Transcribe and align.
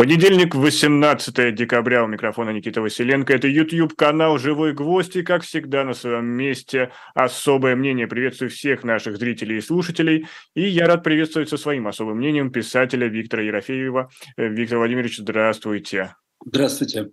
Понедельник, 0.00 0.54
18 0.54 1.54
декабря, 1.54 2.02
у 2.02 2.06
микрофона 2.06 2.48
Никита 2.52 2.80
Василенко. 2.80 3.34
Это 3.34 3.48
YouTube-канал 3.48 4.38
«Живой 4.38 4.72
гвоздь» 4.72 5.14
и, 5.16 5.22
как 5.22 5.42
всегда, 5.42 5.84
на 5.84 5.92
своем 5.92 6.24
месте 6.24 6.90
особое 7.14 7.76
мнение. 7.76 8.06
Приветствую 8.06 8.48
всех 8.48 8.82
наших 8.82 9.18
зрителей 9.18 9.58
и 9.58 9.60
слушателей. 9.60 10.26
И 10.54 10.66
я 10.66 10.86
рад 10.86 11.04
приветствовать 11.04 11.50
со 11.50 11.58
своим 11.58 11.86
особым 11.86 12.16
мнением 12.16 12.50
писателя 12.50 13.08
Виктора 13.08 13.42
Ерофеева. 13.42 14.08
Э, 14.38 14.48
Виктор 14.48 14.78
Владимирович, 14.78 15.18
здравствуйте. 15.18 16.14
Здравствуйте. 16.46 17.10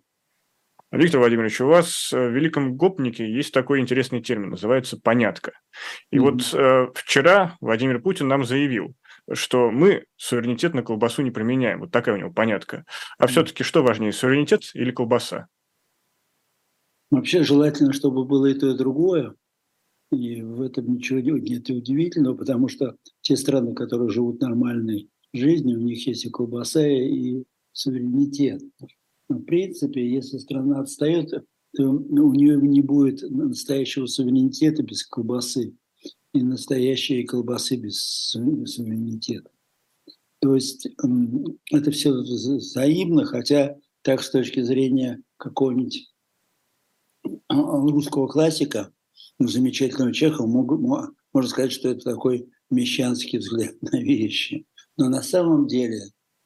Виктор 0.90 1.20
Владимирович, 1.20 1.60
у 1.60 1.68
вас 1.68 2.14
в 2.14 2.30
Великом 2.30 2.78
Гопнике 2.78 3.30
есть 3.30 3.54
такой 3.54 3.82
интересный 3.82 4.22
термин, 4.22 4.52
называется 4.52 4.98
«понятка». 4.98 5.52
И 6.10 6.16
mm-hmm. 6.16 6.22
вот 6.22 6.54
э, 6.54 6.88
вчера 6.96 7.58
Владимир 7.60 8.00
Путин 8.00 8.30
нам 8.30 8.46
заявил– 8.46 8.96
что 9.34 9.72
мы 9.72 10.06
суверенитет 10.16 10.74
на 10.74 10.84
колбасу 10.84 11.22
не 11.22 11.32
применяем. 11.32 11.80
Вот 11.82 11.92
такая 11.92 12.16
у 12.16 12.18
него 12.18 12.32
понятка. 12.32 12.86
А 13.18 13.28
все-таки 13.28 13.64
что 13.64 13.84
важнее, 13.84 14.12
суверенитет 14.12 14.62
или 14.74 14.92
колбаса? 14.92 15.48
Вообще 17.10 17.44
желательно, 17.44 17.94
чтобы 17.94 18.26
было 18.26 18.48
и 18.48 18.54
то, 18.54 18.70
и 18.70 18.78
другое. 18.78 19.36
И 20.12 20.42
в 20.42 20.62
этом 20.62 20.94
ничего 20.94 21.20
нет 21.20 21.70
удивительного, 21.70 22.36
потому 22.36 22.68
что 22.70 22.96
те 23.22 23.36
страны, 23.36 23.74
которые 23.74 24.10
живут 24.10 24.42
нормальной 24.42 25.10
жизнью, 25.34 25.80
у 25.80 25.84
них 25.84 26.06
есть 26.08 26.26
и 26.26 26.30
колбаса, 26.30 26.88
и 26.88 27.44
суверенитет. 27.74 28.62
Но 29.30 29.38
в 29.38 29.44
принципе, 29.44 30.10
если 30.10 30.38
страна 30.38 30.80
отстает, 30.80 31.32
то 31.76 31.84
у 31.84 32.34
нее 32.34 32.58
не 32.58 32.82
будет 32.82 33.22
настоящего 33.30 34.06
суверенитета 34.06 34.84
без 34.84 35.06
колбасы 35.06 35.76
и 36.38 36.44
настоящие 36.44 37.26
колбасы 37.26 37.76
без 37.76 38.00
суверенитета. 38.02 39.50
То 40.40 40.56
есть 40.56 40.88
это 41.72 41.92
все 41.92 42.12
взаимно, 42.12 43.26
хотя 43.26 43.76
так 44.04 44.22
с 44.22 44.30
точки 44.30 44.62
зрения 44.62 45.22
какого-нибудь 45.38 46.14
а, 47.48 47.56
русского 47.56 48.28
классика, 48.28 48.94
ну, 49.40 49.48
замечательного 49.48 50.14
Чехова, 50.14 50.48
можно 51.34 51.50
сказать, 51.50 51.72
что 51.72 51.90
это 51.90 52.02
такой 52.02 52.50
мещанский 52.70 53.40
взгляд 53.40 53.76
на 53.82 54.00
вещи. 54.00 54.66
Но 54.96 55.10
на 55.10 55.24
самом 55.24 55.68
деле, 55.68 56.02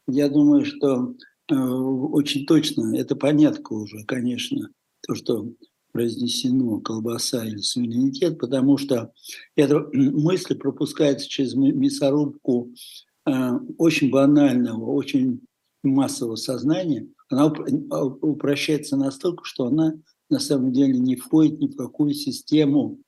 я 0.07 0.29
думаю, 0.29 0.65
что 0.65 1.13
э, 1.49 1.55
очень 1.55 2.45
точно, 2.45 2.95
это 2.95 3.15
понятно 3.15 3.77
уже, 3.77 4.03
конечно, 4.05 4.69
то, 5.01 5.15
что 5.15 5.49
произнесено 5.91 6.79
колбаса 6.79 7.45
или 7.45 7.57
суверенитет, 7.57 8.39
потому 8.39 8.77
что 8.77 9.11
эта 9.55 9.79
мысль 9.93 10.55
пропускается 10.55 11.29
через 11.29 11.53
мясорубку 11.55 12.71
э, 13.25 13.51
очень 13.77 14.09
банального, 14.09 14.91
очень 14.91 15.41
массового 15.83 16.35
сознания. 16.35 17.07
Она 17.29 17.53
а, 17.91 18.05
упрощается 18.05 18.97
настолько, 18.97 19.43
что 19.45 19.65
она 19.65 19.93
на 20.29 20.39
самом 20.39 20.71
деле 20.71 20.97
не 20.97 21.15
входит 21.15 21.59
ни 21.59 21.67
в 21.67 21.75
какую 21.75 22.13
систему 22.13 22.99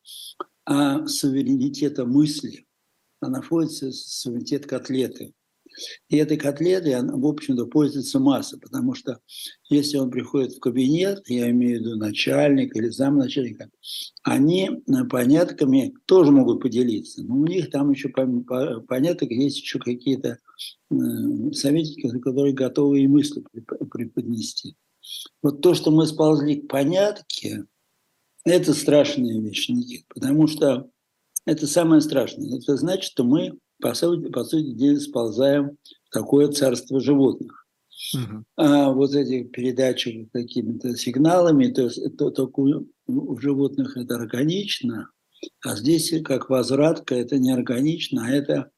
а 0.65 1.05
суверенитета 1.07 2.05
мысли. 2.05 2.65
Она 3.19 3.41
входит 3.41 3.71
в 3.71 3.93
суверенитет 3.93 4.65
котлеты. 4.65 5.33
И 6.09 6.17
этой 6.17 6.37
котлетой, 6.37 6.93
она, 6.93 7.15
в 7.15 7.25
общем-то, 7.25 7.65
пользуется 7.65 8.19
масса, 8.19 8.57
потому 8.57 8.93
что 8.93 9.19
если 9.69 9.97
он 9.97 10.11
приходит 10.11 10.53
в 10.53 10.59
кабинет, 10.59 11.29
я 11.29 11.49
имею 11.51 11.79
в 11.79 11.81
виду 11.81 11.95
начальник 11.97 12.75
или 12.75 12.89
замначальника, 12.89 13.69
они 14.23 14.83
понятками 15.09 15.93
тоже 16.05 16.31
могут 16.31 16.61
поделиться. 16.61 17.23
Но 17.23 17.35
у 17.35 17.45
них 17.45 17.69
там 17.69 17.91
еще 17.91 18.09
поняток 18.09 19.31
есть 19.31 19.57
еще 19.57 19.79
какие-то 19.79 20.37
советники, 21.51 22.19
которые 22.19 22.53
готовы 22.53 23.01
и 23.01 23.07
мысли 23.07 23.43
преподнести. 23.91 24.75
Вот 25.41 25.61
то, 25.61 25.73
что 25.73 25.91
мы 25.91 26.05
сползли 26.05 26.61
к 26.61 26.67
понятке, 26.67 27.65
это 28.45 28.73
страшная 28.73 29.39
вещь, 29.39 29.69
Никит, 29.69 30.05
потому 30.07 30.47
что 30.47 30.89
это 31.45 31.67
самое 31.67 32.01
страшное. 32.01 32.57
Это 32.57 32.77
значит, 32.77 33.03
что 33.03 33.23
мы 33.25 33.57
по 33.83 33.93
сути, 33.93 34.31
по 34.31 34.45
сути 34.45 34.71
дела 34.71 34.97
сползаем 34.97 35.77
в 36.05 36.09
такое 36.09 36.47
царство 36.47 37.01
животных. 37.01 37.67
Угу. 38.13 38.43
А 38.55 38.91
вот 38.93 39.13
эти 39.13 39.43
передачи 39.43 40.29
какими-то 40.31 40.95
сигналами, 40.95 41.67
то 41.67 41.83
есть 41.83 42.17
то, 42.17 42.31
только 42.31 42.61
у, 42.61 43.37
животных 43.37 43.97
это 43.97 44.15
органично, 44.15 45.09
а 45.65 45.75
здесь 45.75 46.13
как 46.23 46.49
возвратка 46.49 47.13
это 47.15 47.37
не 47.37 47.51
органично, 47.51 48.25
а 48.25 48.29
это, 48.29 48.71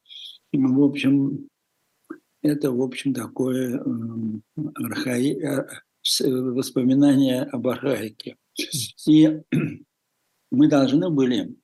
в 0.51 0.81
общем, 0.81 1.49
это, 2.41 2.71
в 2.71 2.81
общем, 2.81 3.13
такое 3.13 3.77
э, 3.77 4.61
архаи... 4.73 5.39
воспоминание 6.23 7.43
об 7.43 7.67
архаике. 7.67 8.37
И 9.07 9.41
мы 10.51 10.67
должны 10.67 11.09
были 11.09 11.55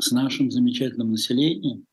с 0.00 0.12
нашим 0.12 0.50
замечательным 0.50 1.10
населением 1.10 1.86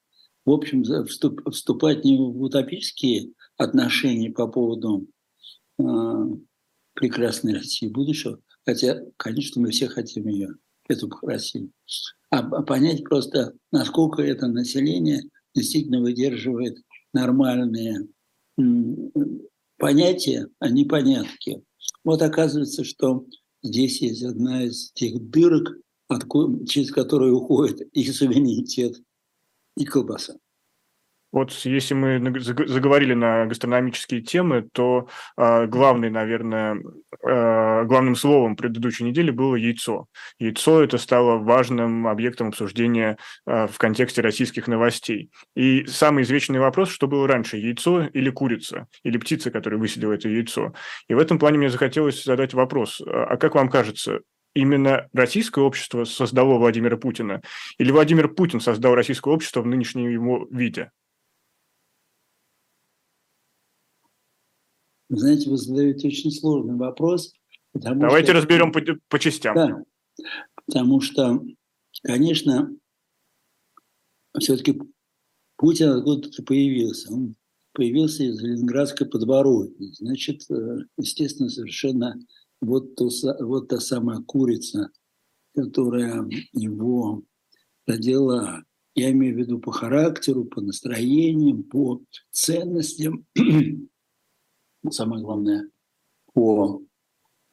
в 0.46 0.52
общем, 0.52 0.84
вступать 1.06 2.04
не 2.04 2.18
в 2.18 2.42
утопические 2.42 3.32
отношения 3.58 4.32
по 4.32 4.48
поводу 4.48 5.08
э, 5.80 5.84
прекрасной 6.94 7.54
России 7.56 7.88
будущего, 7.88 8.40
хотя, 8.66 9.02
конечно, 9.18 9.62
мы 9.62 9.72
все 9.72 9.88
хотим 9.88 10.28
ее, 10.28 10.50
эту 10.88 11.10
Россию, 11.22 11.72
а 12.30 12.44
понять 12.64 13.04
просто, 13.04 13.54
насколько 13.72 14.22
это 14.22 14.48
население 14.48 15.22
действительно 15.54 16.02
выдерживает 16.02 16.82
нормальные 17.14 18.08
понятия, 19.78 20.48
а 20.60 20.70
не 20.70 20.86
понятки. 20.86 21.64
Вот 22.04 22.22
оказывается, 22.22 22.84
что 22.84 23.26
здесь 23.64 24.02
есть 24.02 24.24
одна 24.24 24.64
из 24.64 24.92
тех 24.94 25.20
дырок, 25.30 25.78
через 26.68 26.92
которые 26.92 27.34
уходит 27.34 27.82
и 27.94 28.04
суверенитет 28.12 29.02
и 29.76 29.86
колбаса. 29.86 30.36
Вот 31.32 31.52
если 31.64 31.94
мы 31.94 32.40
заговорили 32.42 33.14
на 33.14 33.46
гастрономические 33.46 34.22
темы, 34.22 34.68
то 34.74 35.08
э, 35.38 35.66
главный, 35.68 36.10
наверное, 36.10 36.76
э, 36.76 37.86
главным 37.86 38.16
словом 38.16 38.58
предыдущей 38.58 39.06
недели 39.06 39.32
было 39.32 39.56
яйцо. 39.56 40.08
Яйцо 40.40 40.84
это 40.84 40.98
стало 40.98 41.38
важным 41.38 42.08
объектом 42.08 42.50
обсуждения 42.50 43.18
э, 43.48 43.68
в 43.68 43.78
контексте 43.78 44.22
российских 44.22 44.68
новостей. 44.68 45.32
И 45.56 45.86
самый 45.86 46.24
извечный 46.24 46.60
вопрос, 46.60 46.90
что 46.90 47.08
было 47.08 47.28
раньше, 47.28 47.56
яйцо 47.58 48.04
или 48.08 48.30
курица, 48.30 48.88
или 49.04 49.18
птица, 49.18 49.52
которая 49.52 49.80
выселила 49.80 50.14
это 50.14 50.28
яйцо. 50.28 50.74
И 51.08 51.14
в 51.14 51.20
этом 51.20 51.40
плане 51.40 51.60
мне 51.60 51.70
захотелось 51.70 52.26
задать 52.26 52.54
вопрос, 52.54 53.02
а 53.06 53.38
как 53.38 53.56
вам 53.56 53.70
кажется, 53.70 54.20
именно 54.54 55.10
российское 55.14 55.62
общество 55.62 56.04
создало 56.04 56.58
Владимира 56.58 56.98
Путина, 56.98 57.42
или 57.78 57.92
Владимир 57.92 58.34
Путин 58.34 58.60
создал 58.60 58.96
российское 58.96 59.34
общество 59.34 59.62
в 59.62 59.68
нынешнем 59.68 60.10
его 60.10 60.48
виде? 60.52 60.92
Знаете, 65.10 65.50
вы 65.50 65.58
задаете 65.58 66.08
очень 66.08 66.32
сложный 66.32 66.76
вопрос. 66.76 67.34
Давайте 67.74 68.32
что... 68.32 68.38
разберем 68.38 68.72
по, 68.72 68.82
по 69.10 69.20
частям. 69.20 69.56
Да, 69.56 69.84
потому 70.66 71.02
что, 71.02 71.44
конечно, 72.04 72.74
все-таки 74.40 74.82
Путин 75.58 75.90
откуда-то 75.90 76.44
появился. 76.44 77.14
Он 77.14 77.36
появился 77.74 78.24
из 78.24 78.42
Ленинградской 78.42 79.08
подворотни. 79.08 79.92
Значит, 79.94 80.50
э, 80.50 80.80
естественно, 80.98 81.50
совершенно 81.50 82.18
вот, 82.62 82.96
то, 82.96 83.10
вот 83.40 83.68
та 83.68 83.80
самая 83.80 84.22
курица, 84.22 84.90
которая 85.54 86.28
его 86.54 87.24
родила, 87.86 88.64
я 88.96 89.12
имею 89.12 89.36
в 89.36 89.40
виду 89.40 89.60
по 89.60 89.72
характеру, 89.72 90.46
по 90.46 90.62
настроениям, 90.62 91.64
по 91.64 92.02
ценностям, 92.30 93.26
самое 94.90 95.24
главное, 95.24 95.70
по 96.34 96.82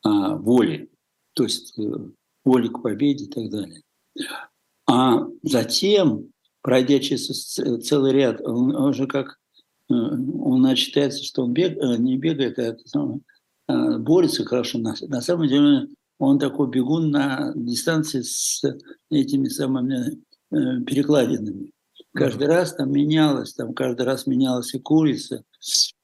а, 0.02 0.36
воле, 0.36 0.88
то 1.34 1.44
есть 1.44 1.78
э, 1.78 2.10
воле 2.44 2.68
к 2.68 2.82
победе 2.82 3.24
и 3.24 3.28
так 3.28 3.50
далее. 3.50 3.82
А 4.86 5.26
затем, 5.42 6.32
пройдя 6.62 6.98
через 7.00 7.54
целый 7.84 8.12
ряд, 8.12 8.40
он, 8.40 8.74
он 8.74 9.06
как, 9.06 9.38
э, 9.90 9.94
он 9.94 10.74
считается, 10.76 11.22
что 11.24 11.44
он 11.44 11.52
бег, 11.52 11.76
э, 11.76 11.96
не 11.98 12.16
бегает, 12.16 12.58
а 12.58 12.62
это 12.62 12.88
самое, 12.88 13.20
борется 13.68 14.44
хорошо. 14.44 14.78
На, 14.78 14.94
на 15.00 15.20
самом 15.20 15.48
деле 15.48 15.88
он 16.18 16.38
такой 16.38 16.68
бегун 16.68 17.10
на 17.10 17.52
дистанции 17.54 18.22
с 18.22 18.62
этими 19.10 19.48
самыми 19.48 20.22
э, 20.50 20.80
перекладинами. 20.84 21.72
Каждый 22.12 22.48
mm-hmm. 22.48 22.50
раз 22.50 22.74
там 22.74 22.90
менялось, 22.90 23.54
там 23.54 23.74
каждый 23.74 24.02
раз 24.02 24.26
менялась 24.26 24.74
и 24.74 24.80
курица, 24.80 25.44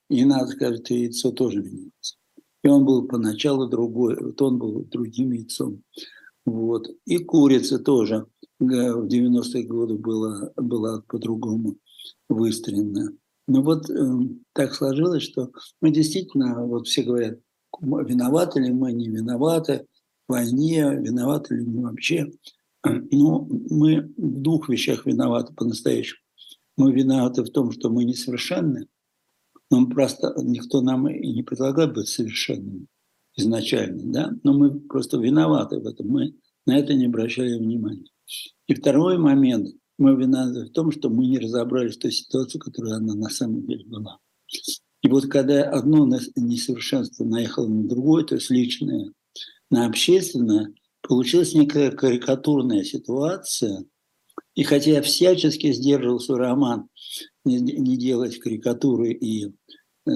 и 0.08 0.24
надо 0.24 0.48
сказать, 0.48 0.90
и 0.90 1.00
яйцо 1.00 1.32
тоже 1.32 1.62
менялось. 1.62 2.18
И 2.62 2.68
он 2.68 2.84
был 2.84 3.08
поначалу 3.08 3.66
другой, 3.66 4.16
вот 4.20 4.40
он 4.40 4.58
был 4.58 4.84
другим 4.84 5.32
яйцом. 5.32 5.82
Вот. 6.46 6.88
И 7.06 7.18
курица 7.18 7.78
тоже 7.78 8.26
в 8.58 9.06
90-е 9.06 9.64
годы 9.64 9.94
была, 9.94 10.52
была 10.56 11.02
по-другому 11.08 11.76
выстроена. 12.28 13.12
Но 13.46 13.62
вот 13.62 13.90
э, 13.90 13.94
так 14.52 14.74
сложилось, 14.74 15.22
что 15.22 15.50
мы 15.80 15.90
действительно, 15.90 16.64
вот 16.64 16.86
все 16.86 17.02
говорят, 17.02 17.38
виноваты 17.80 18.60
ли 18.60 18.72
мы, 18.72 18.92
не 18.92 19.08
виноваты 19.08 19.86
в 20.28 20.32
войне, 20.32 20.96
виноваты 20.96 21.56
ли 21.56 21.64
мы 21.64 21.82
вообще. 21.82 22.30
Но 22.84 23.46
мы 23.70 24.12
в 24.16 24.42
двух 24.42 24.68
вещах 24.68 25.06
виноваты 25.06 25.54
по-настоящему. 25.54 26.20
Мы 26.76 26.92
виноваты 26.92 27.42
в 27.42 27.50
том, 27.50 27.70
что 27.70 27.88
мы 27.88 28.04
несовершенны, 28.04 28.88
но 29.70 29.86
просто 29.86 30.34
никто 30.42 30.80
нам 30.80 31.08
и 31.08 31.32
не 31.32 31.42
предлагает 31.42 31.94
быть 31.94 32.08
совершенными 32.08 32.86
изначально, 33.36 34.12
да, 34.12 34.32
но 34.42 34.52
мы 34.52 34.80
просто 34.80 35.18
виноваты 35.18 35.80
в 35.80 35.86
этом, 35.86 36.08
мы 36.08 36.34
на 36.66 36.78
это 36.78 36.94
не 36.94 37.06
обращали 37.06 37.58
внимания. 37.58 38.06
И 38.66 38.74
второй 38.74 39.18
момент, 39.18 39.68
мы 39.98 40.16
виноваты 40.16 40.66
в 40.66 40.72
том, 40.72 40.90
что 40.90 41.10
мы 41.10 41.26
не 41.26 41.38
разобрались 41.38 41.96
в 41.96 42.00
той 42.00 42.12
ситуации, 42.12 42.58
которая 42.58 42.94
она 42.96 43.14
на 43.14 43.28
самом 43.28 43.66
деле 43.66 43.84
была. 43.86 44.18
И 45.04 45.08
вот 45.08 45.26
когда 45.26 45.64
одно 45.64 46.08
несовершенство 46.34 47.24
наехало 47.24 47.68
на 47.68 47.86
другое, 47.86 48.24
то 48.24 48.36
есть 48.36 48.50
личное, 48.50 49.12
на 49.70 49.84
общественное, 49.84 50.72
получилась 51.02 51.52
некая 51.52 51.90
карикатурная 51.90 52.84
ситуация. 52.84 53.84
И 54.54 54.62
хотя 54.62 54.92
я 54.92 55.02
всячески 55.02 55.72
сдерживал 55.72 56.20
свой 56.20 56.38
роман 56.38 56.88
не, 57.44 57.58
не 57.58 57.98
делать 57.98 58.38
карикатуры 58.38 59.12
и 59.12 59.52
э, 60.06 60.10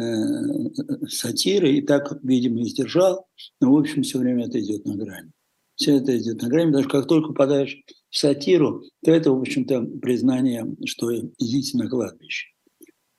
сатиры, 1.06 1.74
и 1.74 1.82
так, 1.82 2.18
видимо, 2.22 2.62
и 2.62 2.64
сдержал, 2.64 3.26
но, 3.60 3.74
в 3.74 3.78
общем, 3.78 4.02
все 4.02 4.18
время 4.18 4.46
это 4.46 4.58
идет 4.58 4.86
на 4.86 4.96
грани. 4.96 5.32
Все 5.74 5.98
это 5.98 6.16
идет 6.16 6.40
на 6.40 6.48
грани, 6.48 6.68
потому 6.68 6.84
что 6.84 6.98
как 6.98 7.08
только 7.08 7.28
попадаешь 7.28 7.78
в 8.08 8.16
сатиру, 8.16 8.82
то 9.04 9.10
это, 9.10 9.32
в 9.32 9.38
общем-то, 9.38 9.82
признание, 10.00 10.66
что 10.86 11.14
идите 11.14 11.76
на 11.76 11.90
кладбище. 11.90 12.46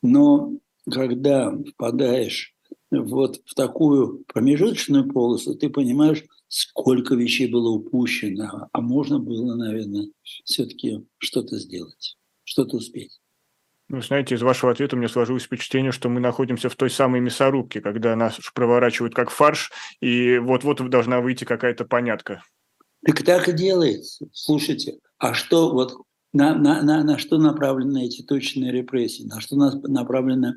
Но 0.01 0.57
когда 0.89 1.51
впадаешь 1.51 2.53
вот 2.91 3.41
в 3.45 3.53
такую 3.55 4.23
промежуточную 4.25 5.07
полосу, 5.07 5.55
ты 5.55 5.69
понимаешь, 5.69 6.23
сколько 6.47 7.15
вещей 7.15 7.47
было 7.47 7.69
упущено, 7.69 8.67
а 8.71 8.81
можно 8.81 9.19
было, 9.19 9.55
наверное, 9.55 10.09
все-таки 10.45 11.05
что-то 11.17 11.57
сделать, 11.57 12.17
что-то 12.43 12.77
успеть. 12.77 13.19
Ну, 13.89 14.01
знаете, 14.01 14.35
из 14.35 14.41
вашего 14.43 14.71
ответа 14.71 14.95
мне 14.95 15.09
сложилось 15.09 15.43
впечатление, 15.43 15.91
что 15.91 16.09
мы 16.09 16.19
находимся 16.19 16.69
в 16.69 16.75
той 16.75 16.91
самой 16.91 17.21
мясорубке, 17.21 17.81
когда 17.81 18.15
нас 18.15 18.39
проворачивают 18.53 19.15
как 19.15 19.31
фарш, 19.31 19.71
и 19.99 20.37
вот-вот 20.37 20.87
должна 20.89 21.21
выйти 21.21 21.43
какая-то 21.43 21.85
понятка. 21.85 22.43
Так 23.05 23.23
так 23.23 23.49
и 23.49 23.53
делается. 23.53 24.27
Слушайте, 24.31 24.99
а 25.17 25.33
что 25.33 25.71
вот 25.71 26.03
на, 26.31 26.55
на, 26.55 26.81
на, 26.83 27.03
на 27.03 27.17
что 27.17 27.37
направлены 27.37 28.05
эти 28.05 28.21
точные 28.21 28.71
репрессии, 28.71 29.23
на 29.23 29.41
что 29.41 29.55
направлено 29.55 30.53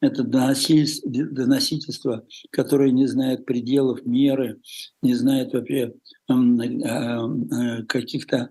это 0.00 0.22
доносительство, 0.22 2.24
которое 2.50 2.92
не 2.92 3.06
знает 3.06 3.44
пределов 3.44 4.06
меры, 4.06 4.60
не 5.02 5.14
знает 5.14 5.52
вообще 5.52 5.94
э, 6.28 6.32
э, 6.32 7.82
каких-то 7.84 8.50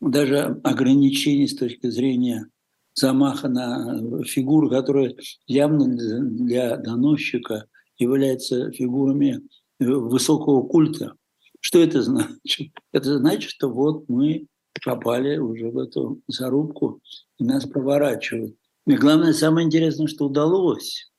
даже 0.00 0.60
ограничений 0.62 1.48
с 1.48 1.56
точки 1.56 1.88
зрения 1.88 2.48
замаха 2.94 3.48
на 3.48 4.22
фигуры, 4.24 4.68
которые 4.68 5.16
явно 5.46 5.86
для 5.86 6.76
доносчика 6.76 7.66
являются 7.98 8.70
фигурами 8.72 9.40
высокого 9.78 10.66
культа. 10.66 11.14
Что 11.60 11.78
это 11.78 12.02
значит? 12.02 12.72
Это 12.92 13.18
значит, 13.18 13.50
что 13.50 13.70
вот 13.70 14.08
мы 14.08 14.46
попали 14.84 15.38
уже 15.38 15.70
в 15.70 15.78
эту 15.78 16.20
зарубку, 16.28 17.00
и 17.38 17.44
нас 17.44 17.66
проворачивают. 17.66 18.56
И 18.86 18.94
главное, 18.94 19.32
самое 19.32 19.66
интересное, 19.66 20.06
что 20.06 20.26
удалось. 20.26 21.10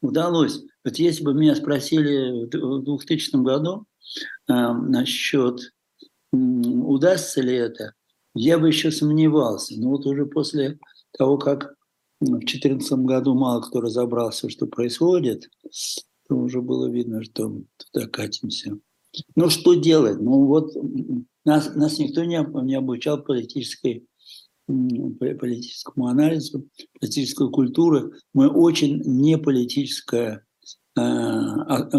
Удалось. 0.00 0.62
Вот 0.84 0.96
если 0.96 1.24
бы 1.24 1.32
меня 1.32 1.54
спросили 1.54 2.44
в 2.44 2.82
2000 2.82 3.36
году 3.42 3.86
э, 4.48 4.52
насчет 4.52 5.60
удастся 6.34 7.40
ли 7.40 7.54
это, 7.54 7.92
я 8.34 8.58
бы 8.58 8.68
еще 8.68 8.90
сомневался. 8.90 9.80
Но 9.80 9.90
вот 9.90 10.06
уже 10.06 10.26
после 10.26 10.78
того, 11.16 11.38
как 11.38 11.74
в 12.20 12.26
2014 12.26 12.92
году 13.00 13.34
мало 13.34 13.60
кто 13.62 13.80
разобрался, 13.80 14.50
что 14.50 14.66
происходит, 14.66 15.48
то 16.28 16.36
уже 16.36 16.60
было 16.60 16.88
видно, 16.88 17.22
что 17.22 17.52
туда 17.92 18.06
катимся. 18.06 18.78
Ну, 19.36 19.48
что 19.48 19.74
делать? 19.74 20.20
Ну, 20.20 20.46
вот 20.46 20.72
нас, 21.44 21.74
нас 21.74 21.98
никто 21.98 22.24
не, 22.24 22.44
не 22.64 22.74
обучал 22.74 23.22
политической, 23.22 24.06
политическому 24.66 26.06
анализу, 26.06 26.68
политической 26.98 27.50
культуры. 27.50 28.12
Мы 28.32 28.48
очень 28.48 29.00
неполитическая, 29.04 30.44
а, 30.96 31.90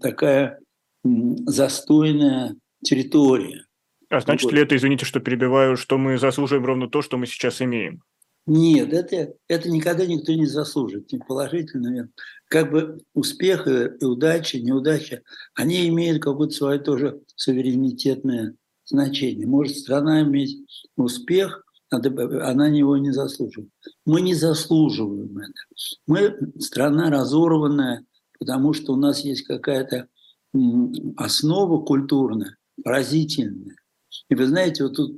такая 0.00 0.60
застойная 1.04 2.56
территория. 2.84 3.64
А 4.10 4.20
значит 4.20 4.44
вот. 4.44 4.52
ли 4.54 4.62
это, 4.62 4.76
извините, 4.76 5.04
что 5.04 5.20
перебиваю, 5.20 5.76
что 5.76 5.98
мы 5.98 6.18
заслуживаем 6.18 6.64
ровно 6.64 6.88
то, 6.88 7.02
что 7.02 7.18
мы 7.18 7.26
сейчас 7.26 7.60
имеем? 7.60 8.02
Нет, 8.46 8.94
это, 8.94 9.34
это 9.46 9.68
никогда 9.68 10.06
никто 10.06 10.32
не 10.32 10.46
заслужит, 10.46 11.10
положительно, 11.26 11.88
нет. 11.88 12.06
Как 12.46 12.70
бы 12.70 12.98
успех 13.12 13.66
и 13.66 14.02
удача, 14.02 14.58
неудача, 14.58 15.20
они 15.54 15.86
имеют 15.88 16.22
какое-то 16.22 16.54
свое 16.54 16.78
тоже 16.78 17.20
суверенитетное 17.36 18.54
значение. 18.88 19.46
Может 19.46 19.76
страна 19.76 20.22
иметь 20.22 20.58
успех, 20.96 21.64
она 21.90 22.68
его 22.68 22.96
не 22.96 23.12
заслуживает. 23.12 23.70
Мы 24.04 24.20
не 24.20 24.34
заслуживаем 24.34 25.38
это. 25.38 25.52
Мы 26.06 26.36
страна 26.58 27.10
разорванная, 27.10 28.04
потому 28.38 28.72
что 28.72 28.92
у 28.92 28.96
нас 28.96 29.24
есть 29.24 29.42
какая-то 29.42 30.08
основа 31.16 31.84
культурная, 31.84 32.56
поразительная. 32.82 33.76
И 34.28 34.34
вы 34.34 34.46
знаете, 34.46 34.84
вот 34.84 34.96
тут 34.96 35.16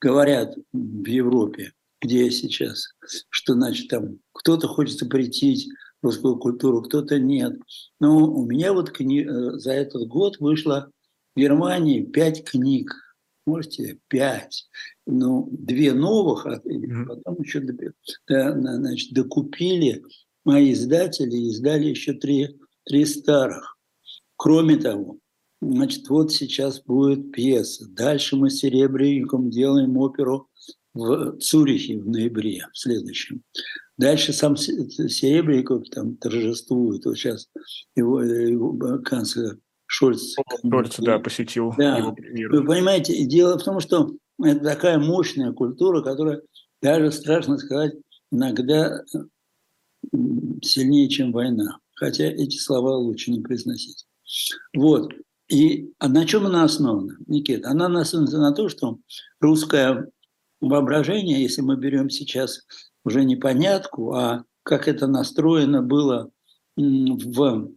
говорят 0.00 0.54
в 0.72 1.06
Европе, 1.06 1.72
где 2.00 2.24
я 2.24 2.30
сейчас, 2.30 2.94
что 3.28 3.54
значит 3.54 3.88
там 3.88 4.18
кто-то 4.32 4.68
хочет 4.68 4.98
запретить 4.98 5.68
русскую 6.02 6.36
культуру, 6.36 6.82
кто-то 6.82 7.18
нет. 7.18 7.58
Но 8.00 8.18
у 8.18 8.44
меня 8.44 8.72
вот 8.72 8.90
кни... 8.90 9.24
Э, 9.24 9.52
за 9.58 9.72
этот 9.72 10.08
год 10.08 10.38
вышло 10.40 10.90
в 11.34 11.40
Германии 11.40 12.02
пять 12.02 12.44
книг. 12.44 12.92
Можете, 13.44 13.98
пять. 14.08 14.68
Ну, 15.06 15.48
две 15.50 15.92
новых, 15.92 16.46
а 16.46 16.60
потом 16.60 17.42
еще 17.42 17.60
значит, 18.28 19.12
докупили 19.12 20.04
мои 20.44 20.72
издатели 20.72 21.34
и 21.36 21.48
издали 21.48 21.86
еще 21.86 22.12
три, 22.14 22.56
три 22.84 23.04
старых. 23.04 23.76
Кроме 24.36 24.76
того, 24.76 25.18
значит, 25.60 26.08
вот 26.08 26.32
сейчас 26.32 26.82
будет 26.82 27.32
пьеса. 27.32 27.86
Дальше 27.88 28.36
мы 28.36 28.50
с 28.50 28.58
Серебренником 28.58 29.50
делаем 29.50 29.96
оперу 29.96 30.48
в 30.94 31.38
Цюрихе 31.38 31.98
в 31.98 32.08
ноябре, 32.08 32.66
в 32.72 32.78
следующем. 32.78 33.42
Дальше 33.98 34.32
сам 34.32 34.56
Серебренников 34.56 35.88
там 35.90 36.16
торжествует. 36.16 37.04
Вот 37.04 37.16
сейчас 37.16 37.48
его, 37.96 38.22
его 38.22 38.98
канцлер 38.98 39.58
Шольц. 39.92 40.36
Шольц, 40.62 40.96
да, 41.00 41.18
посетил 41.18 41.74
да. 41.76 41.98
его 41.98 42.12
премьеру. 42.12 42.56
Вы 42.56 42.64
понимаете, 42.64 43.26
дело 43.26 43.58
в 43.58 43.62
том, 43.62 43.78
что 43.78 44.14
это 44.42 44.60
такая 44.60 44.98
мощная 44.98 45.52
культура, 45.52 46.00
которая 46.00 46.40
даже, 46.80 47.12
страшно 47.12 47.58
сказать, 47.58 47.92
иногда 48.30 49.02
сильнее, 50.62 51.10
чем 51.10 51.30
война. 51.30 51.76
Хотя 51.94 52.24
эти 52.24 52.56
слова 52.56 52.96
лучше 52.96 53.30
не 53.32 53.42
произносить. 53.42 54.06
Вот. 54.74 55.12
И 55.48 55.92
а 55.98 56.08
на 56.08 56.24
чем 56.24 56.46
она 56.46 56.64
основана, 56.64 57.18
Никита? 57.26 57.68
Она 57.68 57.86
основана 58.00 58.38
на 58.38 58.52
том, 58.52 58.70
что 58.70 58.98
русская 59.40 60.08
воображение, 60.62 61.42
если 61.42 61.60
мы 61.60 61.76
берем 61.76 62.08
сейчас 62.08 62.62
уже 63.04 63.24
не 63.24 63.36
понятку, 63.36 64.14
а 64.14 64.44
как 64.62 64.88
это 64.88 65.06
настроено 65.06 65.82
было 65.82 66.30
в, 66.76 67.68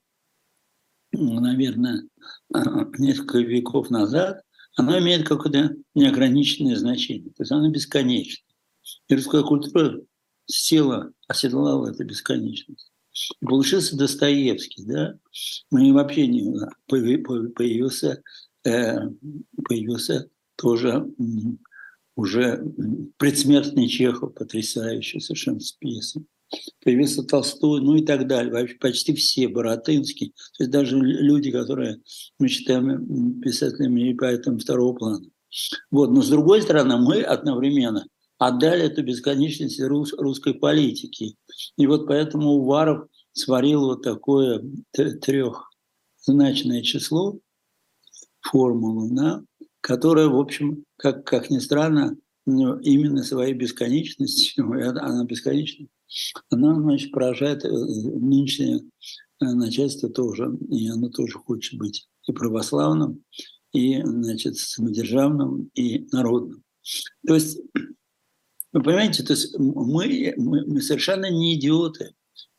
наверное, 1.18 2.04
несколько 2.98 3.40
веков 3.40 3.90
назад, 3.90 4.42
оно 4.76 5.00
имеет 5.00 5.28
какое-то 5.28 5.76
неограниченное 5.94 6.76
значение. 6.76 7.32
То 7.32 7.44
есть 7.44 7.52
оно 7.52 7.70
бесконечно. 7.70 8.44
И 9.08 9.16
русская 9.16 9.44
культура 9.44 10.02
села, 10.46 11.12
оседлала 11.28 11.90
эту 11.90 12.04
бесконечность. 12.06 12.92
И 13.42 13.46
получился 13.46 13.98
Достоевский, 13.98 14.84
да? 14.86 15.18
Мы 15.72 15.94
вообще 15.94 16.28
не 16.28 16.54
появился, 16.88 18.22
э, 18.66 18.98
появился 19.64 20.30
тоже 20.58 21.06
уже 22.16 22.64
предсмертный 23.18 23.88
Чехов, 23.88 24.34
потрясающий 24.34 25.20
совершенно 25.20 25.60
с 25.60 25.72
пьесой. 25.74 26.26
Появился 26.84 27.24
Толстой, 27.24 27.82
ну 27.82 27.96
и 27.96 28.06
так 28.06 28.28
далее. 28.28 28.52
Вообще 28.52 28.76
почти 28.76 29.14
все, 29.16 29.48
Боротынский. 29.48 30.34
То 30.58 30.64
есть 30.64 30.72
даже 30.72 30.98
люди, 30.98 31.52
которые 31.52 32.02
мы 32.40 32.48
считаем 32.48 33.42
писателями 33.42 34.10
и 34.10 34.14
поэтому 34.14 34.60
второго 34.60 34.94
плана. 34.94 35.26
Вот. 35.92 36.12
Но 36.12 36.22
с 36.22 36.30
другой 36.30 36.62
стороны, 36.62 36.98
мы 36.98 37.22
одновременно 37.22 38.08
отдали 38.38 38.84
эту 38.84 39.04
бесконечность 39.04 39.80
рус, 39.82 40.14
русской 40.14 40.54
политики. 40.54 41.36
И 41.78 41.88
вот 41.88 42.08
поэтому 42.08 42.52
Уваров 42.52 43.08
сварил 43.32 43.86
вот 43.86 44.04
такое 44.04 44.64
трехзначное 44.92 46.82
число, 46.82 47.40
формулу, 48.42 49.10
да, 49.12 49.42
которая, 49.82 50.28
в 50.28 50.40
общем, 50.40 50.84
как, 50.98 51.26
как 51.26 51.50
ни 51.50 51.60
странно, 51.60 52.18
именно 52.46 53.24
своей 53.24 53.54
бесконечностью, 53.54 54.72
она 55.02 55.24
бесконечна, 55.26 55.88
она, 56.50 56.80
значит, 56.80 57.12
поражает 57.12 57.66
э, 57.66 57.70
нынешнее 57.70 58.82
э, 59.42 59.46
начальство 59.46 60.10
тоже, 60.10 60.58
и 60.70 60.88
оно 60.90 61.10
тоже 61.10 61.38
хочет 61.40 61.78
быть 61.80 62.08
и 62.28 62.32
православным, 62.32 63.24
и, 63.74 64.02
значит, 64.02 64.58
самодержавным, 64.58 65.70
и 65.74 66.08
народным. 66.12 66.64
То 67.28 67.36
есть, 67.36 67.60
вы 68.74 68.84
понимаете, 68.84 69.24
то 69.24 69.34
есть 69.34 69.58
мы, 69.58 70.34
мы, 70.38 70.66
мы 70.66 70.82
совершенно 70.82 71.30
не 71.30 71.56
идиоты. 71.56 72.14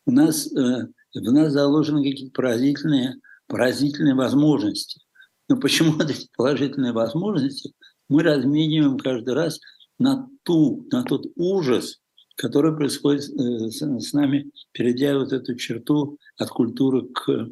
У 0.06 0.12
нас, 0.12 0.50
э, 0.52 0.88
в 1.14 1.32
нас 1.32 1.52
заложены 1.52 2.02
какие-то 2.02 2.32
поразительные, 2.32 3.16
поразительные 3.46 4.14
возможности. 4.14 5.00
Но 5.48 5.58
почему 5.58 5.98
эти 6.00 6.28
положительные 6.36 6.92
возможности 6.92 7.72
мы 8.08 8.22
размениваем 8.22 8.98
каждый 8.98 9.34
раз 9.34 9.60
на, 9.98 10.28
ту, 10.42 10.86
на 10.90 11.02
тот 11.02 11.26
ужас, 11.34 12.00
который 12.36 12.76
происходит 12.76 13.28
э, 13.30 13.70
с 13.70 14.12
нами, 14.12 14.50
перейдя 14.72 15.18
вот 15.18 15.32
эту 15.32 15.54
черту 15.56 16.18
от 16.36 16.48
культуры 16.50 17.08
к, 17.08 17.50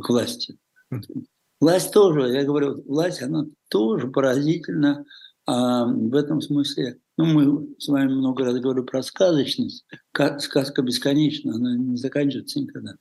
к 0.00 0.08
власти. 0.08 0.58
Власть 1.60 1.92
тоже, 1.92 2.32
я 2.32 2.44
говорю, 2.44 2.82
власть, 2.86 3.22
она 3.22 3.46
тоже 3.68 4.08
поразительна 4.08 5.04
а 5.46 5.86
в 5.86 6.14
этом 6.14 6.40
смысле. 6.40 6.98
Ну, 7.16 7.24
мы 7.24 7.68
с 7.78 7.88
вами 7.88 8.12
много 8.12 8.44
раз 8.44 8.58
говорили 8.58 8.84
про 8.84 9.02
сказочность. 9.02 9.86
Сказка 10.38 10.82
бесконечна, 10.82 11.54
она 11.54 11.76
не 11.76 11.96
заканчивается 11.96 12.60
никогда. 12.60 12.96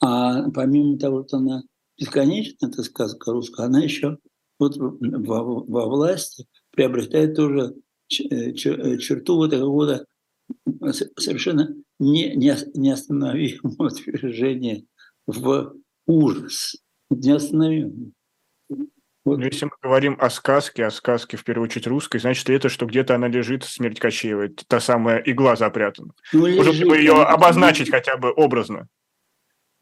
А 0.00 0.50
помимо 0.50 0.98
того, 0.98 1.24
что 1.26 1.36
она 1.36 1.62
бесконечна, 1.98 2.66
эта 2.66 2.82
сказка 2.82 3.32
русская, 3.32 3.66
она 3.66 3.80
еще 3.80 4.18
вот 4.58 4.76
во, 4.76 5.62
во 5.64 5.86
власти 5.86 6.46
приобретает 6.70 7.36
тоже 7.36 7.74
э, 8.18 8.50
э, 8.50 8.52
черту 8.54 9.36
вот 9.36 9.50
какого-то 9.50 10.06
совершенно 11.16 11.74
не, 11.98 12.34
не, 12.36 12.54
неостановимого 12.74 13.90
движения 14.04 14.84
в 15.26 15.74
ужас. 16.06 16.76
Неостановимый. 17.10 18.12
Вот. 19.24 19.40
Если 19.40 19.66
мы 19.66 19.72
говорим 19.82 20.16
о 20.18 20.30
сказке, 20.30 20.86
о 20.86 20.90
сказке 20.90 21.36
в 21.36 21.44
первую 21.44 21.66
очередь 21.66 21.86
русской, 21.86 22.18
значит 22.18 22.48
ли 22.48 22.56
это, 22.56 22.70
что 22.70 22.86
где-то 22.86 23.14
она 23.14 23.28
лежит, 23.28 23.64
смерть 23.64 24.00
Кощеева, 24.00 24.48
та 24.66 24.80
самая 24.80 25.18
игла 25.18 25.54
запрятана? 25.54 26.12
Ну, 26.32 26.46
лежит, 26.46 26.66
Может 26.66 26.88
бы 26.88 26.96
ее 26.96 27.12
обозначить 27.12 27.90
хотя 27.90 28.16
бы 28.16 28.32
образно? 28.32 28.88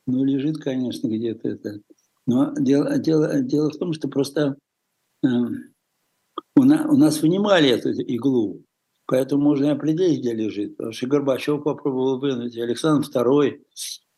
Ну, 0.08 0.24
лежит, 0.24 0.58
конечно, 0.58 1.06
где-то 1.06 1.48
это. 1.48 1.80
Но 2.26 2.54
дело, 2.58 2.98
дело, 2.98 3.40
дело 3.40 3.70
в 3.70 3.78
том, 3.78 3.92
что 3.92 4.08
просто 4.08 4.56
э, 5.24 5.28
у, 6.56 6.64
на, 6.64 6.88
у 6.88 6.96
нас 6.96 7.22
вынимали 7.22 7.68
эту 7.68 7.90
иглу, 7.90 8.64
поэтому 9.06 9.42
можно 9.42 9.72
определить, 9.72 10.20
где 10.20 10.34
лежит. 10.34 10.76
Потому 10.76 10.92
что 10.92 11.06
Горбачев 11.06 11.62
попробовал 11.62 12.18
вынуть, 12.18 12.56
Александр 12.56 13.08
II, 13.08 13.60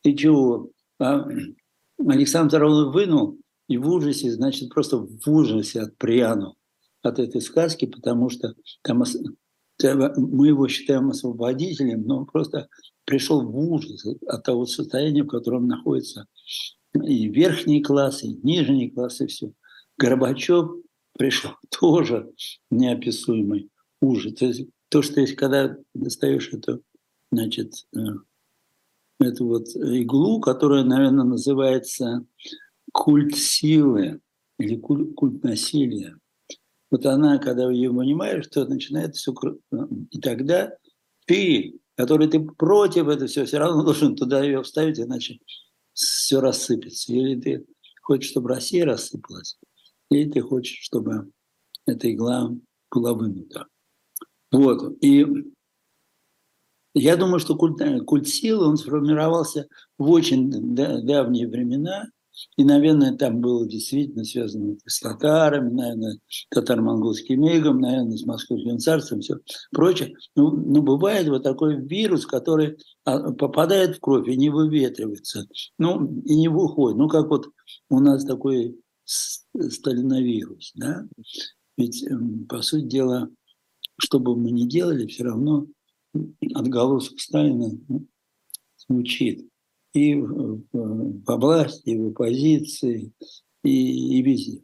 и 0.04 0.16
чего? 0.16 0.70
А 0.98 1.26
Александр 2.06 2.62
II 2.62 2.92
вынул, 2.92 3.38
и 3.68 3.76
в 3.76 3.88
ужасе, 3.88 4.32
значит, 4.32 4.70
просто 4.70 4.98
в 4.98 5.28
ужасе 5.28 5.82
отпрянул 5.82 6.56
от 7.02 7.18
этой 7.18 7.40
сказки, 7.40 7.86
потому 7.86 8.28
что 8.30 8.54
там, 8.82 9.04
мы 10.16 10.48
его 10.48 10.66
считаем 10.68 11.10
освободителем, 11.10 12.02
но 12.02 12.18
он 12.18 12.26
просто 12.26 12.68
пришел 13.04 13.42
в 13.42 13.56
ужас 13.56 14.04
от 14.26 14.42
того 14.42 14.66
состояния, 14.66 15.22
в 15.22 15.28
котором 15.28 15.66
находится 15.66 16.26
и 16.94 17.28
верхние 17.28 17.82
классы, 17.82 18.26
и 18.26 18.40
нижние 18.42 18.90
классы, 18.90 19.26
все. 19.26 19.52
Горбачев 19.98 20.70
пришел 21.16 21.52
тоже 21.80 22.30
неописуемый 22.70 23.70
ужас. 24.00 24.34
То, 24.34 24.46
есть, 24.46 24.66
то 24.88 25.02
что 25.02 25.20
есть, 25.20 25.36
когда 25.36 25.76
достаешь 25.94 26.52
эту, 26.52 26.82
значит, 27.30 27.86
э, 27.94 28.00
эту 29.20 29.46
вот 29.46 29.68
иглу, 29.76 30.40
которая, 30.40 30.84
наверное, 30.84 31.24
называется 31.24 32.24
культ 32.92 33.36
силы 33.36 34.20
или 34.58 34.76
культ, 34.76 35.14
культ 35.14 35.42
насилия. 35.42 36.16
Вот 36.90 37.04
она, 37.04 37.38
когда 37.38 37.70
ее 37.70 37.92
понимаешь, 37.92 38.46
то 38.46 38.64
начинает 38.64 39.14
все... 39.14 39.34
И 40.10 40.20
тогда 40.20 40.74
ты, 41.26 41.78
который 41.96 42.28
ты 42.28 42.40
против 42.40 43.08
этого 43.08 43.26
всего, 43.26 43.44
все 43.44 43.58
равно 43.58 43.82
должен 43.84 44.16
туда 44.16 44.42
ее 44.42 44.62
вставить, 44.62 44.98
иначе 44.98 45.38
все 45.92 46.40
рассыпется. 46.40 47.12
Или 47.12 47.38
ты 47.38 47.66
хочешь, 48.00 48.30
чтобы 48.30 48.48
Россия 48.48 48.86
рассыпалась, 48.86 49.58
или 50.10 50.30
ты 50.30 50.40
хочешь, 50.40 50.78
чтобы 50.80 51.30
эта 51.84 52.10
игла 52.10 52.50
была 52.90 53.12
вынута. 53.12 53.66
Вот. 54.50 54.96
И 55.02 55.26
я 56.94 57.16
думаю, 57.16 57.38
что 57.38 57.56
культ, 57.56 57.80
культ 58.06 58.28
силы, 58.28 58.66
он 58.66 58.76
сформировался 58.76 59.68
в 59.98 60.10
очень 60.10 60.50
давние 60.50 61.48
времена, 61.48 62.06
и, 62.56 62.64
наверное, 62.64 63.16
там 63.16 63.40
было 63.40 63.66
действительно 63.66 64.24
связано 64.24 64.76
с 64.86 65.00
татарами, 65.00 65.70
наверное, 65.70 66.18
татаро-монгольским 66.50 67.40
мигом, 67.40 67.80
наверное, 67.80 68.16
с 68.16 68.24
московским 68.24 68.78
царством, 68.78 69.20
все 69.20 69.38
прочее. 69.72 70.14
Но, 70.36 70.50
ну, 70.50 70.56
но 70.56 70.72
ну, 70.74 70.82
бывает 70.82 71.28
вот 71.28 71.42
такой 71.42 71.84
вирус, 71.84 72.26
который 72.26 72.78
а, 73.04 73.32
попадает 73.32 73.96
в 73.96 74.00
кровь 74.00 74.28
и 74.28 74.36
не 74.36 74.50
выветривается, 74.50 75.46
ну, 75.78 76.20
и 76.24 76.36
не 76.36 76.48
выходит. 76.48 76.96
Ну, 76.96 77.08
как 77.08 77.28
вот 77.28 77.48
у 77.90 77.98
нас 77.98 78.24
такой 78.24 78.76
сталиновирус, 79.04 80.72
да? 80.76 81.06
Ведь, 81.76 82.04
эм, 82.04 82.46
по 82.46 82.62
сути 82.62 82.84
дела, 82.84 83.28
что 83.98 84.20
бы 84.20 84.36
мы 84.36 84.50
ни 84.50 84.64
делали, 84.64 85.06
все 85.06 85.24
равно 85.24 85.66
отголосок 86.54 87.20
Сталина 87.20 87.70
звучит 88.76 89.46
и 89.94 90.14
во 90.14 91.36
власти, 91.36 91.90
и 91.90 91.98
в 91.98 92.08
оппозиции, 92.08 93.12
и, 93.64 94.18
и 94.18 94.22
везде. 94.22 94.60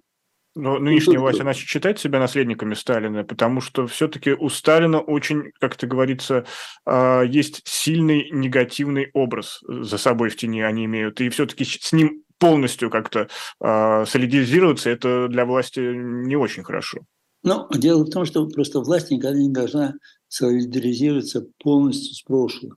Но 0.56 0.78
нынешняя 0.78 1.18
власть, 1.18 1.40
она 1.40 1.52
считает 1.52 1.98
себя 1.98 2.20
наследниками 2.20 2.74
Сталина, 2.74 3.24
потому 3.24 3.60
что 3.60 3.88
все-таки 3.88 4.32
у 4.32 4.48
Сталина 4.48 5.00
очень, 5.00 5.50
как 5.58 5.74
это 5.74 5.88
говорится, 5.88 6.46
а, 6.86 7.22
есть 7.22 7.62
сильный 7.64 8.30
негативный 8.30 9.10
образ 9.14 9.60
за 9.66 9.98
собой 9.98 10.28
в 10.28 10.36
тени 10.36 10.62
они 10.62 10.84
имеют, 10.84 11.20
и 11.20 11.28
все-таки 11.28 11.64
с 11.64 11.92
ним 11.92 12.22
полностью 12.38 12.88
как-то 12.88 13.28
а, 13.60 14.06
солидизироваться, 14.06 14.90
это 14.90 15.26
для 15.28 15.44
власти 15.44 15.80
не 15.80 16.36
очень 16.36 16.62
хорошо. 16.62 17.00
Ну, 17.44 17.68
дело 17.70 18.04
в 18.04 18.10
том, 18.10 18.24
что 18.24 18.48
просто 18.48 18.80
власть 18.80 19.10
никогда 19.10 19.38
не 19.38 19.50
должна 19.50 19.94
солидаризироваться 20.28 21.46
полностью 21.58 22.14
с 22.14 22.22
прошлым 22.22 22.76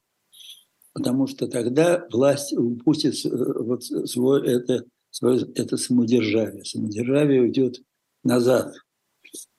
потому 0.97 1.27
что 1.27 1.47
тогда 1.47 2.07
власть 2.11 2.57
упустит 2.57 3.23
э, 3.23 3.29
вот 3.29 3.83
свой, 3.83 4.47
это, 4.47 4.83
свое, 5.11 5.45
это 5.53 5.77
самодержавие. 5.77 6.65
Самодержавие 6.65 7.43
уйдет 7.43 7.83
назад. 8.23 8.73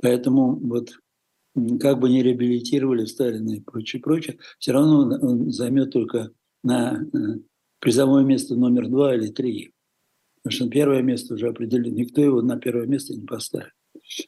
Поэтому 0.03 0.57
вот 0.57 0.91
как 1.81 2.01
бы 2.01 2.11
не 2.11 2.25
реабилитировали 2.25 3.05
Сталина 3.05 3.53
и 3.53 3.61
прочее, 3.61 4.03
прочее, 4.03 4.39
все 4.59 4.73
равно 4.73 4.99
он, 4.99 5.25
он 5.25 5.53
займет 5.53 5.93
только 5.93 6.33
на 6.65 7.01
э, 7.01 7.19
призовое 7.79 8.25
место 8.25 8.57
номер 8.57 8.89
два 8.89 9.15
или 9.15 9.29
три. 9.29 9.73
Потому 10.43 10.57
что 10.57 10.69
первое 10.69 11.03
место 11.03 11.35
уже 11.35 11.51
определено. 11.51 11.95
Никто 11.95 12.21
его 12.21 12.43
на 12.43 12.59
первое 12.59 12.87
место 12.87 13.15
не 13.15 13.25
поставит. 13.25 13.78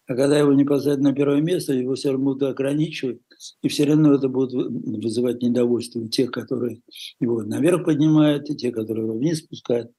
А 0.06 0.14
когда 0.14 0.38
его 0.38 0.52
не 0.52 0.64
поставят 0.64 1.00
на 1.00 1.12
первое 1.12 1.40
место, 1.40 1.72
его 1.72 1.94
все 1.94 2.10
равно 2.10 2.26
будут 2.26 2.42
ограничивать, 2.42 3.20
и 3.62 3.68
все 3.68 3.84
равно 3.84 4.14
это 4.14 4.28
будет 4.28 4.52
вызывать 4.52 5.42
недовольство 5.42 6.00
у 6.00 6.08
тех, 6.08 6.30
которые 6.30 6.82
его 7.20 7.42
наверх 7.42 7.84
поднимают, 7.84 8.50
и 8.50 8.56
те, 8.56 8.70
которые 8.70 9.06
его 9.06 9.16
вниз 9.16 9.38
спускают. 9.38 9.90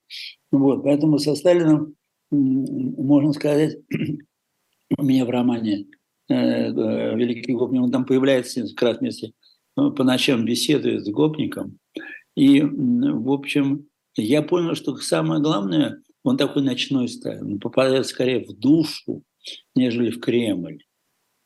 Вот, 0.51 0.83
поэтому 0.83 1.17
со 1.17 1.35
Сталином, 1.35 1.95
можно 2.29 3.33
сказать, 3.33 3.77
у 4.97 5.03
меня 5.03 5.25
в 5.25 5.29
романе 5.29 5.87
э, 6.29 6.35
э, 6.35 7.15
«Великий 7.15 7.53
гопник», 7.53 7.81
он 7.81 7.91
там 7.91 8.05
появляется 8.05 8.61
несколько 8.61 8.85
раз 8.85 8.99
вместе, 8.99 9.33
по 9.75 10.03
ночам 10.03 10.45
беседует 10.45 11.05
с 11.05 11.09
гопником. 11.09 11.79
И, 12.35 12.61
в 12.61 13.31
общем, 13.31 13.87
я 14.15 14.41
понял, 14.41 14.75
что 14.75 14.95
самое 14.97 15.41
главное, 15.41 16.01
он 16.23 16.37
такой 16.37 16.63
ночной 16.63 17.07
Сталин, 17.07 17.53
он 17.53 17.59
попадает 17.59 18.05
скорее 18.05 18.45
в 18.45 18.53
душу, 18.57 19.23
нежели 19.75 20.11
в 20.11 20.19
Кремль. 20.19 20.83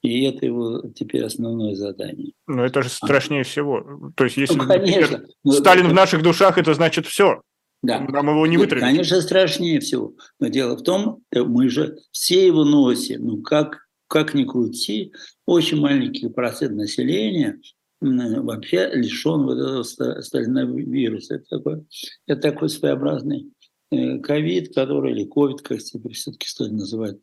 И 0.02 0.24
это 0.24 0.46
его 0.46 0.84
теперь 0.94 1.24
основное 1.24 1.76
задание. 1.76 2.34
Но 2.48 2.64
это 2.64 2.84
же 2.84 2.90
страшнее 2.90 3.42
а. 3.42 3.44
всего. 3.44 4.12
То 4.16 4.26
есть, 4.26 4.38
если 4.38 4.56
ну, 4.56 4.68
конечно, 4.68 5.18
например, 5.44 5.60
Сталин 5.60 5.88
в 5.88 5.94
наших 5.94 6.22
душах, 6.22 6.58
это 6.58 6.74
значит 6.76 7.08
все. 7.08 7.42
Да. 7.82 8.00
Нам 8.00 8.30
его 8.30 8.46
не 8.48 8.58
вытравить. 8.58 8.84
Конечно, 8.84 9.22
страшнее 9.22 9.80
всего. 9.80 10.14
Но 10.40 10.48
дело 10.48 10.76
в 10.76 10.84
том, 10.84 11.24
мы 11.34 11.70
же 11.70 11.98
все 12.12 12.46
его 12.46 12.64
носим. 12.64 13.26
Ну, 13.26 13.42
как, 13.42 13.88
как 14.08 14.34
ни 14.34 14.44
крути, 14.44 15.12
очень 15.46 15.80
маленький 15.80 16.30
процент 16.30 16.76
населения 16.76 17.60
вообще 18.02 18.90
лишен 18.94 19.44
вот 19.44 19.58
этого 19.58 19.84
сталиновируса. 20.22 21.36
Это 21.36 21.46
такой, 21.58 21.86
это 22.28 22.42
такой 22.42 22.70
своеобразный 22.70 23.52
э, 23.92 24.20
ковид, 24.20 24.74
который, 24.74 25.14
или 25.14 25.26
ковид, 25.26 25.62
как 25.62 25.80
теперь 25.80 26.14
все-таки 26.14 26.48
стоит 26.48 26.72
называть, 26.72 27.18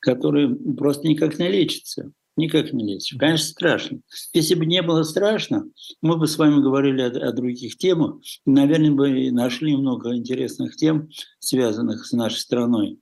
который 0.00 0.54
просто 0.74 1.06
никак 1.06 1.38
не 1.38 1.48
лечится. 1.48 2.12
Никак 2.36 2.72
не 2.72 2.84
лечится. 2.84 3.18
Конечно, 3.18 3.46
страшно. 3.46 4.00
Если 4.32 4.54
бы 4.54 4.64
не 4.64 4.82
было 4.82 5.02
страшно, 5.02 5.66
мы 6.00 6.16
бы 6.16 6.26
с 6.26 6.38
вами 6.38 6.62
говорили 6.62 7.02
о, 7.02 7.28
о 7.28 7.32
других 7.32 7.76
темах. 7.76 8.16
наверное, 8.46 8.92
бы 8.92 9.30
нашли 9.30 9.76
много 9.76 10.16
интересных 10.16 10.76
тем, 10.76 11.10
связанных 11.38 12.06
с 12.06 12.12
нашей 12.12 12.38
страной. 12.38 12.98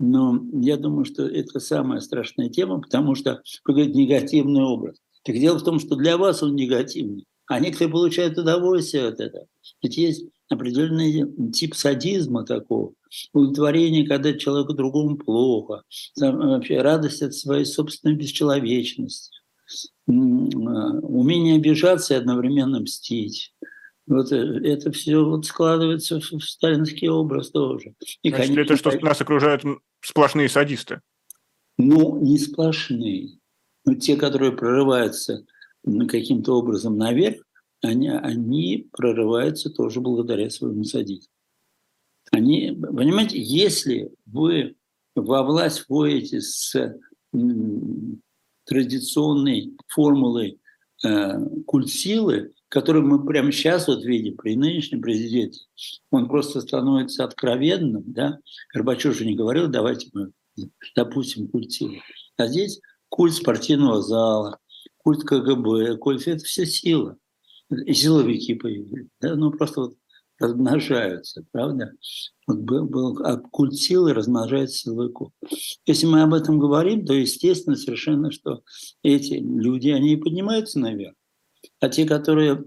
Но 0.00 0.40
я 0.54 0.76
думаю, 0.76 1.04
что 1.04 1.26
это 1.26 1.60
самая 1.60 2.00
страшная 2.00 2.48
тема, 2.48 2.80
потому 2.80 3.14
что 3.14 3.42
говорите 3.64 3.92
негативный 3.92 4.62
образ. 4.62 4.96
Так 5.24 5.36
дело 5.36 5.58
в 5.58 5.64
том, 5.64 5.78
что 5.78 5.94
для 5.94 6.16
вас 6.16 6.42
он 6.42 6.54
негативный, 6.54 7.26
а 7.50 7.58
некоторые 7.58 7.90
получают 7.90 8.38
удовольствие 8.38 9.08
от 9.08 9.18
этого. 9.18 9.46
Ведь 9.82 9.96
есть 9.96 10.24
определенный 10.48 11.50
тип 11.50 11.74
садизма 11.74 12.46
такого, 12.46 12.92
удовлетворение, 13.32 14.06
когда 14.06 14.32
человеку 14.34 14.72
другому 14.72 15.16
плохо, 15.16 15.82
вообще 16.16 16.80
радость 16.80 17.22
от 17.22 17.34
своей 17.34 17.64
собственной 17.64 18.14
бесчеловечности, 18.14 19.32
умение 20.06 21.56
обижаться 21.56 22.14
и 22.14 22.18
одновременно 22.18 22.78
мстить. 22.78 23.52
Вот 24.06 24.30
э, 24.30 24.36
это 24.64 24.92
все 24.92 25.24
вот 25.24 25.44
складывается 25.44 26.20
в 26.20 26.40
сталинский 26.40 27.08
образ 27.08 27.50
тоже. 27.50 27.94
И, 28.22 28.30
Значит, 28.30 28.46
конечно, 28.46 28.74
это 28.74 28.76
что 28.76 29.04
нас 29.04 29.20
окружают 29.20 29.62
сплошные 30.00 30.48
садисты? 30.48 31.00
Ну, 31.78 32.20
не 32.20 32.38
сплошные. 32.38 33.38
Но 33.84 33.94
те, 33.94 34.16
которые 34.16 34.52
прорываются 34.52 35.44
каким-то 36.08 36.58
образом 36.58 36.96
наверх, 36.96 37.42
они, 37.82 38.08
они 38.08 38.88
прорываются 38.92 39.70
тоже 39.70 40.00
благодаря 40.00 40.50
своему 40.50 40.84
садизму. 40.84 41.32
Они, 42.30 42.72
понимаете, 42.72 43.40
если 43.40 44.12
вы 44.26 44.76
во 45.14 45.42
власть 45.42 45.86
вводите 45.88 46.40
с 46.40 46.94
традиционной 48.64 49.76
формулой 49.88 50.60
э, 51.04 51.46
культ 51.66 51.88
силы, 51.88 52.52
которую 52.68 53.06
мы 53.06 53.26
прямо 53.26 53.50
сейчас 53.50 53.88
вот 53.88 54.04
видим 54.04 54.36
при 54.36 54.54
нынешнем 54.54 55.02
президенте, 55.02 55.60
он 56.10 56.28
просто 56.28 56.60
становится 56.60 57.24
откровенным, 57.24 58.04
да? 58.06 58.38
Горбачев 58.72 59.16
же 59.16 59.24
не 59.24 59.34
говорил, 59.34 59.68
давайте 59.68 60.08
мы 60.12 60.30
допустим 60.94 61.48
культ 61.48 61.72
силы. 61.72 62.00
А 62.36 62.46
здесь 62.46 62.80
культ 63.08 63.34
спортивного 63.34 64.02
зала, 64.02 64.58
культ 65.02 65.24
КГБ, 65.24 65.96
культ– 65.98 66.22
это 66.26 66.44
все 66.44 66.66
сила. 66.66 67.16
И 67.70 67.92
силовики 67.94 68.54
появились. 68.54 69.08
Да? 69.20 69.36
Ну, 69.36 69.50
просто 69.52 69.80
вот 69.80 69.96
размножаются, 70.38 71.44
правда? 71.52 71.92
Вот 72.46 72.58
был, 72.58 72.86
был, 72.86 73.18
а 73.24 73.36
культ 73.36 73.74
силы 73.76 74.14
размножается 74.14 74.78
силовиков. 74.78 75.32
Если 75.86 76.06
мы 76.06 76.22
об 76.22 76.34
этом 76.34 76.58
говорим, 76.58 77.04
то 77.04 77.12
естественно 77.12 77.76
совершенно, 77.76 78.32
что 78.32 78.62
эти 79.02 79.34
люди, 79.34 79.90
они 79.90 80.14
и 80.14 80.16
поднимаются 80.16 80.80
наверх. 80.80 81.14
А 81.78 81.88
те, 81.90 82.06
которые, 82.06 82.64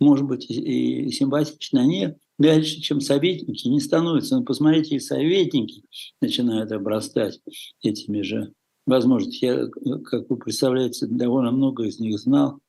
может 0.00 0.26
быть, 0.26 0.50
и 0.50 1.10
симпатичны, 1.12 1.78
они 1.78 2.14
дальше, 2.38 2.80
чем 2.80 3.00
советники, 3.00 3.68
не 3.68 3.80
становятся. 3.80 4.36
Но 4.36 4.44
посмотрите, 4.44 4.96
и 4.96 5.00
советники 5.00 5.84
начинают 6.20 6.72
обрастать 6.72 7.40
этими 7.82 8.22
же 8.22 8.52
возможности. 8.88 9.44
Я, 9.44 9.66
как 10.04 10.28
вы 10.28 10.36
представляете, 10.36 11.06
довольно 11.06 11.50
много 11.50 11.84
из 11.84 12.00
них 12.00 12.18
знал. 12.18 12.60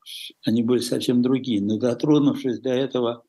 Они 0.45 0.63
были 0.63 0.79
совсем 0.79 1.21
другие. 1.21 1.61
Но 1.61 1.77
дотронувшись 1.77 2.59
до 2.59 2.69
этого, 2.69 3.23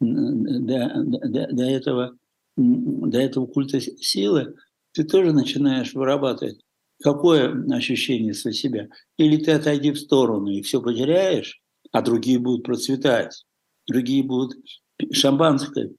до, 0.00 0.92
до, 1.04 1.48
до 1.52 1.64
этого, 1.64 2.16
до 2.56 3.18
этого 3.18 3.46
культа 3.46 3.80
силы, 3.80 4.54
ты 4.92 5.04
тоже 5.04 5.32
начинаешь 5.32 5.94
вырабатывать 5.94 6.60
какое 7.02 7.64
ощущение 7.74 8.34
своего 8.34 8.56
себя. 8.56 8.88
Или 9.18 9.36
ты 9.36 9.52
отойди 9.52 9.90
в 9.90 9.98
сторону 9.98 10.50
и 10.50 10.62
все 10.62 10.80
потеряешь, 10.80 11.60
а 11.90 12.02
другие 12.02 12.38
будут 12.38 12.64
процветать, 12.64 13.44
другие 13.86 14.22
будут 14.22 14.56
шампанское. 15.10 15.90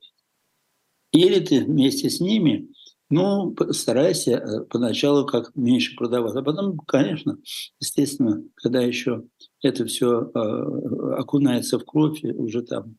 Или 1.12 1.40
ты 1.40 1.64
вместе 1.64 2.10
с 2.10 2.20
ними 2.20 2.70
ну, 3.10 3.56
старайся 3.72 4.32
э, 4.32 4.66
поначалу 4.66 5.26
как 5.26 5.56
меньше 5.56 5.96
продавать. 5.96 6.36
А 6.36 6.42
потом, 6.42 6.78
конечно, 6.80 7.38
естественно, 7.80 8.44
когда 8.56 8.82
еще 8.82 9.24
это 9.62 9.86
все 9.86 10.32
э, 10.34 11.14
окунается 11.18 11.80
в 11.80 11.86
кровь, 11.86 12.24
уже 12.24 12.64
там 12.64 12.98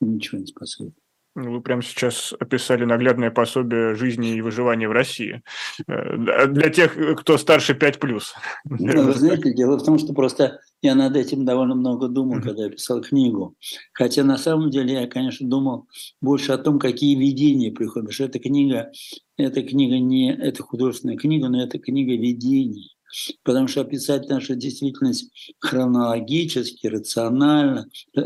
ничего 0.00 0.38
не 0.38 0.46
спасает. 0.46 0.94
Вы 1.34 1.60
прямо 1.60 1.82
сейчас 1.82 2.34
описали 2.38 2.84
наглядное 2.84 3.30
пособие 3.30 3.94
жизни 3.94 4.34
и 4.34 4.40
выживания 4.40 4.88
в 4.88 4.92
России. 4.92 5.42
Э, 5.86 6.46
для 6.48 6.70
тех, 6.70 6.96
кто 7.18 7.38
старше 7.38 7.74
5+. 7.74 7.98
Ну, 8.64 9.02
вы 9.02 9.12
знаете, 9.14 9.54
дело 9.54 9.78
в 9.78 9.84
том, 9.84 9.98
что 9.98 10.12
просто 10.12 10.60
я 10.82 10.94
над 10.94 11.16
этим 11.16 11.44
довольно 11.44 11.74
много 11.74 12.08
думал, 12.08 12.40
когда 12.40 12.64
я 12.64 12.70
писал 12.70 13.00
книгу. 13.02 13.54
Хотя 13.92 14.24
на 14.24 14.38
самом 14.38 14.70
деле 14.70 14.94
я, 14.94 15.06
конечно, 15.06 15.48
думал 15.48 15.86
больше 16.20 16.52
о 16.52 16.58
том, 16.58 16.78
какие 16.78 17.16
видения 17.16 17.72
приходят. 17.72 18.12
Что 18.12 18.24
эта 18.24 18.38
книга, 18.38 18.90
эта 19.36 19.62
книга 19.62 19.98
не 19.98 20.34
это 20.34 20.62
художественная 20.62 21.16
книга, 21.16 21.48
но 21.48 21.62
это 21.62 21.78
книга 21.78 22.12
видений. 22.12 22.96
Потому 23.42 23.68
что 23.68 23.80
описать 23.80 24.28
нашу 24.28 24.54
действительность 24.54 25.54
хронологически, 25.60 26.86
рационально, 26.86 27.86
э, 28.16 28.20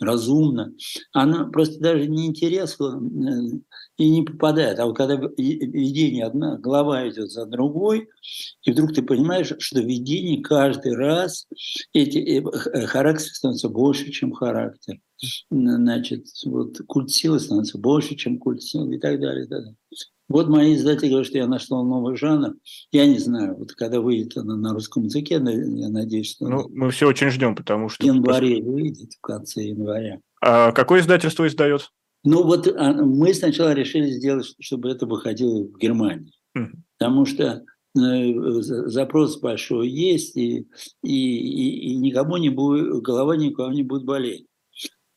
разумно, 0.00 0.72
она 1.12 1.44
просто 1.46 1.80
даже 1.80 2.06
не 2.06 2.26
интересна 2.26 3.00
э, 3.00 3.58
и 3.96 4.10
не 4.10 4.22
попадает. 4.22 4.78
А 4.78 4.86
вот 4.86 4.96
когда 4.96 5.16
видение 5.36 6.24
одна, 6.24 6.56
голова 6.56 7.08
идет 7.08 7.30
за 7.30 7.46
другой, 7.46 8.08
и 8.62 8.72
вдруг 8.72 8.94
ты 8.94 9.02
понимаешь, 9.02 9.52
что 9.58 9.80
видение 9.80 10.42
каждый 10.42 10.94
раз, 10.94 11.46
эти, 11.92 12.18
э, 12.18 12.42
э, 12.42 12.86
характер 12.86 13.30
становится 13.32 13.68
больше, 13.68 14.10
чем 14.10 14.32
характер. 14.32 15.00
Значит, 15.50 16.26
вот 16.44 16.78
культ 16.86 17.10
силы 17.10 17.40
становится 17.40 17.78
больше, 17.78 18.14
чем 18.14 18.38
культ 18.38 18.62
силы 18.62 18.94
и 18.94 18.98
так 18.98 19.20
далее. 19.20 19.46
И 19.46 19.48
так 19.48 19.60
далее. 19.62 19.76
Вот 20.28 20.48
мои 20.48 20.74
издатели 20.74 21.08
говорят, 21.08 21.26
что 21.26 21.38
я 21.38 21.46
нашел 21.46 21.82
новый 21.84 22.16
жанр. 22.16 22.54
Я 22.92 23.06
не 23.06 23.18
знаю, 23.18 23.56
вот 23.56 23.72
когда 23.72 24.00
выйдет 24.00 24.36
она 24.36 24.56
на 24.56 24.74
русском 24.74 25.04
языке, 25.04 25.34
я 25.34 25.88
надеюсь, 25.88 26.32
что... 26.32 26.48
Ну, 26.48 26.68
мы 26.70 26.90
все 26.90 27.08
очень 27.08 27.30
ждем, 27.30 27.54
потому 27.54 27.88
что... 27.88 28.04
В 28.04 28.06
январе 28.06 28.62
выйдет, 28.62 29.14
в 29.14 29.20
конце 29.20 29.62
января. 29.64 30.20
А 30.42 30.72
какое 30.72 31.00
издательство 31.00 31.46
издает? 31.46 31.90
Ну 32.24 32.42
вот 32.44 32.66
а, 32.66 32.92
мы 32.92 33.32
сначала 33.32 33.72
решили 33.72 34.10
сделать, 34.10 34.54
чтобы 34.60 34.90
это 34.90 35.06
выходило 35.06 35.64
в 35.64 35.78
Германии. 35.78 36.32
Mm. 36.56 36.72
Потому 36.98 37.24
что 37.24 37.64
э, 37.96 38.32
запрос 38.60 39.38
большой 39.38 39.88
есть, 39.88 40.36
и, 40.36 40.66
и, 41.02 41.38
и, 41.38 41.92
и 41.92 41.96
никому 41.96 42.36
не 42.36 42.50
будет, 42.50 43.02
голова 43.02 43.36
никого 43.36 43.70
не 43.72 43.82
будет 43.82 44.04
болеть. 44.04 44.46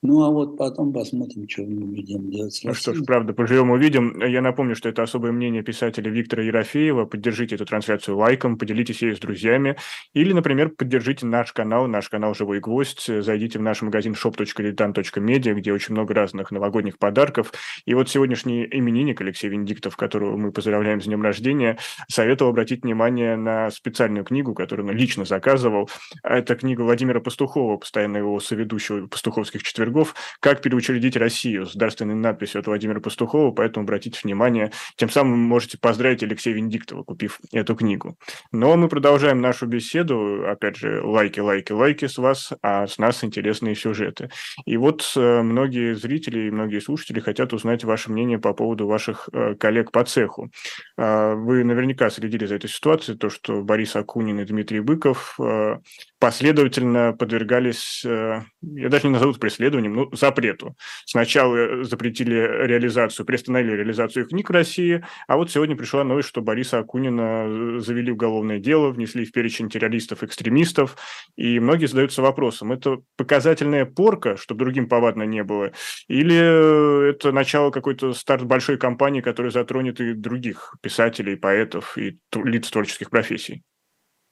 Ну, 0.03 0.23
а 0.23 0.31
вот 0.31 0.57
потом 0.57 0.91
посмотрим, 0.91 1.47
что 1.47 1.61
мы 1.61 1.85
будем 1.85 2.31
делать. 2.31 2.59
Ну 2.63 2.73
что 2.73 2.95
ж, 2.95 3.03
правда, 3.05 3.33
поживем 3.33 3.69
увидим. 3.69 4.19
Я 4.19 4.41
напомню, 4.41 4.75
что 4.75 4.89
это 4.89 5.03
особое 5.03 5.31
мнение 5.31 5.61
писателя 5.61 6.09
Виктора 6.09 6.41
Ерофеева. 6.41 7.05
Поддержите 7.05 7.53
эту 7.53 7.67
трансляцию 7.67 8.17
лайком, 8.17 8.57
поделитесь 8.57 9.03
ею 9.03 9.15
с 9.15 9.19
друзьями. 9.19 9.75
Или, 10.13 10.33
например, 10.33 10.69
поддержите 10.69 11.27
наш 11.27 11.53
канал, 11.53 11.87
наш 11.87 12.09
канал 12.09 12.33
«Живой 12.33 12.59
гвоздь». 12.59 13.05
Зайдите 13.05 13.59
в 13.59 13.61
наш 13.61 13.83
магазин 13.83 14.13
shop.diletant.media, 14.13 15.53
где 15.53 15.71
очень 15.71 15.93
много 15.93 16.15
разных 16.15 16.49
новогодних 16.49 16.97
подарков. 16.97 17.53
И 17.85 17.93
вот 17.93 18.09
сегодняшний 18.09 18.67
именинник 18.71 19.21
Алексей 19.21 19.49
Венедиктов, 19.49 19.97
которого 19.97 20.35
мы 20.35 20.51
поздравляем 20.51 20.99
с 20.99 21.05
днем 21.05 21.21
рождения, 21.21 21.77
советовал 22.07 22.49
обратить 22.49 22.81
внимание 22.81 23.35
на 23.35 23.69
специальную 23.69 24.25
книгу, 24.25 24.55
которую 24.55 24.87
он 24.87 24.95
лично 24.95 25.25
заказывал. 25.25 25.91
Это 26.23 26.55
книга 26.55 26.81
Владимира 26.81 27.19
Пастухова, 27.19 27.77
постоянно 27.77 28.17
его 28.17 28.39
соведущего 28.39 29.05
пастуховских 29.05 29.61
четвергов 29.61 29.90
«Как 30.39 30.61
переучредить 30.61 31.17
Россию» 31.17 31.65
с 31.65 31.75
дарственной 31.75 32.15
надписью 32.15 32.59
от 32.59 32.67
Владимира 32.67 32.99
Пастухова, 32.99 33.51
поэтому 33.51 33.83
обратите 33.83 34.19
внимание, 34.23 34.71
тем 34.95 35.09
самым 35.09 35.39
можете 35.39 35.77
поздравить 35.77 36.23
Алексея 36.23 36.55
Венедиктова, 36.55 37.03
купив 37.03 37.39
эту 37.51 37.75
книгу. 37.75 38.17
Но 38.51 38.75
мы 38.77 38.87
продолжаем 38.87 39.41
нашу 39.41 39.67
беседу, 39.67 40.45
опять 40.47 40.77
же, 40.77 41.01
лайки, 41.03 41.39
лайки, 41.39 41.71
лайки 41.71 42.07
с 42.07 42.17
вас, 42.17 42.51
а 42.61 42.87
с 42.87 42.97
нас 42.97 43.23
интересные 43.23 43.75
сюжеты. 43.75 44.29
И 44.65 44.77
вот 44.77 45.11
э, 45.15 45.41
многие 45.41 45.95
зрители 45.95 46.47
и 46.47 46.51
многие 46.51 46.79
слушатели 46.79 47.19
хотят 47.19 47.53
узнать 47.53 47.83
ваше 47.83 48.11
мнение 48.11 48.39
по 48.39 48.53
поводу 48.53 48.87
ваших 48.87 49.29
э, 49.31 49.55
коллег 49.55 49.91
по 49.91 50.03
цеху. 50.03 50.51
А, 50.97 51.35
вы 51.35 51.63
наверняка 51.63 52.09
следили 52.09 52.45
за 52.45 52.55
этой 52.55 52.69
ситуацией, 52.69 53.17
то, 53.17 53.29
что 53.29 53.61
Борис 53.61 53.95
Акунин 53.95 54.39
и 54.39 54.45
Дмитрий 54.45 54.79
Быков 54.79 55.35
э, 55.39 55.77
последовательно 56.21 57.13
подвергались, 57.13 58.03
э, 58.05 58.43
я 58.61 58.89
даже 58.89 59.07
не 59.07 59.13
назову 59.13 59.33
преследованием, 59.33 59.95
ну, 59.95 60.09
запрету. 60.13 60.75
Сначала 61.03 61.83
запретили 61.83 62.35
реализацию, 62.35 63.25
приостановили 63.25 63.77
реализацию 63.77 64.27
книг 64.27 64.49
в 64.49 64.53
России, 64.53 65.03
а 65.27 65.35
вот 65.35 65.49
сегодня 65.49 65.75
пришла 65.75 66.03
новость, 66.03 66.29
что 66.29 66.41
Бориса 66.41 66.77
Акунина 66.77 67.79
завели 67.79 68.11
уголовное 68.11 68.59
дело, 68.59 68.91
внесли 68.91 69.25
в 69.25 69.31
перечень 69.31 69.67
террористов-экстремистов, 69.69 70.95
и 71.37 71.59
многие 71.59 71.87
задаются 71.87 72.21
вопросом, 72.21 72.71
это 72.71 72.99
показательная 73.17 73.85
порка, 73.85 74.37
чтобы 74.37 74.59
другим 74.59 74.87
повадно 74.87 75.23
не 75.23 75.43
было, 75.43 75.71
или 76.07 77.09
это 77.09 77.31
начало 77.31 77.71
какой-то 77.71 78.13
старт 78.13 78.45
большой 78.45 78.77
кампании, 78.77 79.21
которая 79.21 79.51
затронет 79.51 79.99
и 79.99 80.13
других 80.13 80.75
писателей, 80.81 81.35
поэтов 81.35 81.97
и 81.97 82.19
лиц 82.35 82.69
творческих 82.69 83.09
профессий? 83.09 83.63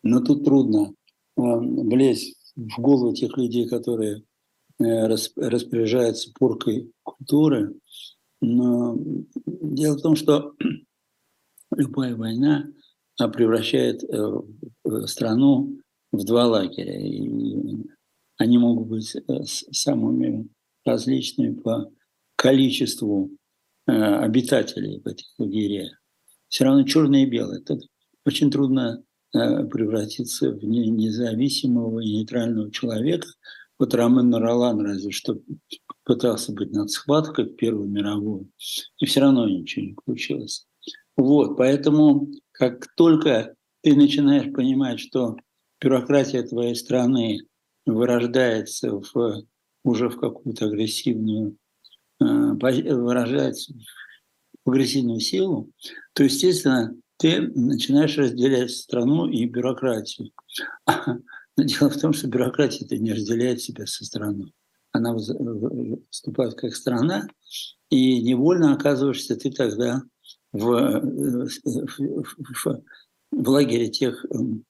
Но 0.03 0.21
тут 0.21 0.45
трудно 0.45 0.91
э, 0.91 0.98
влезть 1.39 2.35
в 2.55 2.79
голову 2.79 3.13
тех 3.13 3.37
людей, 3.37 3.67
которые 3.67 4.23
э, 4.79 5.07
распоряжаются 5.07 6.31
поркой 6.37 6.91
культуры. 7.03 7.75
Но 8.41 8.97
дело 9.45 9.97
в 9.97 10.01
том, 10.01 10.15
что 10.15 10.53
любая 11.75 12.15
война 12.15 12.67
превращает 13.17 14.03
э, 14.03 14.41
страну 15.05 15.79
в 16.11 16.23
два 16.25 16.47
лагеря. 16.47 16.99
И 16.99 17.75
они 18.37 18.57
могут 18.57 18.87
быть 18.87 19.15
самыми 19.71 20.47
различными 20.85 21.55
по 21.55 21.91
количеству 22.37 23.31
обитателей 23.85 25.01
в 25.01 25.07
этих 25.07 25.27
лагерях. 25.37 25.99
Все 26.47 26.63
равно 26.63 26.83
черное 26.83 27.23
и 27.23 27.29
белое. 27.29 27.59
Тут 27.59 27.87
очень 28.23 28.49
трудно 28.49 29.03
Э, 29.03 29.08
превратиться 29.31 30.51
в 30.51 30.63
независимого 30.63 31.99
и 31.99 32.17
нейтрального 32.17 32.71
человека. 32.71 33.27
Вот 33.77 33.93
Ромен 33.93 34.33
Ролан 34.33 34.81
разве 34.81 35.11
что 35.11 35.39
пытался 36.03 36.51
быть 36.51 36.71
над 36.71 36.89
схваткой 36.89 37.45
в 37.45 37.55
Первую 37.55 37.87
мировую, 37.87 38.49
и 38.99 39.05
все 39.05 39.21
равно 39.21 39.47
ничего 39.47 39.85
не 39.85 39.95
получилось. 40.05 40.67
Вот, 41.15 41.57
поэтому 41.57 42.27
как 42.51 42.87
только 42.95 43.53
ты 43.81 43.95
начинаешь 43.95 44.51
понимать, 44.53 44.99
что 44.99 45.37
бюрократия 45.81 46.43
твоей 46.43 46.75
страны 46.75 47.41
вырождается 47.85 48.91
в, 48.91 49.43
уже 49.83 50.09
в 50.09 50.19
какую-то 50.19 50.65
агрессивную, 50.65 51.57
э, 52.19 52.25
выражается 52.25 53.73
в 54.65 54.69
агрессивную 54.69 55.19
силу, 55.19 55.71
то, 56.13 56.23
естественно, 56.23 56.95
ты 57.19 57.41
начинаешь 57.53 58.17
разделять 58.17 58.71
страну 58.71 59.27
и 59.27 59.45
бюрократию. 59.45 60.31
Но 60.85 61.63
дело 61.63 61.89
в 61.89 61.99
том, 61.99 62.13
что 62.13 62.27
бюрократия 62.27 62.85
это 62.85 62.97
не 62.97 63.11
разделяет 63.11 63.61
себя 63.61 63.85
со 63.85 64.05
страной. 64.05 64.53
Она 64.91 65.13
выступает 65.13 66.55
как 66.55 66.73
страна, 66.75 67.27
и 67.89 68.21
невольно 68.21 68.73
оказываешься 68.73 69.35
ты 69.35 69.51
тогда 69.51 70.01
в, 70.53 71.01
в, 71.01 71.49
в, 71.65 72.81
в 73.31 73.49
лагере 73.49 73.89
тех 73.89 74.25
эм, 74.31 74.63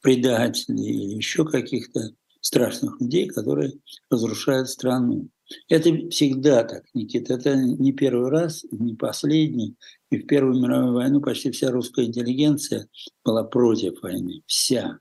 предателей 0.00 0.88
или 0.88 1.16
еще 1.16 1.44
каких-то 1.44 2.12
страшных 2.40 3.00
людей, 3.00 3.26
которые 3.26 3.72
разрушают 4.08 4.70
страну. 4.70 5.28
Это 5.68 5.90
всегда 6.10 6.64
так, 6.64 6.84
Никита. 6.94 7.34
Это 7.34 7.56
не 7.56 7.92
первый 7.92 8.30
раз, 8.30 8.64
не 8.70 8.94
последний. 8.94 9.76
И 10.10 10.18
в 10.18 10.26
Первую 10.26 10.60
мировую 10.60 10.94
войну 10.94 11.20
почти 11.20 11.50
вся 11.50 11.70
русская 11.70 12.06
интеллигенция 12.06 12.88
была 13.24 13.42
против 13.42 14.00
войны. 14.02 14.42
Вся. 14.46 14.98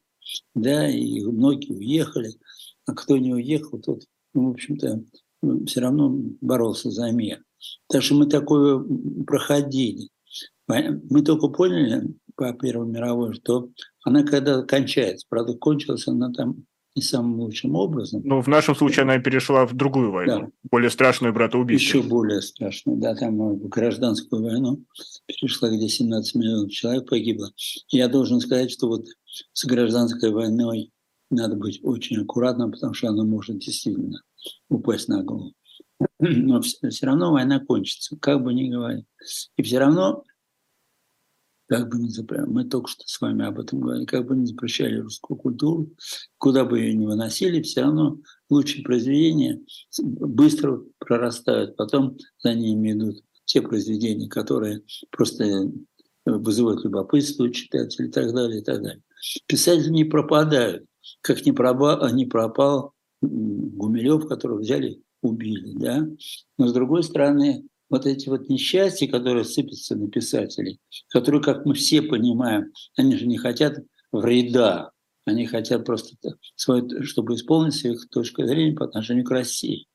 Да, 0.56 0.90
и 0.90 1.24
многие 1.24 1.74
уехали. 1.74 2.34
А 2.88 2.94
кто 2.94 3.18
не 3.18 3.34
уехал, 3.34 3.80
тот, 3.80 4.04
ну, 4.34 4.50
в 4.50 4.52
общем-то, 4.54 5.04
все 5.68 5.80
равно 5.80 6.10
боролся 6.42 6.90
за 6.90 7.12
мир. 7.12 7.44
Так 7.88 8.02
что 8.02 8.16
мы 8.16 8.26
такое 8.26 8.84
проходили. 9.26 10.10
Мы 10.68 11.22
только 11.24 11.50
поняли 11.50 12.16
по 12.36 12.52
Первой 12.54 12.88
мировой, 12.88 13.34
что 13.36 13.70
она 14.04 14.24
когда 14.24 14.64
кончается, 14.64 15.26
правда, 15.30 15.54
кончилась 15.54 16.08
она 16.08 16.32
там 16.32 16.66
не 16.96 17.02
самым 17.02 17.42
лучшим 17.42 17.76
образом. 17.76 18.22
Ну, 18.24 18.42
в 18.42 18.48
нашем 18.48 18.76
случае 18.76 19.04
она 19.04 19.20
перешла 19.20 19.66
в 19.66 19.74
другую 19.74 20.12
войну, 20.12 20.40
да. 20.40 20.50
более 20.72 20.90
страшную 20.90 21.34
братоубийство. 21.34 21.98
Еще 21.98 22.08
более 22.08 22.42
страшную, 22.42 22.98
да, 22.98 23.16
там 23.16 23.38
в 23.38 23.68
гражданскую 23.68 24.44
войну 24.44 24.84
перешла, 25.26 25.70
где 25.70 25.90
17 25.90 26.36
миллионов 26.36 26.72
человек 26.72 27.10
погибло. 27.10 27.52
Я 27.90 28.08
должен 28.08 28.40
сказать, 28.40 28.72
что 28.72 28.88
вот 28.88 29.06
с 29.54 29.66
гражданской 29.66 30.32
войной 30.32 30.92
надо 31.30 31.56
быть 31.56 31.82
очень 31.84 32.22
аккуратным, 32.22 32.72
потому 32.72 32.94
что 32.94 33.10
она 33.10 33.24
может 33.24 33.60
действительно 33.60 34.22
упасть 34.70 35.10
на 35.10 35.22
голову. 35.22 35.54
Но 36.20 36.62
все 36.62 37.06
равно 37.06 37.32
война 37.32 37.60
кончится, 37.60 38.16
как 38.18 38.42
бы 38.42 38.54
ни 38.54 38.70
говорили. 38.70 39.06
И 39.58 39.64
все 39.64 39.80
равно 39.80 40.24
как 41.68 41.90
бы 41.90 41.98
ни 41.98 42.10
запрещали, 42.10 42.50
мы 42.50 42.66
только 42.66 42.90
что 42.90 43.04
с 43.06 43.20
вами 43.22 43.46
об 43.46 43.60
этом 43.60 43.80
говорили, 43.80 44.06
как 44.06 44.28
бы 44.28 44.36
ни 44.36 44.46
запрещали 44.46 45.00
русскую 45.00 45.38
культуру, 45.38 45.90
куда 46.38 46.66
бы 46.66 46.80
ее 46.80 46.94
ни 46.94 47.06
выносили, 47.06 47.62
все 47.62 47.82
равно 47.82 48.20
лучшие 48.50 48.84
произведения 48.84 49.62
быстро 50.00 50.82
прорастают, 51.00 51.76
потом 51.76 52.18
за 52.40 52.54
ними 52.54 52.92
идут 52.92 53.24
те 53.46 53.62
произведения, 53.62 54.28
которые 54.28 54.82
просто 55.12 55.72
вызывают 56.26 56.84
любопытство 56.84 57.44
у 57.44 57.50
читателей 57.50 58.10
и 58.10 58.12
так 58.12 58.34
далее, 58.34 58.62
и 58.62 58.64
так 58.64 58.82
далее. 58.82 59.04
Писатели 59.48 59.90
не 59.90 60.04
пропадают, 60.04 60.86
как 61.22 61.46
не 61.46 61.52
пропал, 61.52 62.10
не 62.12 62.26
пропал 62.26 62.94
Гумилев, 63.22 64.28
которого 64.28 64.60
взяли, 64.60 65.02
убили, 65.22 65.74
да. 65.76 66.08
Но 66.58 66.68
с 66.68 66.74
другой 66.74 67.04
стороны, 67.04 67.66
вот 67.90 68.06
эти 68.06 68.30
вот 68.30 68.50
несчастья, 68.50 69.08
которые 69.08 69.46
сыпятся 69.46 69.96
на 69.96 70.10
писателей, 70.10 70.80
которые, 71.10 71.42
как 71.42 71.66
мы 71.66 71.74
все 71.74 72.02
понимаем, 72.02 72.72
они 72.98 73.16
же 73.16 73.28
не 73.28 73.38
хотят 73.38 73.80
вреда, 74.12 74.92
они 75.26 75.46
хотят 75.46 75.86
просто, 75.86 76.16
свою, 76.56 77.04
чтобы 77.04 77.36
исполнить 77.36 77.76
свою 77.76 77.98
точку 78.12 78.46
зрения 78.46 78.76
по 78.76 78.86
отношению 78.86 79.26
к 79.26 79.32
России. 79.32 79.88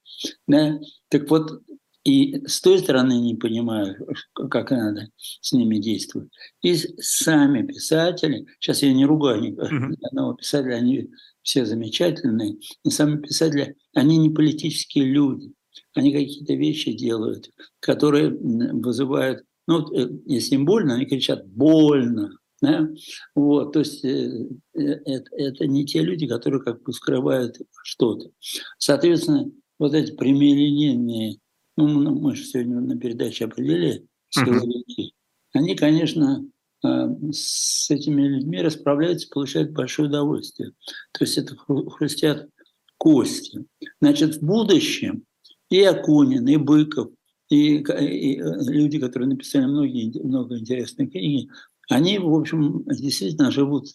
Да? 0.46 0.78
Так 1.08 1.30
вот, 1.30 1.62
и 2.04 2.46
с 2.46 2.60
той 2.60 2.78
стороны 2.78 3.20
не 3.20 3.34
понимаю, 3.34 3.96
как 4.32 4.70
надо 4.70 5.08
с 5.18 5.52
ними 5.52 5.78
действовать. 5.78 6.30
И 6.62 6.74
сами 6.74 7.66
писатели, 7.66 8.46
сейчас 8.58 8.82
я 8.82 8.92
не 8.92 9.04
ругаю 9.04 9.42
ни 9.42 10.06
одного 10.06 10.34
писателя, 10.34 10.76
они 10.76 11.10
все 11.42 11.64
замечательные, 11.64 12.56
и 12.84 12.90
сами 12.90 13.20
писатели, 13.20 13.76
они 13.94 14.16
не 14.16 14.30
политические 14.30 15.04
люди 15.06 15.52
они 15.94 16.12
какие-то 16.12 16.54
вещи 16.54 16.92
делают, 16.92 17.50
которые 17.80 18.30
вызывают, 18.30 19.44
ну, 19.66 19.92
э, 19.94 20.10
если 20.26 20.54
им 20.54 20.64
больно, 20.64 20.94
они 20.94 21.06
кричат 21.06 21.46
«больно». 21.46 22.36
Да? 22.62 22.88
Вот, 23.34 23.72
то 23.72 23.78
есть 23.78 24.04
э, 24.04 24.48
э, 24.74 24.80
это, 24.82 25.34
это 25.34 25.66
не 25.66 25.86
те 25.86 26.02
люди, 26.02 26.26
которые 26.26 26.62
как 26.62 26.82
бы 26.82 26.92
скрывают 26.92 27.56
что-то. 27.82 28.30
Соответственно, 28.78 29.50
вот 29.78 29.94
эти 29.94 30.12
прямолинейные, 30.12 31.38
ну, 31.76 31.86
мы 31.88 32.36
же 32.36 32.44
сегодня 32.44 32.80
на 32.80 32.98
передаче 32.98 33.46
определили 33.46 34.06
силовики, 34.28 35.14
uh-huh. 35.14 35.58
они, 35.58 35.74
конечно, 35.74 36.44
с 36.82 37.90
этими 37.90 38.22
людьми 38.22 38.62
расправляются, 38.62 39.28
получают 39.30 39.72
большое 39.72 40.08
удовольствие. 40.08 40.72
То 41.12 41.24
есть 41.24 41.36
это 41.36 41.54
хрустят 41.56 42.48
кости. 42.96 43.64
Значит, 44.00 44.36
в 44.36 44.44
будущем 44.44 45.24
и 45.70 45.82
Акунин, 45.82 46.46
и 46.48 46.56
Быков, 46.56 47.10
и, 47.48 47.78
и 47.78 48.42
люди, 48.68 48.98
которые 48.98 49.28
написали 49.28 49.66
многие, 49.66 50.20
много 50.22 50.58
интересных 50.58 51.10
книг, 51.10 51.52
они, 51.88 52.18
в 52.18 52.32
общем, 52.32 52.84
действительно 52.84 53.50
живут 53.50 53.88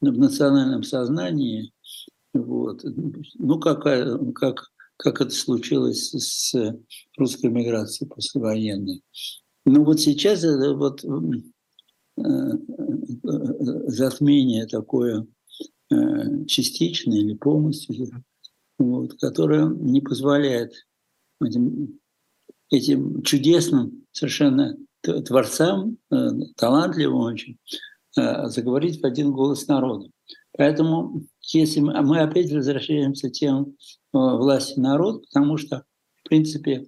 в 0.00 0.18
национальном 0.18 0.82
сознании. 0.82 1.72
Вот. 2.32 2.82
Ну, 2.84 3.58
как, 3.58 3.82
как, 4.34 4.70
как 4.96 5.20
это 5.20 5.30
случилось 5.30 6.12
с 6.12 6.54
русской 7.18 7.50
миграцией 7.50 8.08
послевоенной. 8.08 9.02
Ну, 9.66 9.84
вот 9.84 10.00
сейчас 10.00 10.42
это 10.44 10.74
вот 10.74 11.04
э, 11.04 12.52
затмение 13.86 14.66
такое 14.66 15.26
э, 15.90 16.44
частичное 16.46 17.18
или 17.18 17.34
полностью, 17.34 18.08
вот, 18.78 19.14
которое 19.20 19.66
не 19.66 20.00
позволяет 20.00 20.72
этим, 21.44 21.98
этим 22.70 23.22
чудесным 23.22 24.04
совершенно 24.12 24.76
творцам, 25.02 25.98
э, 26.10 26.16
талантливым 26.56 27.32
очень, 27.32 27.58
э, 28.18 28.46
заговорить 28.48 29.00
в 29.00 29.06
один 29.06 29.32
голос 29.32 29.66
народа. 29.66 30.08
Поэтому 30.56 31.22
если 31.52 31.80
мы, 31.80 32.00
мы 32.02 32.20
опять 32.20 32.52
возвращаемся 32.52 33.28
к 33.28 33.32
тем 33.32 33.62
э, 33.62 33.72
власти 34.12 34.78
народ, 34.78 35.24
потому 35.26 35.56
что, 35.56 35.84
в 36.22 36.28
принципе, 36.28 36.86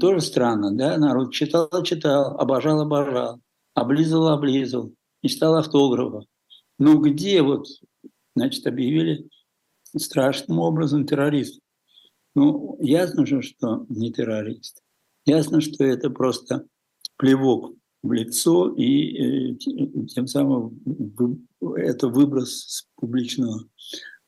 тоже 0.00 0.20
странно, 0.20 0.72
да, 0.72 0.96
народ 0.98 1.32
читал, 1.32 1.68
читал, 1.82 2.38
обожал, 2.38 2.80
обожал, 2.80 3.40
облизывал, 3.74 4.28
облизывал, 4.28 4.92
мечтал 5.22 5.56
автографа. 5.56 6.26
Но 6.78 6.98
где 6.98 7.42
вот, 7.42 7.66
значит, 8.34 8.66
объявили 8.66 9.28
страшным 9.96 10.58
образом 10.58 11.06
террорист. 11.06 11.60
Ну, 12.36 12.76
ясно 12.80 13.24
же, 13.24 13.40
что 13.40 13.86
не 13.88 14.12
террорист. 14.12 14.82
Ясно, 15.24 15.62
что 15.62 15.84
это 15.84 16.10
просто 16.10 16.66
плевок 17.16 17.74
в 18.02 18.12
лицо, 18.12 18.74
и 18.74 19.54
э, 19.54 19.54
тем 20.08 20.26
самым 20.26 20.78
это 21.76 22.08
выброс 22.08 22.50
с 22.50 22.88
публичного 22.96 23.64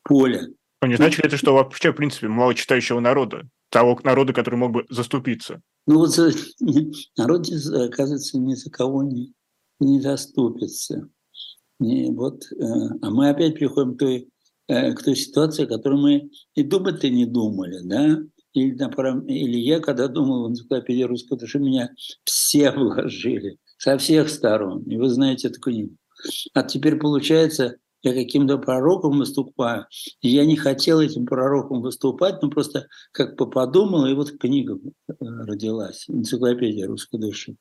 поля. 0.02 0.48
Но 0.80 0.88
не 0.88 0.96
значит 0.96 1.22
ли 1.22 1.28
это, 1.28 1.36
что 1.36 1.52
вообще, 1.52 1.92
в 1.92 1.96
принципе, 1.96 2.28
мало 2.28 2.54
читающего 2.54 2.98
народа, 2.98 3.46
того 3.68 4.00
народа, 4.02 4.32
который 4.32 4.56
мог 4.56 4.72
бы 4.72 4.86
заступиться? 4.88 5.60
Ну 5.86 5.98
вот 5.98 6.16
народ, 7.18 7.46
оказывается, 7.46 8.38
ни 8.38 8.54
за 8.54 8.70
кого 8.70 9.02
не, 9.02 9.34
не 9.80 10.00
заступится. 10.00 11.10
И 11.78 12.10
вот, 12.10 12.42
э, 12.52 12.64
а 13.02 13.10
мы 13.10 13.28
опять 13.28 13.56
приходим 13.56 13.96
к 13.96 13.98
той, 13.98 14.30
э, 14.68 14.92
к 14.92 15.02
той 15.02 15.16
ситуации, 15.16 15.64
о 15.64 15.68
которой 15.68 16.00
мы 16.00 16.30
и 16.54 16.62
думать-то 16.62 17.08
не 17.10 17.26
думали, 17.26 17.80
да? 17.82 18.18
Или, 18.54 18.76
или 19.30 19.58
я, 19.58 19.80
когда 19.80 20.08
думал 20.08 20.46
в 20.46 20.50
энциклопедии 20.50 21.02
русского, 21.02 21.44
что 21.46 21.58
меня 21.58 21.90
все 22.24 22.70
вложили, 22.76 23.58
со 23.78 23.98
всех 23.98 24.28
сторон. 24.28 24.82
И 24.84 24.96
вы 24.96 25.08
знаете 25.08 25.48
эту 25.48 25.60
книгу. 25.60 25.96
А 26.54 26.62
теперь 26.62 26.96
получается, 26.96 27.76
я 28.02 28.12
каким-то 28.12 28.58
пророком 28.58 29.18
выступаю. 29.18 29.86
Я 30.22 30.44
не 30.44 30.56
хотел 30.56 31.00
этим 31.00 31.26
пророком 31.26 31.82
выступать, 31.82 32.42
но 32.42 32.50
просто 32.50 32.86
как 33.12 33.36
бы 33.36 33.50
подумал, 33.50 34.06
и 34.06 34.14
вот 34.14 34.38
книга 34.38 34.78
э, 35.08 35.14
родилась, 35.18 36.04
энциклопедия 36.08 36.86
русской 36.86 37.18
души. 37.18 37.56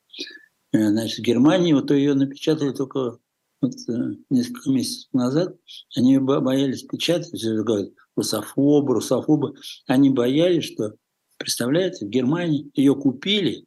Значит, 0.72 1.20
в 1.20 1.24
Германии 1.24 1.74
вот 1.74 1.92
ее 1.92 2.14
напечатали 2.14 2.72
только 2.72 3.18
вот, 3.62 3.74
э, 3.90 4.16
несколько 4.30 4.70
месяцев 4.70 5.08
назад, 5.14 5.56
они 5.96 6.18
боялись 6.20 6.84
печатать, 6.84 7.34
все 7.34 7.64
говорят, 7.64 7.90
русофобы, 8.16 8.96
русофобы. 8.96 9.56
Они 9.88 10.10
боялись, 10.10 10.66
что, 10.66 10.96
представляете, 11.38 12.06
в 12.06 12.10
Германии 12.10 12.70
ее 12.74 12.96
купили 12.96 13.66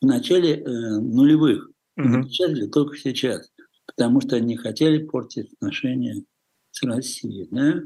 в 0.00 0.06
начале 0.06 0.54
э, 0.54 0.66
нулевых, 0.66 1.70
угу. 1.96 2.24
печатали 2.24 2.66
только 2.66 2.96
сейчас, 2.96 3.50
потому 3.86 4.20
что 4.20 4.36
они 4.36 4.56
хотели 4.56 5.04
портить 5.04 5.52
отношения 5.54 6.24
с 6.70 6.82
Россией. 6.82 7.48
Да? 7.50 7.82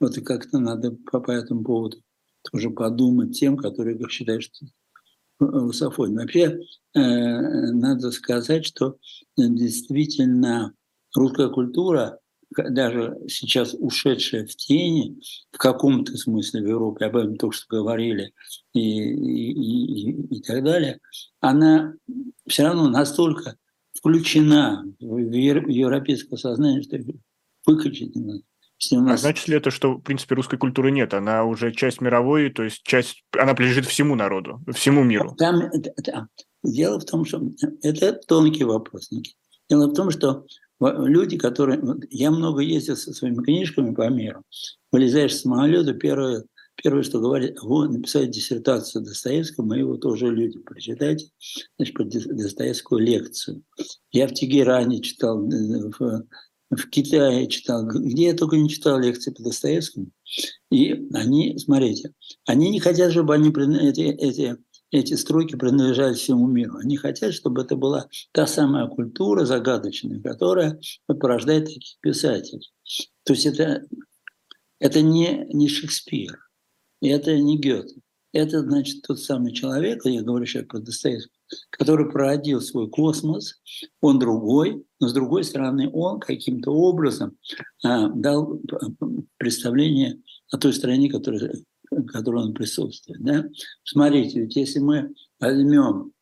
Вот 0.00 0.16
и 0.16 0.20
как-то 0.20 0.58
надо 0.58 0.96
по, 1.10 1.20
по 1.20 1.30
этому 1.30 1.64
поводу 1.64 2.02
тоже 2.50 2.70
подумать 2.70 3.38
тем, 3.38 3.56
которые 3.56 3.98
считают, 4.08 4.42
что 4.42 4.66
русофобия. 5.38 6.16
Вообще, 6.16 6.60
э, 6.94 7.00
надо 7.72 8.10
сказать, 8.10 8.64
что 8.66 8.96
действительно 9.36 10.74
русская 11.14 11.48
культура, 11.48 12.18
даже 12.56 13.16
сейчас 13.28 13.74
ушедшая 13.78 14.46
в 14.46 14.54
тени, 14.54 15.20
в 15.52 15.58
каком-то 15.58 16.16
смысле 16.16 16.62
в 16.62 16.66
Европе, 16.66 17.06
об 17.06 17.16
этом 17.16 17.36
только 17.36 17.56
что 17.56 17.66
говорили, 17.68 18.32
и, 18.72 18.80
и, 18.80 20.10
и, 20.10 20.36
и 20.36 20.42
так 20.42 20.62
далее, 20.62 21.00
она 21.40 21.94
все 22.46 22.64
равно 22.64 22.88
настолько 22.88 23.56
включена 23.94 24.84
в 25.00 25.32
европейское 25.32 26.38
сознание, 26.38 26.82
что 26.82 26.98
выключить 27.66 28.14
не 28.14 28.22
надо. 28.22 28.42
А 28.92 29.16
значит 29.16 29.48
ли 29.48 29.56
это, 29.56 29.70
что, 29.70 29.94
в 29.94 30.02
принципе, 30.02 30.34
русской 30.34 30.58
культуры 30.58 30.90
нет? 30.90 31.14
Она 31.14 31.44
уже 31.44 31.72
часть 31.72 32.00
мировой, 32.00 32.50
то 32.50 32.64
есть 32.64 32.82
часть, 32.82 33.24
она 33.32 33.54
принадлежит 33.54 33.86
всему 33.86 34.14
народу, 34.14 34.60
всему 34.74 35.04
миру. 35.04 35.34
Там, 35.38 35.70
там, 36.04 36.28
дело 36.62 37.00
в 37.00 37.04
том, 37.04 37.24
что 37.24 37.40
это 37.82 38.12
тонкий 38.12 38.64
вопрос, 38.64 39.10
Никита. 39.10 39.38
Дело 39.68 39.88
в 39.88 39.94
том, 39.94 40.10
что 40.10 40.46
люди, 40.80 41.38
которые... 41.38 41.82
Я 42.10 42.30
много 42.30 42.60
ездил 42.60 42.96
со 42.96 43.12
своими 43.12 43.42
книжками 43.42 43.94
по 43.94 44.08
миру. 44.08 44.42
Вылезаешь 44.92 45.34
с 45.34 45.42
самолета, 45.42 45.94
первое, 45.94 46.44
первое, 46.76 47.02
что 47.02 47.20
говорят, 47.20 47.62
вот, 47.62 47.90
написать 47.90 48.30
диссертацию 48.30 49.04
Достоевского, 49.04 49.64
мы 49.64 49.78
его 49.78 49.96
тоже 49.96 50.26
люди, 50.26 50.58
прочитайте, 50.58 51.28
значит, 51.78 51.94
по 51.94 52.04
Достоевскую 52.04 53.00
лекцию. 53.00 53.62
Я 54.12 54.26
в 54.28 54.34
Тегеране 54.34 55.00
читал, 55.00 55.48
э, 55.50 55.90
в, 55.98 56.24
в 56.70 56.90
Китае 56.90 57.48
читал, 57.48 57.86
где 57.86 58.26
я 58.26 58.34
только 58.34 58.56
не 58.56 58.68
читал 58.68 58.98
лекции 58.98 59.32
по 59.32 59.42
Достоевскому. 59.42 60.08
И 60.70 61.08
они, 61.12 61.56
смотрите, 61.58 62.12
они 62.46 62.70
не 62.70 62.80
хотят, 62.80 63.12
чтобы 63.12 63.34
они 63.34 63.50
эти, 63.50 64.00
эти 64.00 64.56
эти 64.94 65.14
строки 65.14 65.56
принадлежали 65.56 66.14
всему 66.14 66.46
миру. 66.46 66.76
Они 66.76 66.96
хотят, 66.96 67.34
чтобы 67.34 67.62
это 67.62 67.74
была 67.74 68.06
та 68.30 68.46
самая 68.46 68.86
культура 68.86 69.44
загадочная, 69.44 70.20
которая 70.20 70.78
порождает 71.08 71.64
таких 71.64 71.98
писателей. 72.00 72.72
То 73.24 73.32
есть 73.32 73.44
это, 73.44 73.84
это 74.78 75.02
не, 75.02 75.46
не 75.52 75.68
Шекспир, 75.68 76.38
это 77.00 77.36
не 77.36 77.58
Гёте. 77.58 77.96
Это, 78.32 78.60
значит, 78.60 79.02
тот 79.02 79.20
самый 79.20 79.52
человек, 79.52 80.04
я 80.04 80.22
говорю 80.22 80.46
сейчас 80.46 80.64
про 80.64 80.78
Достоевского, 80.78 81.34
который 81.70 82.10
породил 82.10 82.60
свой 82.60 82.88
космос, 82.88 83.60
он 84.00 84.18
другой, 84.18 84.84
но 85.00 85.08
с 85.08 85.12
другой 85.12 85.44
стороны 85.44 85.90
он 85.92 86.20
каким-то 86.20 86.70
образом 86.72 87.36
а, 87.84 88.08
дал 88.08 88.60
представление 89.38 90.20
о 90.50 90.58
той 90.58 90.72
стране, 90.72 91.08
которая 91.10 91.54
в 92.02 92.28
он 92.28 92.54
присутствует. 92.54 93.22
Да? 93.22 93.44
Смотрите, 93.84 94.40
ведь 94.40 94.56
если 94.56 94.80
мы 94.80 95.14
возьмем, 95.40 96.12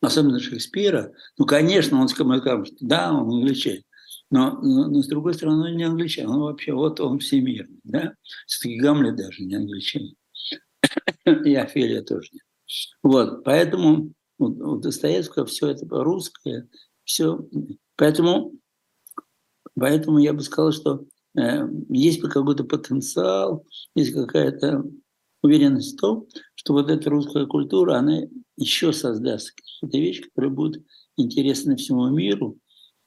особенно 0.00 0.40
Шекспира, 0.40 1.12
ну, 1.36 1.46
конечно, 1.46 2.00
он 2.00 2.08
скажем, 2.08 2.64
что 2.64 2.76
да, 2.80 3.12
он 3.12 3.40
англичанин, 3.40 3.82
но, 4.30 4.58
но, 4.60 4.88
но 4.88 5.02
с 5.02 5.06
другой 5.06 5.34
стороны, 5.34 5.70
он 5.70 5.76
не 5.76 5.84
англичанин, 5.84 6.30
он 6.30 6.40
вообще, 6.40 6.72
вот 6.72 7.00
он 7.00 7.18
всемирный. 7.18 7.80
Да? 7.84 8.14
Все-таки 8.46 8.78
Гамлет 8.78 9.16
даже 9.16 9.42
не 9.44 9.54
англичанин. 9.54 10.14
И 11.44 11.54
Офелия 11.54 12.02
тоже 12.02 12.28
нет. 12.32 12.42
Вот, 13.02 13.44
поэтому 13.44 14.12
у 14.38 14.76
Достоевского 14.76 15.46
все 15.46 15.68
это 15.68 15.86
русское, 15.90 16.68
все. 17.04 17.48
Поэтому, 17.96 18.52
поэтому 19.74 20.18
я 20.18 20.32
бы 20.32 20.42
сказал, 20.42 20.72
что 20.72 21.04
э, 21.36 21.66
есть 21.88 22.20
какой-то 22.20 22.64
потенциал, 22.64 23.64
есть 23.94 24.12
какая-то 24.12 24.84
уверенность 25.42 25.94
в 25.94 26.00
том, 26.00 26.26
что 26.54 26.72
вот 26.72 26.90
эта 26.90 27.10
русская 27.10 27.46
культура, 27.46 27.96
она 27.96 28.22
еще 28.56 28.92
создаст 28.92 29.52
какие-то 29.52 29.98
вещи, 29.98 30.22
которые 30.22 30.50
будут 30.50 30.84
интересны 31.16 31.76
всему 31.76 32.08
миру. 32.10 32.58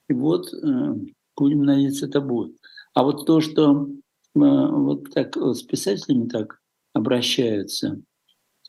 И 0.09 0.13
вот 0.13 0.53
э, 0.53 0.95
будем 1.37 1.63
надеяться, 1.63 2.05
это 2.05 2.21
будет. 2.21 2.57
А 2.93 3.03
вот 3.03 3.25
то, 3.25 3.41
что 3.41 3.87
э, 3.87 3.89
вот 4.33 5.11
так 5.13 5.35
вот 5.35 5.57
с 5.57 5.63
писателями 5.63 6.27
так 6.27 6.59
обращаются, 6.93 8.01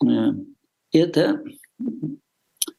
э, 0.05 0.09
это, 0.93 1.43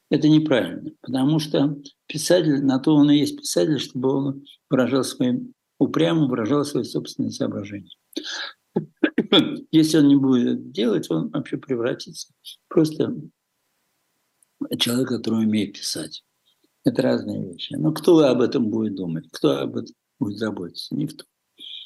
это 0.10 0.30
неправильно, 0.30 0.92
потому 1.02 1.40
что 1.40 1.78
писатель, 2.08 2.64
на 2.64 2.80
то 2.80 2.96
он 2.96 3.12
и 3.12 3.18
есть 3.18 3.38
писатель, 3.38 3.80
чтобы 3.80 4.10
он 4.10 4.46
выражал 4.70 5.04
своим 5.04 5.54
упрямо 5.84 6.28
выражал 6.28 6.64
свои 6.64 6.84
собственные 6.84 7.32
соображения. 7.32 7.90
Если 9.72 9.98
он 9.98 10.08
не 10.08 10.16
будет 10.16 10.72
делать, 10.72 11.10
он 11.10 11.30
вообще 11.30 11.58
превратится 11.58 12.34
просто 12.68 13.16
человек, 14.80 15.10
который 15.10 15.46
умеет 15.46 15.74
писать. 15.74 16.24
Это 16.84 17.02
разные 17.02 17.54
вещи. 17.54 17.74
Но 17.74 17.94
кто 17.94 18.20
об 18.20 18.42
этом 18.42 18.70
будет 18.70 18.96
думать? 18.96 19.26
Кто 19.32 19.60
об 19.60 19.78
этом 19.78 19.96
будет 20.20 20.38
заботиться? 20.38 20.96
Никто. 20.96 21.26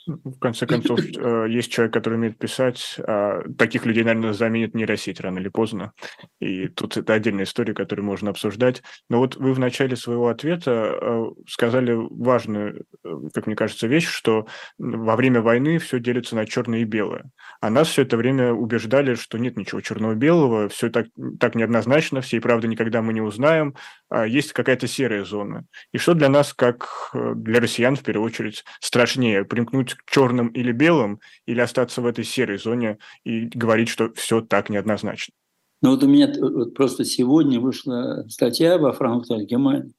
В 0.08 0.40
конце 0.40 0.66
концов, 0.66 1.00
э, 1.00 1.48
есть 1.50 1.72
человек, 1.72 1.94
который 1.94 2.16
умеет 2.16 2.38
писать. 2.38 2.96
А 3.06 3.42
таких 3.58 3.86
людей, 3.86 4.04
наверное, 4.04 4.34
заменит 4.34 4.74
нейросеть 4.74 5.20
рано 5.20 5.40
или 5.40 5.50
поздно. 5.50 5.92
И 6.40 6.68
тут 6.70 6.96
это 6.96 7.14
отдельная 7.14 7.44
история, 7.44 7.74
которую 7.74 8.06
можно 8.06 8.30
обсуждать. 8.30 8.84
Но 9.10 9.20
вот 9.20 9.36
вы 9.36 9.54
в 9.54 9.60
начале 9.60 9.96
своего 9.96 10.30
ответа 10.30 10.98
э, 11.02 11.26
сказали 11.48 11.94
важную, 11.94 12.86
э, 13.04 13.10
как 13.34 13.48
мне 13.48 13.56
кажется, 13.56 13.88
вещь, 13.88 14.08
что 14.08 14.48
во 14.78 15.16
время 15.16 15.42
войны 15.42 15.78
все 15.78 16.00
делится 16.00 16.36
на 16.36 16.46
черное 16.46 16.80
и 16.80 16.86
белое. 16.86 17.26
А 17.60 17.70
нас 17.70 17.90
все 17.90 18.04
это 18.04 18.16
время 18.16 18.54
убеждали, 18.54 19.16
что 19.16 19.38
нет 19.38 19.58
ничего 19.58 19.82
черного-белого, 19.82 20.70
все 20.70 20.90
так, 20.90 21.08
так 21.40 21.56
неоднозначно, 21.56 22.22
всей 22.22 22.40
правды 22.40 22.68
никогда 22.68 23.02
мы 23.02 23.14
не 23.14 23.22
узнаем, 23.22 23.76
а 24.10 24.26
есть 24.26 24.54
какая-то 24.54 24.88
серая 24.88 25.26
зона. 25.26 25.66
И 25.92 25.98
что 25.98 26.14
для 26.14 26.30
нас, 26.30 26.54
как 26.54 27.12
для 27.14 27.60
россиян, 27.60 27.96
в 27.96 28.04
первую 28.04 28.26
очередь, 28.26 28.64
страшнее, 28.80 29.44
примкнуть 29.44 29.97
черным 30.06 30.48
или 30.50 30.72
белым, 30.72 31.20
или 31.46 31.60
остаться 31.60 32.02
в 32.02 32.06
этой 32.06 32.24
серой 32.24 32.58
зоне 32.58 32.98
и 33.24 33.46
говорить, 33.46 33.90
что 33.90 34.12
все 34.14 34.42
так 34.42 34.70
неоднозначно? 34.70 35.34
Ну 35.82 35.92
вот 35.92 36.04
у 36.04 36.08
меня 36.08 36.34
вот 36.40 36.74
просто 36.74 37.06
сегодня 37.06 37.60
вышла 37.60 38.26
статья 38.30 38.78
во 38.78 38.94
Франкфурте 38.94 39.46
Германии, 39.46 39.94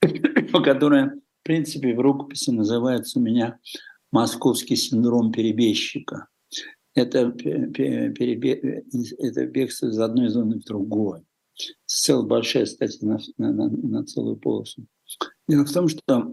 которая, 0.64 1.20
в 1.40 1.44
принципе, 1.44 1.94
в 1.94 2.00
рукописи 2.00 2.50
называется 2.50 3.18
у 3.18 3.22
меня 3.22 3.58
«Московский 4.10 4.76
синдром 4.76 5.30
перебежчика». 5.32 6.28
Это, 6.94 7.30
перебе... 7.32 8.84
это 9.18 9.46
бегство 9.46 9.88
из 9.88 9.98
одной 9.98 10.28
зоны 10.28 10.60
в 10.60 10.64
другую. 10.64 11.24
Целая 11.86 12.26
большая 12.26 12.66
статья 12.66 13.18
на, 13.38 13.52
на, 13.52 13.68
на 13.68 14.04
целую 14.04 14.36
полосу. 14.36 14.86
Дело 15.48 15.64
в 15.64 15.72
том, 15.72 15.88
что 15.88 16.32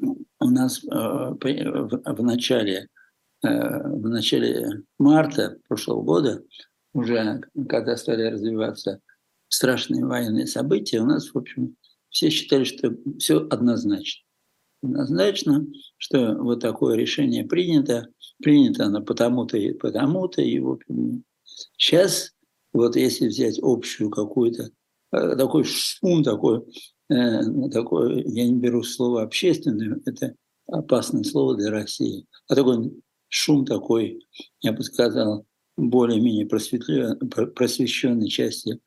у 0.00 0.50
нас 0.50 0.82
э, 0.84 0.88
в 0.88 2.22
начале 2.22 2.88
в 3.40 4.08
начале 4.08 4.82
марта 4.98 5.58
прошлого 5.68 6.02
года, 6.02 6.42
уже 6.92 7.40
когда 7.68 7.96
стали 7.96 8.24
развиваться 8.24 9.00
страшные 9.48 10.04
военные 10.04 10.46
события, 10.46 11.00
у 11.00 11.06
нас, 11.06 11.32
в 11.32 11.38
общем, 11.38 11.76
все 12.10 12.30
считали, 12.30 12.64
что 12.64 12.96
все 13.18 13.46
однозначно. 13.48 14.24
Однозначно, 14.82 15.66
что 15.96 16.34
вот 16.36 16.60
такое 16.60 16.96
решение 16.96 17.44
принято, 17.44 18.08
принято 18.42 18.86
оно 18.86 19.02
потому-то 19.02 19.56
и 19.56 19.72
потому-то, 19.72 20.40
и, 20.40 20.58
в 20.60 20.70
общем, 20.70 21.24
сейчас, 21.76 22.32
вот 22.72 22.96
если 22.96 23.26
взять 23.26 23.58
общую 23.60 24.10
какую-то, 24.10 24.70
э, 25.12 25.36
такой 25.36 25.64
шум, 25.64 26.22
такой, 26.22 26.62
э, 27.10 27.70
такой, 27.70 28.22
я 28.24 28.46
не 28.46 28.54
беру 28.54 28.82
слово 28.82 29.22
общественное, 29.22 30.00
это 30.06 30.34
опасное 30.66 31.24
слово 31.24 31.56
для 31.56 31.70
России, 31.70 32.26
а 32.48 32.54
такой 32.54 32.92
шум 33.28 33.64
такой, 33.64 34.26
я 34.60 34.72
бы 34.72 34.82
сказал, 34.82 35.46
более-менее 35.76 36.46
просвещенной 36.46 38.28
части, 38.28 38.80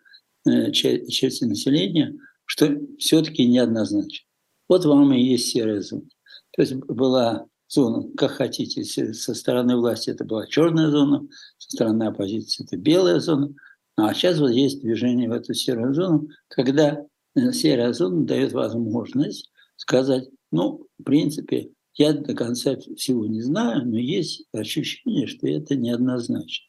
э, 0.47 0.71
части 0.71 1.45
населения, 1.45 2.13
что 2.45 2.77
все-таки 2.99 3.45
неоднозначно. 3.45 4.27
Вот 4.67 4.85
вам 4.85 5.13
и 5.13 5.21
есть 5.21 5.47
серая 5.47 5.81
зона. 5.81 6.07
То 6.51 6.61
есть 6.61 6.75
была 6.75 7.45
зона, 7.67 8.09
как 8.17 8.31
хотите, 8.31 8.83
со 8.83 9.33
стороны 9.33 9.77
власти 9.77 10.09
это 10.09 10.25
была 10.25 10.45
черная 10.47 10.89
зона, 10.89 11.27
со 11.57 11.71
стороны 11.71 12.03
оппозиции 12.03 12.65
это 12.65 12.77
белая 12.77 13.19
зона, 13.19 13.53
а 13.95 14.13
сейчас 14.13 14.39
вот 14.39 14.49
есть 14.49 14.81
движение 14.81 15.29
в 15.29 15.33
эту 15.33 15.53
серую 15.53 15.93
зону, 15.93 16.27
когда 16.49 17.05
серая 17.51 17.93
зона 17.93 18.25
дает 18.25 18.53
возможность 18.53 19.51
сказать, 19.75 20.29
ну, 20.51 20.87
в 20.99 21.03
принципе, 21.03 21.71
я 21.95 22.13
до 22.13 22.33
конца 22.33 22.77
всего 22.95 23.25
не 23.25 23.41
знаю, 23.41 23.85
но 23.85 23.97
есть 23.97 24.45
ощущение, 24.53 25.27
что 25.27 25.47
это 25.47 25.75
неоднозначно. 25.75 26.67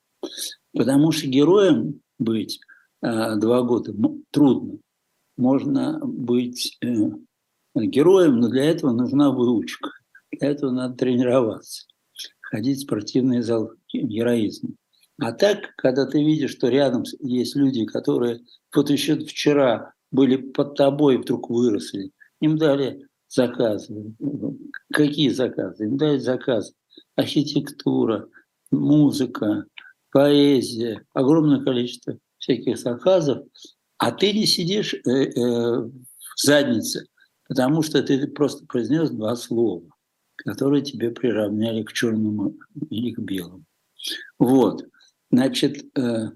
Потому 0.72 1.12
что 1.12 1.26
героем 1.26 2.00
быть 2.18 2.60
э, 3.02 3.36
два 3.36 3.62
года 3.62 3.94
трудно. 4.30 4.78
Можно 5.36 6.00
быть 6.02 6.78
э, 6.80 6.86
героем, 7.74 8.40
но 8.40 8.48
для 8.48 8.64
этого 8.64 8.92
нужна 8.92 9.30
выучка. 9.30 9.90
Для 10.30 10.50
этого 10.50 10.70
надо 10.70 10.94
тренироваться, 10.96 11.86
ходить 12.40 12.78
в 12.78 12.82
спортивный 12.82 13.42
зал 13.42 13.72
героизма. 13.92 14.70
А 15.18 15.32
так, 15.32 15.74
когда 15.76 16.06
ты 16.06 16.24
видишь, 16.24 16.52
что 16.52 16.68
рядом 16.68 17.04
есть 17.20 17.54
люди, 17.54 17.84
которые 17.84 18.40
вот 18.74 18.90
еще 18.90 19.18
вчера 19.18 19.92
были 20.12 20.36
под 20.36 20.76
тобой, 20.76 21.16
вдруг 21.16 21.50
выросли, 21.50 22.12
им 22.40 22.56
дали 22.56 23.06
заказы. 23.28 24.14
Какие 24.92 25.30
заказы? 25.30 25.86
Им 25.86 25.96
дали 25.96 26.18
заказы. 26.18 26.74
Архитектура, 27.16 28.28
музыка, 28.70 29.64
поэзия, 30.10 31.04
огромное 31.14 31.64
количество 31.64 32.18
всяких 32.38 32.78
заказов, 32.78 33.44
а 33.98 34.12
ты 34.12 34.32
не 34.32 34.46
сидишь 34.46 34.94
э, 34.94 35.10
э, 35.10 35.80
в 35.80 35.92
заднице, 36.36 37.06
потому 37.48 37.82
что 37.82 38.02
ты 38.02 38.26
просто 38.28 38.66
произнес 38.66 39.10
два 39.10 39.36
слова, 39.36 39.82
которые 40.36 40.82
тебе 40.82 41.10
приравняли 41.10 41.82
к 41.82 41.92
черному 41.92 42.56
или 42.90 43.12
к 43.12 43.20
белому. 43.20 43.64
Вот. 44.38 44.84
Значит, 45.30 45.84
э, 45.96 46.30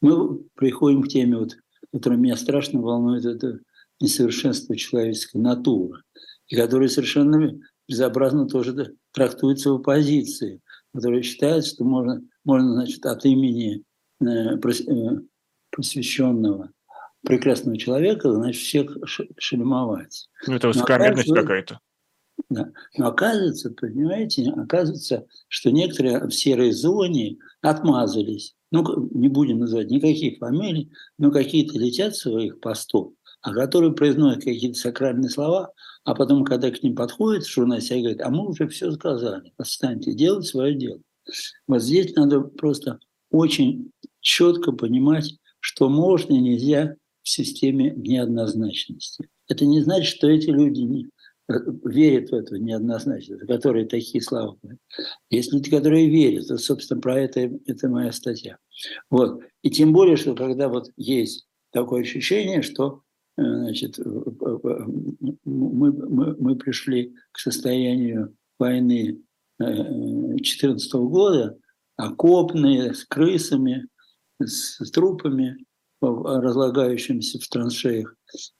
мы 0.00 0.38
приходим 0.54 1.02
к 1.02 1.08
теме, 1.08 1.38
вот, 1.38 1.56
которая 1.94 2.18
меня 2.18 2.36
страшно 2.36 2.80
волнует, 2.80 3.24
это 3.24 3.60
несовершенство 4.00 4.76
человеческой 4.76 5.36
натуры, 5.36 6.02
и 6.48 6.56
которая 6.56 6.88
совершенно 6.88 7.56
безобразно 7.88 8.48
тоже 8.48 8.96
трактуется 9.12 9.70
в 9.70 9.76
оппозиции, 9.76 10.60
которая 10.92 11.22
считает, 11.22 11.64
что 11.64 11.84
можно, 11.84 12.20
можно 12.44 12.72
значит, 12.72 13.06
от 13.06 13.24
имени 13.24 13.84
э, 14.20 14.26
э, 14.26 15.20
просвещенного 15.70 16.72
прекрасного 17.22 17.78
человека, 17.78 18.32
значит, 18.32 18.60
всех 18.60 18.96
шельмовать. 19.38 20.28
Ну, 20.48 20.54
это 20.54 20.68
высокомерность 20.68 21.32
какая-то. 21.32 21.78
Да. 22.50 22.72
Но 22.98 23.06
оказывается, 23.06 23.70
понимаете, 23.70 24.50
оказывается, 24.50 25.26
что 25.46 25.70
некоторые 25.70 26.26
в 26.26 26.32
серой 26.32 26.72
зоне 26.72 27.38
отмазались. 27.62 28.56
Ну, 28.74 29.08
не 29.12 29.28
будем 29.28 29.60
называть 29.60 29.88
никаких 29.88 30.38
фамилий, 30.38 30.90
но 31.16 31.30
какие-то 31.30 31.78
летят 31.78 32.16
своих 32.16 32.58
постов, 32.58 33.12
а 33.40 33.54
которые 33.54 33.92
произносят 33.92 34.42
какие-то 34.42 34.76
сакральные 34.76 35.30
слова, 35.30 35.70
а 36.02 36.16
потом, 36.16 36.42
когда 36.42 36.72
к 36.72 36.82
ним 36.82 36.96
подходит 36.96 37.46
журналист, 37.46 37.92
и 37.92 38.00
говорит, 38.00 38.20
а 38.20 38.30
мы 38.30 38.48
уже 38.48 38.66
все 38.66 38.90
сказали, 38.90 39.52
отстаньте, 39.58 40.12
делать 40.12 40.46
свое 40.46 40.74
дело. 40.74 40.98
Вот 41.68 41.82
здесь 41.84 42.16
надо 42.16 42.40
просто 42.40 42.98
очень 43.30 43.92
четко 44.20 44.72
понимать, 44.72 45.36
что 45.60 45.88
можно 45.88 46.34
и 46.34 46.40
нельзя 46.40 46.96
в 47.22 47.28
системе 47.28 47.92
неоднозначности. 47.94 49.28
Это 49.46 49.66
не 49.66 49.82
значит, 49.82 50.16
что 50.16 50.28
эти 50.28 50.50
люди 50.50 50.80
не, 50.80 51.06
верят 51.48 52.30
в 52.30 52.34
эту 52.34 52.56
неоднозначность, 52.56 53.46
которые 53.46 53.86
такие 53.86 54.22
слова. 54.22 54.56
Есть 55.30 55.52
люди, 55.52 55.70
которые 55.70 56.08
верят, 56.08 56.48
то, 56.48 56.56
собственно, 56.58 57.00
про 57.00 57.20
это, 57.20 57.50
это 57.66 57.88
моя 57.88 58.12
статья. 58.12 58.58
Вот. 59.10 59.42
И 59.62 59.70
тем 59.70 59.92
более, 59.92 60.16
что 60.16 60.34
когда 60.34 60.68
вот 60.68 60.90
есть 60.96 61.46
такое 61.70 62.02
ощущение, 62.02 62.62
что 62.62 63.02
э, 63.36 63.42
значит, 63.42 63.98
мы, 63.98 65.92
мы, 65.92 66.36
мы 66.38 66.56
пришли 66.56 67.14
к 67.32 67.38
состоянию 67.38 68.34
войны 68.58 69.20
2014 69.58 70.94
э, 70.94 70.98
года, 70.98 71.58
окопные, 71.96 72.94
с 72.94 73.04
крысами, 73.04 73.86
с 74.40 74.78
трупами, 74.90 75.58
разлагающимися 76.00 77.38
в 77.38 77.48
траншеях. 77.48 78.14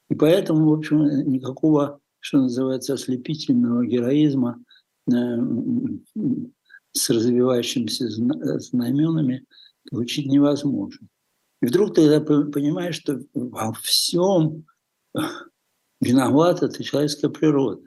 И 0.09 0.15
поэтому, 0.15 0.71
в 0.71 0.73
общем, 0.75 1.05
никакого, 1.31 2.01
что 2.25 2.41
называется, 2.41 2.95
ослепительного 2.95 3.85
героизма 3.85 4.59
э, 5.13 5.13
с 6.93 7.11
развивающимися 7.11 8.09
знаменами 8.61 9.45
получить 9.91 10.27
невозможно. 10.27 11.07
И 11.61 11.67
вдруг 11.67 11.95
ты 11.95 12.19
понимаешь, 12.21 12.97
что 12.97 13.21
во 13.35 13.75
всем 13.75 14.65
виновата 16.01 16.67
эта 16.67 16.83
человеческая 16.83 17.29
природа. 17.29 17.83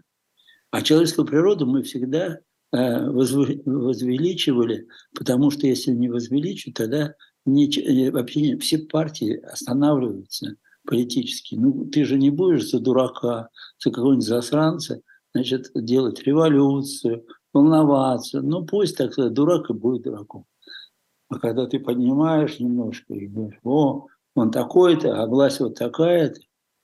А 0.70 0.84
человеческую 0.84 1.26
природу 1.26 1.66
мы 1.66 1.82
всегда 1.82 2.38
э, 2.74 3.10
возвеличивали, 3.10 4.88
потому 5.16 5.50
что 5.50 5.66
если 5.66 5.92
не 5.94 6.10
возвеличивать, 6.10 6.76
тогда 6.76 7.16
не, 7.48 8.12
вообще 8.12 8.56
все 8.60 8.78
партии 8.78 9.38
останавливаются 9.38 10.58
политически. 10.88 11.56
Ну, 11.56 11.86
ты 11.86 12.06
же 12.06 12.18
не 12.18 12.32
будешь 12.32 12.70
за 12.70 12.80
дурака, 12.80 13.50
за 13.78 13.92
какого-нибудь 13.92 14.26
засранца, 14.26 15.02
значит, 15.34 15.70
делать 15.76 16.24
революцию, 16.24 17.26
волноваться. 17.54 18.42
Ну, 18.42 18.66
пусть 18.66 18.98
так 18.98 19.14
дурак 19.34 19.70
и 19.70 19.74
будет 19.74 20.04
дураком. 20.04 20.46
А 21.30 21.40
когда 21.40 21.68
ты 21.68 21.80
поднимаешь 21.80 22.60
немножко 22.60 23.14
и 23.14 23.28
говоришь, 23.28 23.60
о, 23.64 24.08
он 24.34 24.52
такой-то, 24.52 25.22
а 25.22 25.28
власть 25.28 25.60
вот 25.60 25.76
такая-то, 25.76 26.40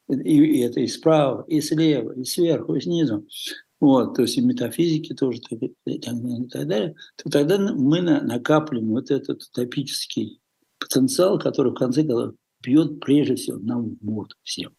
и, 0.09 0.37
и 0.37 0.59
это 0.59 0.81
и 0.81 0.87
справа, 0.87 1.45
и 1.47 1.61
слева, 1.61 2.11
и 2.11 2.25
сверху, 2.25 2.75
и 2.75 2.81
снизу, 2.81 3.25
вот, 3.79 4.15
то 4.15 4.23
есть 4.23 4.37
и 4.37 4.41
метафизики 4.41 5.13
тоже 5.13 5.39
и 5.85 5.99
так 5.99 6.21
далее, 6.21 6.45
и 6.45 6.49
так 6.49 6.67
далее, 6.67 6.95
то 7.15 7.29
тогда 7.29 7.57
мы 7.57 8.01
накапливаем 8.01 8.89
вот 8.89 9.11
этот 9.11 9.43
утопический 9.43 10.41
потенциал, 10.79 11.39
который 11.39 11.71
в 11.71 11.75
конце 11.75 12.03
концов 12.03 12.35
бьет 12.63 12.99
прежде 12.99 13.35
всего 13.35 13.57
на 13.57 13.79
вот 14.01 14.35
всем. 14.43 14.73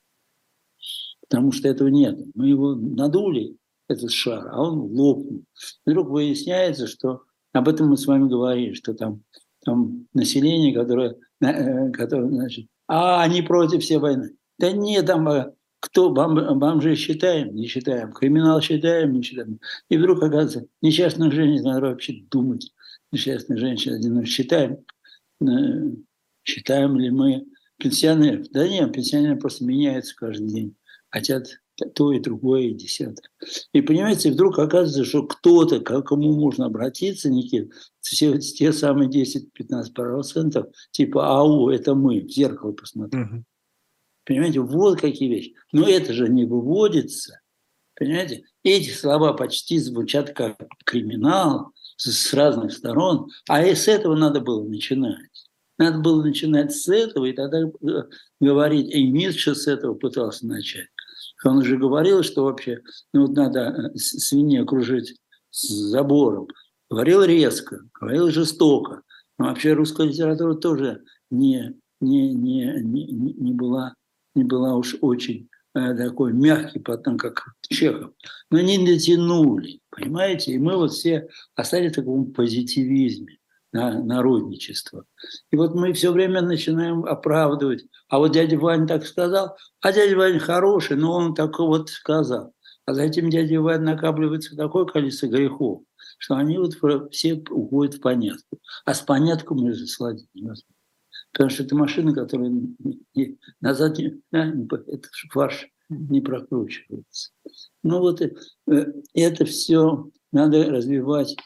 Потому 1.21 1.53
что 1.53 1.69
этого 1.69 1.89
нет. 1.89 2.19
Мы 2.35 2.49
его 2.49 2.75
надули, 2.75 3.57
этот 3.89 4.11
шар, 4.11 4.49
а 4.51 4.63
он 4.63 4.79
лопнул. 4.79 5.45
Вдруг 5.85 6.09
выясняется, 6.09 6.87
что 6.87 7.23
об 7.53 7.69
этом 7.69 7.89
мы 7.89 7.97
с 7.97 8.07
вами 8.07 8.29
говорили, 8.29 8.73
что 8.73 8.95
там, 8.95 9.23
там 9.65 10.07
население, 10.15 10.75
которое, 10.75 11.17
э, 11.41 11.91
которое 11.91 12.29
значит, 12.29 12.67
а 12.87 13.23
они 13.23 13.43
против 13.43 13.83
всей 13.83 13.99
войны. 13.99 14.37
Да 14.59 14.73
нет, 14.73 15.07
там 15.07 15.29
э, 15.29 15.53
кто 15.81 16.11
бом, 16.11 16.59
бомжей 16.59 16.97
считаем, 16.97 17.55
не 17.55 17.67
считаем, 17.67 18.13
криминал 18.13 18.61
считаем, 18.61 19.13
не 19.13 19.23
считаем. 19.23 19.61
И 19.91 19.97
вдруг 19.99 20.19
оказывается, 20.23 20.67
несчастных 20.81 21.33
женщин 21.33 21.65
надо 21.65 21.89
вообще 21.89 22.23
думать. 22.31 22.73
Несчастных 23.13 23.59
женщин 23.59 23.95
один 23.95 24.25
считаем, 24.25 24.79
Э, 25.43 25.91
считаем 26.45 26.99
ли 26.99 27.11
мы 27.11 27.45
пенсионеров. 27.85 28.51
Да 28.51 28.67
нет, 28.67 28.93
пенсионеры 28.95 29.37
просто 29.37 29.65
меняются 29.65 30.17
каждый 30.17 30.49
день. 30.49 30.77
Хотят 31.11 31.61
то 31.95 32.13
и 32.13 32.21
другое, 32.21 32.63
и 32.63 32.75
десятое. 32.75 33.29
И 33.73 33.83
понимаете, 33.83 34.31
вдруг 34.31 34.59
оказывается, 34.59 35.05
что 35.05 35.25
кто-то, 35.25 35.81
к 35.81 36.03
кому 36.03 36.33
можно 36.33 36.67
обратиться, 36.67 37.29
Никит, 37.29 37.73
все 38.01 38.39
те 38.39 38.73
самые 38.73 39.11
10-15%, 39.11 40.73
типа 40.93 41.39
АУ, 41.39 41.69
это 41.69 41.95
мы, 41.95 42.21
в 42.21 42.31
зеркало 42.31 42.73
посмотри. 42.73 43.21
Угу. 43.21 43.45
Понимаете, 44.25 44.61
вот 44.61 45.01
какие 45.01 45.29
вещи. 45.29 45.55
Но 45.73 45.87
это 45.87 46.13
же 46.15 46.29
не 46.29 46.47
выводится. 46.47 47.41
Понимаете? 47.97 48.45
Эти 48.63 48.91
слова 48.91 49.35
почти 49.35 49.79
звучат 49.79 50.31
как 50.33 50.57
криминал, 50.87 51.73
с 51.97 52.33
разных 52.33 52.73
сторон, 52.73 53.29
а 53.49 53.65
и 53.65 53.75
с 53.75 53.89
этого 53.89 54.17
надо 54.17 54.41
было 54.41 54.67
начинать. 54.67 55.44
Надо 55.79 55.99
было 55.99 56.23
начинать 56.23 56.73
с 56.73 56.89
этого, 56.89 57.25
и 57.25 57.33
тогда 57.33 57.63
э, 57.63 58.03
говорить, 58.41 58.95
и 58.95 59.11
Ницше 59.11 59.55
с 59.55 59.67
этого 59.67 59.95
пытался 59.95 60.47
начать. 60.47 60.89
Он 61.45 61.59
уже 61.59 61.77
говорил, 61.77 62.23
что 62.23 62.45
вообще 62.45 62.81
ну, 63.13 63.23
вот 63.23 63.37
надо 63.37 63.91
э, 63.95 63.97
свиней 63.97 64.63
окружить 64.63 65.17
забором. 65.51 66.49
Говорил 66.91 67.25
резко, 67.25 67.81
говорил 67.93 68.31
жестоко. 68.31 69.03
Но 69.39 69.47
вообще 69.47 69.73
русская 69.73 70.07
литература 70.07 70.55
тоже 70.55 71.03
не, 71.31 71.75
не, 72.01 72.33
не, 72.33 72.81
не, 72.83 73.05
не, 73.13 73.53
была, 73.53 73.95
не 74.37 74.45
была 74.45 74.77
уж 74.77 74.97
очень 75.01 75.49
э, 75.75 75.95
такой 75.97 76.33
мягкий, 76.33 76.79
потом 76.79 77.19
как 77.19 77.43
Чехов. 77.69 78.13
Но 78.51 78.61
не 78.61 78.79
дотянули, 78.87 79.81
понимаете? 79.91 80.53
И 80.53 80.59
мы 80.59 80.77
вот 80.77 80.93
все 80.93 81.29
остались 81.57 81.93
в 81.93 81.97
таком 81.97 82.33
позитивизме 82.33 83.39
народничество. 83.75 85.05
И 85.51 85.57
вот 85.57 85.75
мы 85.75 85.93
все 85.93 86.13
время 86.13 86.41
начинаем 86.43 87.05
оправдывать. 87.05 87.85
А 88.09 88.19
вот 88.19 88.33
дядя 88.33 88.59
Ваня 88.59 88.87
так 88.87 89.05
сказал, 89.05 89.57
а 89.81 89.93
дядя 89.93 90.17
Ваня 90.17 90.39
хороший, 90.39 90.97
но 90.97 91.13
он 91.13 91.35
так 91.35 91.59
вот 91.59 91.91
сказал. 91.91 92.55
А 92.87 92.95
затем 92.95 93.31
дядя 93.31 93.61
Ваня 93.61 93.95
накапливается 93.95 94.57
такое 94.57 94.85
количество 94.85 95.27
грехов, 95.27 95.83
что 96.19 96.37
они 96.37 96.59
вот 96.59 96.75
все 97.13 97.43
уходят 97.51 97.95
в 97.95 98.01
понятку. 98.01 98.61
А 98.85 98.95
с 98.95 99.01
понятком 99.01 99.59
мы 99.59 99.73
же 99.73 99.87
сладить. 99.87 100.29
Потому 101.33 101.51
что 101.51 101.65
это 101.65 101.75
машина, 101.75 102.15
которая 102.15 102.53
назад 103.61 103.99
не, 103.99 104.23
да, 104.31 104.53
это 104.87 105.09
фарш 105.33 105.67
не 105.89 106.21
прокручивается. 106.21 107.31
Ну 107.83 107.99
вот 107.99 108.23
э, 108.23 108.33
это 109.15 109.45
все 109.45 110.11
надо 110.33 110.71
развивать 110.71 111.37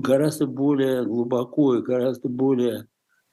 гораздо 0.00 0.46
более 0.46 1.04
глубоко 1.04 1.76
и 1.76 1.82
гораздо 1.82 2.28
более 2.28 2.86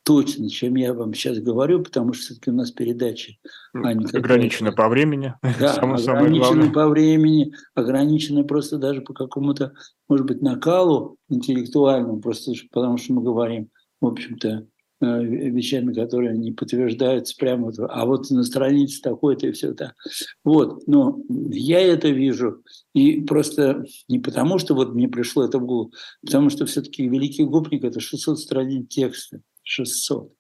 точно, 0.03 0.49
чем 0.49 0.76
я 0.76 0.93
вам 0.93 1.14
сейчас 1.14 1.39
говорю, 1.39 1.84
потому 1.84 2.14
что 2.14 2.24
все-таки 2.24 2.49
у 2.49 2.53
нас 2.53 2.72
передача 2.72 3.34
Аня, 3.74 4.07
ограничена 4.14 4.72
по 4.72 4.89
времени. 4.89 5.36
Да, 5.59 5.76
ограничена 5.76 6.72
по 6.72 6.88
времени, 6.88 7.53
ограничена 7.76 8.43
просто 8.43 8.78
даже 8.78 9.01
по 9.01 9.14
какому-то, 9.14 9.74
может 10.09 10.26
быть, 10.26 10.41
накалу 10.41 11.18
интеллектуальному, 11.30 12.20
просто 12.20 12.53
потому 12.72 12.97
что 12.97 13.14
мы 13.14 13.24
говорим, 13.24 13.70
в 13.99 14.07
общем-то, 14.07 14.66
вещами, 15.02 15.93
которые 15.93 16.38
не 16.38 16.52
подтверждаются 16.52 17.36
прямо. 17.38 17.72
А 17.89 18.06
вот 18.06 18.30
на 18.30 18.43
странице 18.43 19.02
такой-то 19.02 19.47
и 19.47 19.52
все 19.52 19.72
это. 19.72 19.95
Вот, 20.43 20.88
но 20.88 21.20
я 21.49 21.80
это 21.80 22.10
вижу. 22.10 22.64
И 22.93 23.22
просто 23.22 23.86
не 24.08 24.20
потому, 24.20 24.60
что 24.60 24.76
вот 24.76 24.93
мне 24.93 25.10
пришло 25.10 25.43
это 25.43 25.60
в 25.60 25.66
голову, 25.66 25.91
потому 26.24 26.49
что 26.49 26.66
все-таки 26.66 27.08
«Великий 27.08 27.43
гопник»— 27.43 27.84
это 27.86 27.99
600 27.99 28.39
страниц 28.39 28.88
текста. 28.89 29.41
600. 29.64 30.32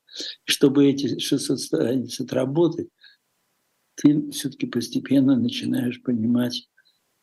И 0.45 0.51
чтобы 0.51 0.87
эти 0.87 1.19
600 1.19 1.59
страниц 1.59 2.19
отработать, 2.19 2.89
ты 3.95 4.31
все-таки 4.31 4.65
постепенно 4.65 5.35
начинаешь 5.37 6.01
понимать, 6.01 6.69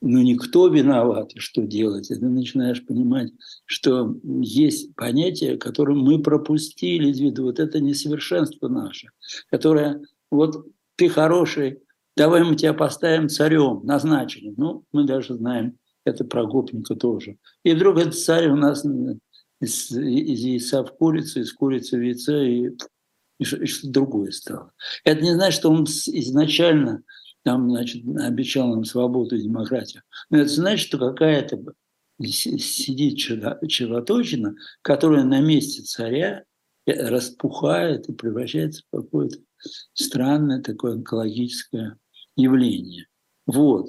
ну 0.00 0.22
никто 0.22 0.68
виноват, 0.68 1.32
и 1.34 1.40
что 1.40 1.62
делать. 1.62 2.10
И 2.10 2.14
ты 2.14 2.24
начинаешь 2.24 2.84
понимать, 2.84 3.32
что 3.66 4.16
есть 4.24 4.94
понятие, 4.94 5.56
которое 5.56 5.94
мы 5.94 6.22
пропустили 6.22 7.10
из 7.10 7.18
виду. 7.18 7.44
Вот 7.44 7.58
это 7.58 7.80
несовершенство 7.80 8.68
наше, 8.68 9.08
которое 9.50 10.00
вот 10.30 10.66
ты 10.96 11.08
хороший, 11.08 11.80
давай 12.16 12.44
мы 12.44 12.56
тебя 12.56 12.74
поставим 12.74 13.28
царем, 13.28 13.80
назначили. 13.84 14.54
Ну, 14.56 14.84
мы 14.92 15.04
даже 15.04 15.34
знаем 15.34 15.78
это 16.04 16.24
про 16.24 16.46
гопника 16.46 16.94
тоже. 16.94 17.36
И 17.64 17.72
вдруг 17.74 17.98
этот 17.98 18.18
царь 18.18 18.48
у 18.48 18.56
нас 18.56 18.84
из, 19.60 19.90
из 19.90 20.40
яйца 20.40 20.84
в 20.84 20.96
курицу, 20.96 21.40
из 21.40 21.52
курицы 21.52 21.96
в 21.96 22.02
яйцо, 22.02 22.40
и, 22.42 22.70
и, 23.38 23.42
и 23.42 23.44
что-то 23.44 23.92
другое 23.92 24.30
стало. 24.30 24.72
Это 25.04 25.22
не 25.22 25.34
значит, 25.34 25.58
что 25.60 25.70
он 25.70 25.84
изначально 25.84 27.02
там, 27.48 27.70
значит, 27.70 28.04
обещал 28.18 28.68
нам 28.68 28.84
свободу 28.84 29.34
и 29.34 29.40
демократию. 29.40 30.02
Но 30.28 30.36
это 30.36 30.50
значит, 30.50 30.86
что 30.86 30.98
какая-то 30.98 31.58
сидит 32.22 33.16
червоточина, 33.16 34.54
которая 34.82 35.24
на 35.24 35.40
месте 35.40 35.80
царя 35.80 36.44
распухает 36.86 38.06
и 38.10 38.12
превращается 38.12 38.82
в 38.82 38.96
какое-то 38.98 39.38
странное 39.94 40.60
такое 40.60 40.96
онкологическое 40.96 41.96
явление. 42.36 43.06
Вот. 43.46 43.88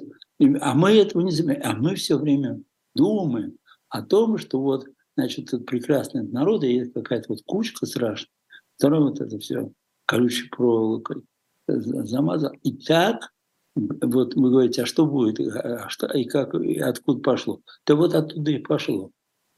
А 0.60 0.72
мы 0.72 0.92
этого 0.92 1.20
не 1.20 1.30
замечаем. 1.30 1.62
А 1.70 1.74
мы 1.78 1.96
все 1.96 2.16
время 2.16 2.62
думаем 2.94 3.58
о 3.90 4.00
том, 4.00 4.38
что 4.38 4.58
вот, 4.58 4.86
значит, 5.18 5.48
этот 5.48 5.66
прекрасный 5.66 6.22
народ, 6.22 6.64
и 6.64 6.72
есть 6.72 6.94
какая-то 6.94 7.26
вот 7.28 7.42
кучка 7.44 7.84
страшная, 7.84 8.32
которая 8.78 9.02
вот 9.02 9.20
это 9.20 9.38
все 9.38 9.70
колючей 10.06 10.48
проволокой 10.48 11.24
замазал. 11.68 12.52
И 12.62 12.72
так 12.72 13.30
вот 13.74 14.34
вы 14.34 14.50
говорите, 14.50 14.82
а 14.82 14.86
что 14.86 15.06
будет, 15.06 15.40
а 15.40 15.88
что, 15.88 16.06
и 16.06 16.24
как, 16.24 16.54
и 16.54 16.78
откуда 16.78 17.20
пошло? 17.20 17.60
Да 17.86 17.94
вот 17.94 18.14
оттуда 18.14 18.50
и 18.50 18.58
пошло. 18.58 19.10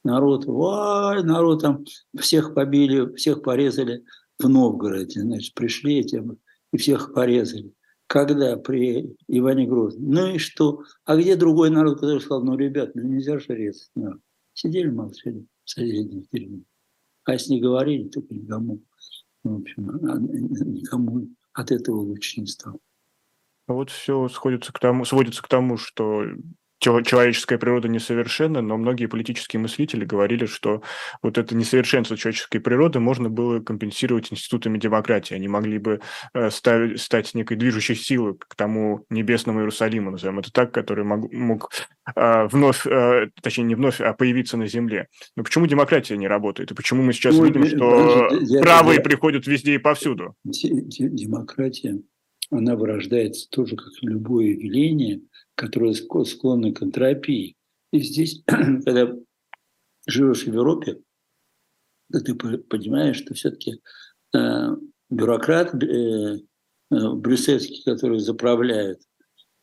Народ, 0.04 0.44
ой, 0.46 1.22
народ 1.22 1.62
там 1.62 1.84
всех 2.18 2.54
побили, 2.54 3.14
всех 3.14 3.42
порезали 3.42 4.04
в 4.38 4.48
Новгороде, 4.48 5.20
значит, 5.20 5.54
пришли 5.54 6.00
эти 6.00 6.22
и 6.72 6.76
всех 6.76 7.14
порезали. 7.14 7.72
Когда? 8.06 8.56
При 8.56 9.16
Иване 9.28 9.66
Грозном. 9.66 10.10
Ну 10.10 10.34
и 10.34 10.38
что? 10.38 10.82
А 11.04 11.16
где 11.16 11.36
другой 11.36 11.70
народ, 11.70 12.00
который 12.00 12.20
сказал, 12.20 12.44
ну, 12.44 12.56
ребят, 12.56 12.94
ну 12.94 13.02
нельзя 13.02 13.38
же 13.38 13.54
резать. 13.54 13.90
Ну, 13.94 14.20
сидели, 14.52 14.90
молчали 14.90 15.46
в 15.64 15.70
соседних 15.70 16.28
деревнях. 16.30 16.64
А 17.24 17.32
если 17.32 17.54
не 17.54 17.60
говорили, 17.60 18.08
то 18.08 18.20
никому, 18.28 18.82
в 19.44 19.54
общем, 19.54 19.90
а, 19.90 20.18
никому 20.18 21.28
от 21.52 21.70
этого 21.70 22.00
лучше 22.00 22.40
не 22.40 22.46
стало. 22.46 22.78
Вот 23.66 23.90
все 23.90 24.28
сходится 24.28 24.72
к 24.72 24.78
тому, 24.78 25.04
сводится 25.04 25.42
к 25.42 25.48
тому, 25.48 25.76
что 25.76 26.24
человеческая 26.82 27.58
природа 27.58 27.88
несовершенна, 27.88 28.60
но 28.60 28.76
многие 28.76 29.06
политические 29.06 29.60
мыслители 29.60 30.04
говорили, 30.04 30.46
что 30.46 30.82
вот 31.22 31.38
это 31.38 31.54
несовершенство 31.54 32.16
человеческой 32.16 32.58
природы 32.58 32.98
можно 32.98 33.30
было 33.30 33.60
компенсировать 33.60 34.32
институтами 34.32 34.78
демократии. 34.78 35.34
Они 35.34 35.48
могли 35.48 35.78
бы 35.78 36.00
э, 36.34 36.50
ставить, 36.50 37.00
стать 37.00 37.34
некой 37.34 37.56
движущей 37.56 37.94
силой 37.94 38.36
к 38.36 38.54
тому 38.56 39.04
небесному 39.10 39.60
Иерусалиму, 39.60 40.10
назовем 40.10 40.40
это 40.40 40.52
так, 40.52 40.72
который 40.72 41.04
мог, 41.04 41.32
мог 41.32 41.70
э, 42.16 42.48
вновь, 42.48 42.84
э, 42.86 43.28
точнее 43.40 43.64
не 43.64 43.74
вновь, 43.76 44.00
а 44.00 44.12
появиться 44.12 44.56
на 44.56 44.66
земле. 44.66 45.06
Но 45.36 45.44
почему 45.44 45.66
демократия 45.66 46.16
не 46.16 46.26
работает? 46.26 46.72
И 46.72 46.74
почему 46.74 47.02
мы 47.02 47.12
сейчас 47.12 47.36
ну, 47.36 47.44
видим, 47.44 47.64
что 47.64 48.28
я, 48.40 48.60
правые 48.60 48.96
я, 48.96 49.02
приходят 49.02 49.46
везде 49.46 49.74
и 49.74 49.78
повсюду? 49.78 50.34
Демократия 50.44 52.00
она 52.53 52.76
вырождается 52.76 53.48
тоже 53.50 53.76
как 53.76 53.88
любое 54.03 54.48
явление, 54.48 55.22
которое 55.55 55.94
склонно 55.94 56.72
к 56.72 56.82
энтропии. 56.82 57.57
И 57.92 58.00
здесь, 58.00 58.42
когда 58.46 59.14
живешь 60.07 60.44
в 60.44 60.46
Европе, 60.48 61.00
ты 62.12 62.34
понимаешь, 62.34 63.16
что 63.16 63.34
все-таки 63.34 63.80
э, 64.36 64.68
бюрократ 65.09 65.74
э, 65.82 65.86
э, 65.86 66.40
брюссельский, 66.90 67.82
который 67.84 68.18
заправляет 68.18 69.00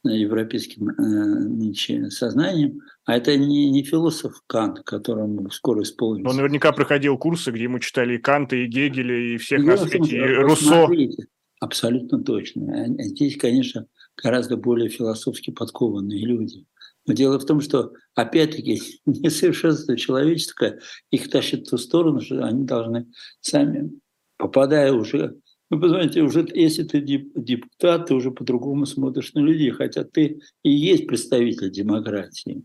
э, 0.05 0.09
европейским 0.09 0.89
э, 0.89 2.09
сознанием, 2.09 2.79
а 3.05 3.17
это 3.17 3.37
не, 3.37 3.69
не 3.69 3.83
философ 3.83 4.41
Кант, 4.47 4.79
которому 4.83 5.51
скоро 5.51 5.83
исполнится. 5.83 6.29
Он 6.29 6.37
наверняка 6.37 6.71
проходил 6.71 7.19
курсы, 7.19 7.51
где 7.51 7.63
ему 7.63 7.77
читали 7.77 8.15
и 8.15 8.19
Канта, 8.19 8.55
и 8.55 8.65
Гегеля, 8.65 9.15
и 9.15 9.37
всех 9.37 9.63
на 9.63 9.77
свете, 9.77 10.17
и 10.17 10.33
Руссо. 10.37 10.85
Смотрите, 10.85 11.27
Абсолютно 11.59 12.23
точно. 12.23 12.85
Здесь, 12.99 13.37
конечно, 13.37 13.85
гораздо 14.21 14.55
более 14.55 14.89
философски 14.89 15.51
подкованные 15.51 16.25
люди. 16.25 16.65
Но 17.05 17.13
дело 17.13 17.39
в 17.39 17.45
том, 17.45 17.59
что, 17.59 17.93
опять-таки, 18.15 18.81
несовершенство 19.05 19.97
человеческое 19.97 20.79
их 21.11 21.29
тащит 21.29 21.67
в 21.67 21.69
ту 21.71 21.77
сторону, 21.77 22.21
что 22.21 22.43
они 22.45 22.65
должны 22.65 23.07
сами, 23.41 23.91
попадая 24.37 24.93
уже... 24.93 25.35
Вы 25.69 25.81
понимаете, 25.81 26.21
уже 26.21 26.47
если 26.55 26.83
ты 26.83 26.99
депутат, 26.99 28.07
ты 28.07 28.15
уже 28.15 28.31
по-другому 28.31 28.87
смотришь 28.87 29.33
на 29.33 29.39
людей, 29.39 29.69
хотя 29.69 30.03
ты 30.03 30.39
и 30.63 30.71
есть 30.71 31.05
представитель 31.05 31.69
демократии. 31.69 32.63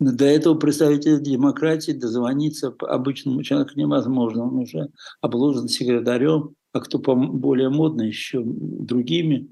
Но 0.00 0.12
до 0.12 0.24
этого 0.24 0.54
представителя 0.54 1.18
демократии 1.18 1.92
дозвониться 1.92 2.74
обычному 2.80 3.42
человеку 3.42 3.72
невозможно. 3.74 4.44
Он 4.44 4.58
уже 4.60 4.88
обложен 5.20 5.68
секретарем, 5.68 6.54
а 6.72 6.80
кто 6.80 6.98
более 6.98 7.70
модно 7.70 8.02
еще 8.02 8.42
другими 8.44 9.48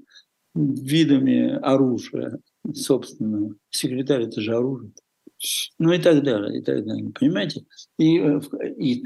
видами 0.55 1.49
оружия 1.61 2.39
собственного. 2.73 3.55
Секретарь– 3.69 4.23
это 4.23 4.41
же 4.41 4.55
оружие. 4.55 4.91
Ну 5.77 5.91
и 5.91 5.99
так 5.99 6.23
далее, 6.23 6.59
и 6.59 6.63
так 6.63 6.85
далее. 6.85 7.11
Понимаете? 7.11 7.65
И, 7.99 8.17
э, 8.19 8.41
и 8.77 9.05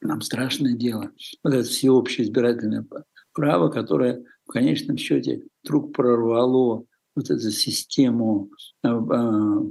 нам 0.00 0.20
страшное 0.20 0.74
дело. 0.74 1.12
Вот 1.42 1.54
это 1.54 1.62
всеобщее 1.62 2.26
избирательное 2.26 2.84
право, 3.32 3.68
которое 3.68 4.24
в 4.46 4.52
конечном 4.52 4.96
счете 4.96 5.46
вдруг 5.62 5.94
прорвало 5.94 6.84
вот 7.14 7.30
эту 7.30 7.50
систему 7.50 8.50
а, 8.82 8.90
а, 8.90 9.62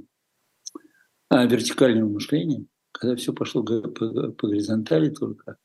а, 1.30 1.46
вертикального 1.46 2.10
мышления, 2.10 2.66
когда 2.92 3.16
все 3.16 3.34
пошло 3.34 3.64
по, 3.64 3.82
по 3.82 4.48
горизонтали 4.48 5.10
только, 5.10 5.58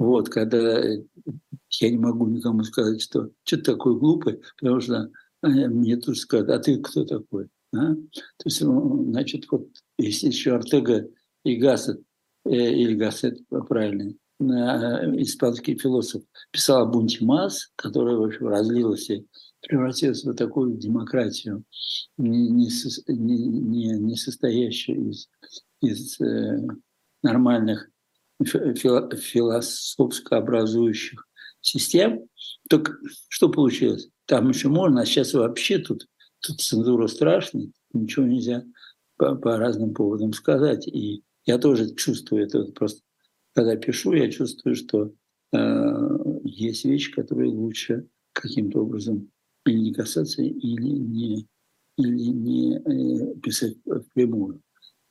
вот, 0.00 0.30
когда 0.30 0.82
я 0.82 1.90
не 1.90 1.98
могу 1.98 2.26
никому 2.26 2.64
сказать, 2.64 3.02
что 3.02 3.30
что 3.44 3.58
то 3.58 3.72
такое 3.72 3.94
глупый, 3.96 4.40
потому 4.58 4.80
что 4.80 5.10
мне 5.42 5.96
тут 5.98 6.16
скажут, 6.16 6.48
а 6.48 6.58
ты 6.58 6.78
кто 6.78 7.04
такой? 7.04 7.48
А? 7.74 7.94
То 7.94 8.46
есть, 8.46 8.62
ну, 8.62 9.04
значит, 9.10 9.44
вот 9.50 9.68
есть 9.98 10.22
еще 10.22 10.54
Артега 10.54 11.06
и 11.44 11.56
Гассет, 11.56 12.00
э, 12.46 12.72
или 12.72 12.94
Гассет, 12.94 13.40
правильно, 13.68 14.14
испанский 14.40 15.76
философ, 15.76 16.22
писал 16.50 16.84
о 16.84 16.86
бунте 16.86 17.22
масс, 17.22 17.70
который, 17.76 18.16
в 18.16 18.22
общем, 18.22 18.48
разлилась 18.48 19.10
и 19.10 19.26
превратилась 19.60 20.24
в 20.24 20.32
такую 20.32 20.78
демократию, 20.78 21.62
не, 22.16 22.48
не, 22.48 22.70
не, 23.06 23.98
не 23.98 24.16
состоящую 24.16 25.10
из, 25.10 25.28
из 25.82 26.18
э, 26.22 26.58
нормальных 27.22 27.89
философско 28.44 30.36
образующих 30.36 31.26
систем. 31.60 32.26
Так 32.68 32.90
что 33.28 33.48
получилось? 33.48 34.08
Там 34.26 34.48
еще 34.48 34.68
можно, 34.68 35.02
а 35.02 35.06
сейчас 35.06 35.34
вообще 35.34 35.78
тут, 35.78 36.06
тут 36.40 36.60
цензура 36.60 37.06
страшная, 37.06 37.70
ничего 37.92 38.26
нельзя 38.26 38.64
по, 39.16 39.34
по 39.34 39.56
разным 39.58 39.92
поводам 39.92 40.32
сказать. 40.32 40.86
И 40.88 41.22
я 41.44 41.58
тоже 41.58 41.94
чувствую 41.94 42.44
это. 42.44 42.64
Просто 42.72 43.02
когда 43.54 43.76
пишу, 43.76 44.12
я 44.12 44.30
чувствую, 44.30 44.76
что 44.76 45.12
э, 45.52 46.18
есть 46.44 46.84
вещи, 46.84 47.12
которые 47.12 47.50
лучше 47.50 48.06
каким-то 48.32 48.82
образом 48.82 49.30
или 49.66 49.78
не 49.78 49.92
касаться, 49.92 50.42
или 50.42 50.88
не, 50.88 51.46
или 51.98 52.24
не 52.26 52.76
э, 52.76 53.34
писать 53.40 53.76
впрямую. 53.84 54.62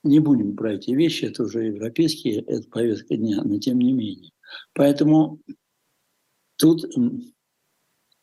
Не 0.04 0.20
будем 0.20 0.56
про 0.56 0.74
эти 0.74 0.92
вещи, 0.92 1.26
это 1.26 1.44
уже 1.44 1.66
европейские, 1.66 2.42
это 2.42 2.70
повестка 2.70 3.18
дня, 3.18 3.42
но 3.44 3.60
тем 3.60 3.80
не 3.80 3.92
менее. 3.92 4.32
Поэтому 4.74 5.42
тут 6.58 6.86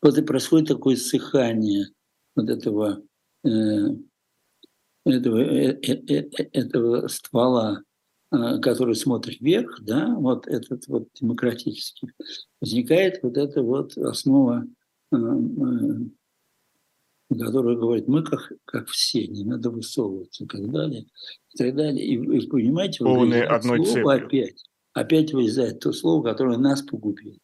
вот 0.01 0.17
и 0.17 0.21
происходит 0.21 0.69
такое 0.69 0.95
ссыхание 0.95 1.87
вот 2.35 2.49
этого, 2.49 3.03
э, 3.43 3.49
этого, 5.05 5.39
э, 5.39 5.79
э, 5.81 5.93
э, 6.07 6.49
этого 6.53 7.07
ствола, 7.07 7.83
э, 8.31 8.59
который 8.59 8.95
смотрит 8.95 9.39
вверх, 9.39 9.79
да, 9.81 10.15
вот 10.15 10.47
этот 10.47 10.87
вот 10.87 11.09
демократический, 11.19 12.09
возникает 12.59 13.21
вот 13.21 13.37
эта 13.37 13.61
вот 13.61 13.97
основа, 13.97 14.65
э, 17.29 17.35
э, 17.35 17.39
которая 17.39 17.75
говорит, 17.75 18.07
мы 18.07 18.23
как, 18.23 18.51
как 18.65 18.87
все, 18.89 19.27
не 19.27 19.43
надо 19.43 19.69
высовываться 19.69 20.43
и 20.43 20.47
так 20.47 20.69
далее, 20.71 21.07
и 21.53 21.57
так 21.57 21.75
далее. 21.75 22.05
И, 22.05 22.15
и 22.15 22.47
понимаете, 22.47 23.03
Полные 23.03 23.43
одной 23.43 23.85
слово 23.85 24.15
опять, 24.15 24.63
опять 24.93 25.33
вылезает 25.33 25.79
то 25.79 25.91
слово, 25.93 26.23
которое 26.23 26.57
нас 26.57 26.81
погубило. 26.81 27.37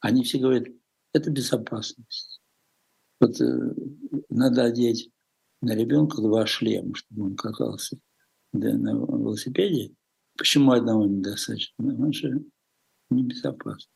Они 0.00 0.24
все 0.24 0.38
говорят, 0.38 0.68
это 1.12 1.30
безопасность. 1.30 2.40
Вот 3.20 3.40
э, 3.40 3.74
надо 4.28 4.64
одеть 4.64 5.10
на 5.60 5.74
ребенка 5.74 6.22
два 6.22 6.46
шлема, 6.46 6.94
чтобы 6.94 7.26
он 7.26 7.36
катался 7.36 7.98
да, 8.52 8.72
на 8.76 8.92
велосипеде. 8.92 9.92
Почему 10.36 10.72
одного 10.72 11.06
недостаточно? 11.06 11.74
Потому 11.76 12.12
что 12.12 12.40
небезопасно. 13.10 13.90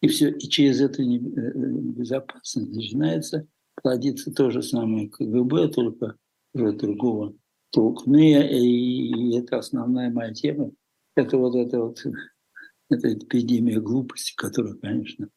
И 0.00 0.08
все, 0.08 0.30
и 0.30 0.48
через 0.48 0.80
эту 0.80 1.02
безопасность 1.02 2.74
начинается 2.74 3.46
плодиться 3.84 4.32
то 4.32 4.50
же 4.50 4.62
самое 4.62 5.10
КГБ, 5.10 5.68
только 5.68 6.16
уже 6.54 6.72
другого 6.72 7.34
толка. 7.70 8.04
Ну 8.06 8.16
и, 8.16 8.32
и, 8.32 9.12
и 9.12 9.38
это 9.38 9.58
основная 9.58 10.10
моя 10.10 10.32
тема. 10.32 10.70
Это 11.14 11.36
вот 11.36 11.54
это 11.54 11.80
вот 11.80 12.02
эта 12.90 13.12
эпидемия 13.12 13.80
глупости, 13.80 14.34
которая, 14.36 14.74
конечно, 14.74 15.28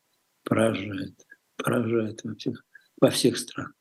поражает, 0.45 1.27
поражает 1.57 2.23
во 2.23 2.35
всех, 2.35 2.63
во 3.01 3.09
всех 3.09 3.37
странах. 3.37 3.73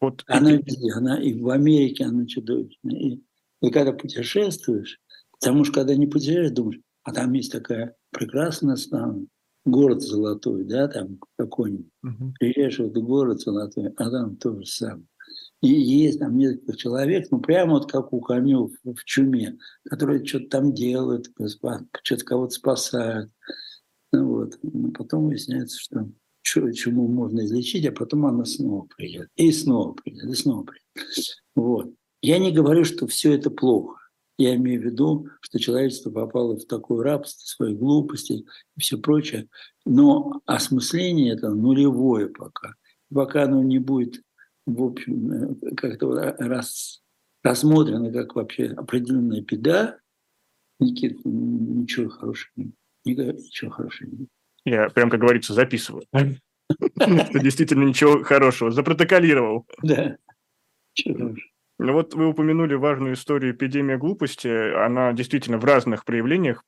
Вот 0.00 0.24
она 0.26 0.52
везде, 0.52 0.92
она 0.92 1.22
и 1.22 1.34
в 1.34 1.48
Америке 1.48 2.04
она 2.04 2.26
чудовищная. 2.26 2.98
И, 2.98 3.22
и 3.62 3.70
когда 3.70 3.92
путешествуешь, 3.92 5.00
потому 5.30 5.64
что 5.64 5.74
когда 5.74 5.94
не 5.94 6.08
путешествуешь, 6.08 6.50
думаешь, 6.50 6.80
а 7.04 7.12
там 7.12 7.32
есть 7.34 7.52
такая 7.52 7.94
прекрасная 8.10 8.76
страна, 8.76 9.20
город 9.64 10.02
золотой, 10.02 10.64
да, 10.64 10.88
там 10.88 11.18
какой-нибудь. 11.36 11.90
Угу. 12.02 12.34
Приезжаешь 12.38 12.78
в 12.78 12.86
этот 12.86 13.02
город 13.02 13.40
золотой, 13.40 13.88
а 13.96 14.10
там 14.10 14.36
то 14.36 14.54
же 14.54 14.66
самое. 14.66 15.06
И 15.60 15.68
есть 15.68 16.20
там 16.20 16.38
несколько 16.38 16.76
человек, 16.76 17.26
ну 17.30 17.40
прямо 17.40 17.74
вот 17.74 17.90
как 17.90 18.12
у 18.12 18.20
конев 18.20 18.70
в 18.84 19.04
чуме, 19.04 19.58
которые 19.84 20.24
что-то 20.24 20.48
там 20.48 20.72
делают, 20.72 21.30
что-то 22.02 22.24
кого-то 22.24 22.54
спасают. 22.54 23.30
Ну, 24.12 24.26
вот. 24.26 24.58
Но 24.62 24.90
потом 24.92 25.26
выясняется, 25.26 25.78
что 25.78 26.08
чему 26.72 27.08
можно 27.08 27.44
излечить, 27.44 27.86
а 27.86 27.92
потом 27.92 28.26
она 28.26 28.44
снова 28.44 28.86
придет. 28.96 29.28
И 29.36 29.52
снова 29.52 29.92
придет, 29.92 30.24
и 30.24 30.34
снова 30.34 30.64
придет. 30.64 30.86
Вот. 31.54 31.92
Я 32.22 32.38
не 32.38 32.52
говорю, 32.52 32.84
что 32.84 33.06
все 33.06 33.34
это 33.34 33.50
плохо. 33.50 33.98
Я 34.38 34.54
имею 34.54 34.80
в 34.80 34.84
виду, 34.84 35.28
что 35.40 35.58
человечество 35.58 36.10
попало 36.10 36.56
в 36.56 36.64
такое 36.64 37.02
рабство, 37.02 37.44
свои 37.44 37.74
глупости 37.74 38.44
и 38.76 38.80
все 38.80 38.96
прочее. 38.96 39.48
Но 39.84 40.40
осмысление 40.46 41.34
это 41.34 41.50
нулевое 41.50 42.28
пока. 42.28 42.74
Пока 43.12 43.44
оно 43.44 43.62
не 43.62 43.78
будет, 43.78 44.22
в 44.64 44.82
общем, 44.82 45.58
как-то 45.76 46.12
раз, 46.38 47.02
рассмотрено 47.42 48.12
как 48.12 48.36
вообще 48.36 48.66
определенная 48.66 49.40
беда, 49.40 49.98
Никит, 50.78 51.18
ничего 51.24 52.08
хорошего 52.08 52.52
нет. 52.56 52.74
Ничего 53.04 53.70
хорошего 53.70 54.10
нет. 54.10 54.28
Я 54.64 54.88
прям, 54.90 55.10
как 55.10 55.20
говорится, 55.20 55.54
записываю. 55.54 56.04
Что 56.12 57.38
действительно 57.40 57.84
ничего 57.84 58.22
хорошего. 58.22 58.70
Запротоколировал. 58.70 59.66
Да. 59.82 60.16
Ну 61.78 61.92
вот 61.92 62.14
вы 62.14 62.26
упомянули 62.26 62.74
важную 62.74 63.14
историю 63.14 63.52
эпидемии 63.52 63.96
глупости. 63.96 64.48
Она 64.84 65.12
действительно 65.12 65.58
в 65.58 65.64
разных 65.64 66.04
проявлениях 66.04 66.64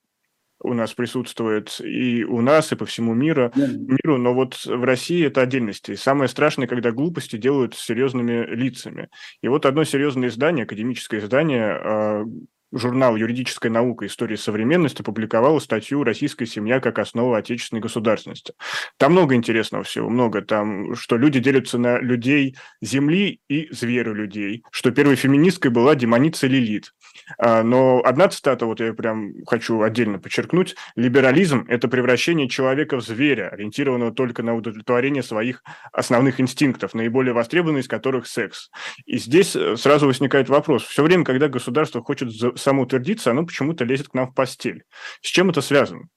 у 0.62 0.74
нас 0.74 0.92
присутствует 0.92 1.80
и 1.80 2.22
у 2.24 2.40
нас, 2.42 2.70
и 2.72 2.76
по 2.76 2.84
всему 2.84 3.14
миру, 3.14 3.50
да. 3.54 3.66
миру, 3.66 4.18
но 4.18 4.34
вот 4.34 4.62
в 4.64 4.84
России 4.84 5.26
это 5.26 5.40
отдельности. 5.40 5.94
Самое 5.94 6.28
страшное, 6.28 6.66
когда 6.66 6.92
глупости 6.92 7.36
делают 7.36 7.74
с 7.74 7.84
серьезными 7.84 8.46
лицами. 8.54 9.08
И 9.42 9.48
вот 9.48 9.64
одно 9.64 9.84
серьезное 9.84 10.28
издание, 10.28 10.64
академическое 10.64 11.20
издание, 11.20 11.64
а, 11.64 12.24
журнал 12.72 13.16
«Юридическая 13.16 13.70
наука. 13.70 14.06
История 14.06 14.36
современности» 14.36 15.02
опубликовал 15.02 15.60
статью 15.60 16.04
«Российская 16.04 16.46
семья 16.46 16.80
как 16.80 16.98
основа 16.98 17.38
отечественной 17.38 17.80
государственности». 17.80 18.54
Там 18.96 19.12
много 19.12 19.34
интересного 19.34 19.84
всего, 19.84 20.08
много. 20.08 20.42
Там, 20.42 20.94
что 20.94 21.16
люди 21.16 21.40
делятся 21.40 21.78
на 21.78 21.98
людей 21.98 22.56
земли 22.80 23.40
и 23.48 23.68
зверю 23.72 24.14
людей, 24.14 24.62
что 24.70 24.90
первой 24.90 25.16
феминисткой 25.16 25.70
была 25.70 25.94
демоница 25.94 26.46
Лилит. 26.46 26.92
А, 27.38 27.62
но 27.62 28.02
одна 28.04 28.28
цитата, 28.28 28.66
вот 28.66 28.80
я 28.80 28.92
прям 28.92 29.32
хочу 29.46 29.82
отдельно 29.82 30.18
подчеркнуть, 30.18 30.76
«Либерализм– 30.96 31.66
это 31.68 31.88
превращение 31.88 32.48
человека 32.48 32.96
в 32.96 33.02
зверя, 33.02 33.48
ориентированного 33.48 34.12
только 34.12 34.42
на 34.42 34.54
удовлетворение 34.54 35.22
своих 35.22 35.62
основных 35.92 36.40
инстинктов, 36.40 36.94
наиболее 36.94 37.32
востребованный 37.32 37.80
из 37.80 37.88
которых 37.88 38.26
секс». 38.26 38.70
И 39.06 39.18
здесь 39.18 39.54
э, 39.56 39.76
сразу 39.76 40.06
возникает 40.06 40.48
вопрос. 40.48 40.84
Все 40.84 41.02
время, 41.02 41.24
когда 41.24 41.48
государство 41.48 42.02
хочет 42.02 42.30
самоутвердиться, 42.60 43.30
оно 43.30 43.44
почему-то 43.44 43.84
лезет 43.84 44.08
к 44.08 44.14
нам 44.14 44.30
в 44.30 44.34
постель. 44.34 44.84
С 45.22 45.28
чем 45.28 45.50
это 45.50 45.60
связано? 45.60 46.08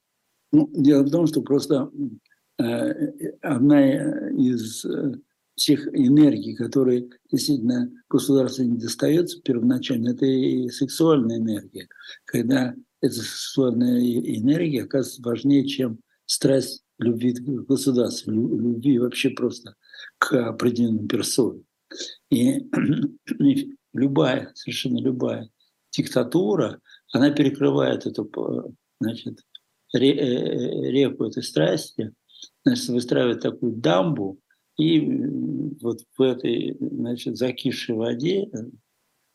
Ну, 0.51 0.69
дело 0.73 1.03
в 1.03 1.11
том, 1.11 1.25
что 1.27 1.41
просто 1.41 1.89
э, 2.59 2.63
одна 3.41 4.29
из 4.31 4.85
э, 4.85 5.13
тех 5.55 5.87
энергий, 5.87 6.55
которые 6.55 7.09
действительно 7.31 7.91
государству 8.09 8.63
не 8.63 8.77
достается 8.77 9.41
первоначально, 9.41 10.09
это 10.09 10.25
и 10.25 10.69
сексуальная 10.69 11.37
энергия. 11.37 11.87
Когда 12.25 12.75
эта 13.01 13.15
сексуальная 13.15 13.99
энергия 13.99 14.83
оказывается 14.83 15.21
важнее, 15.23 15.67
чем 15.67 15.99
страсть 16.25 16.83
любви 16.99 17.33
к 17.33 17.41
государству, 17.41 18.31
любви 18.31 18.99
вообще 18.99 19.29
просто 19.31 19.75
к 20.17 20.33
определенным 20.33 21.07
персонам. 21.07 21.65
И 22.29 22.69
любая, 23.93 24.51
совершенно 24.55 24.99
любая 24.99 25.49
диктатура, 25.95 26.79
она 27.11 27.31
перекрывает 27.31 28.05
эту 28.05 28.29
значит, 28.99 29.39
э, 29.93 29.99
реку 29.99 31.25
этой 31.25 31.43
страсти, 31.43 32.11
значит, 32.65 32.89
выстраивает 32.89 33.41
такую 33.41 33.73
дамбу, 33.73 34.39
и 34.77 35.01
вот 35.81 35.99
в 36.17 36.21
этой 36.21 36.75
значит, 36.79 37.37
закисшей 37.37 37.95
воде, 37.95 38.49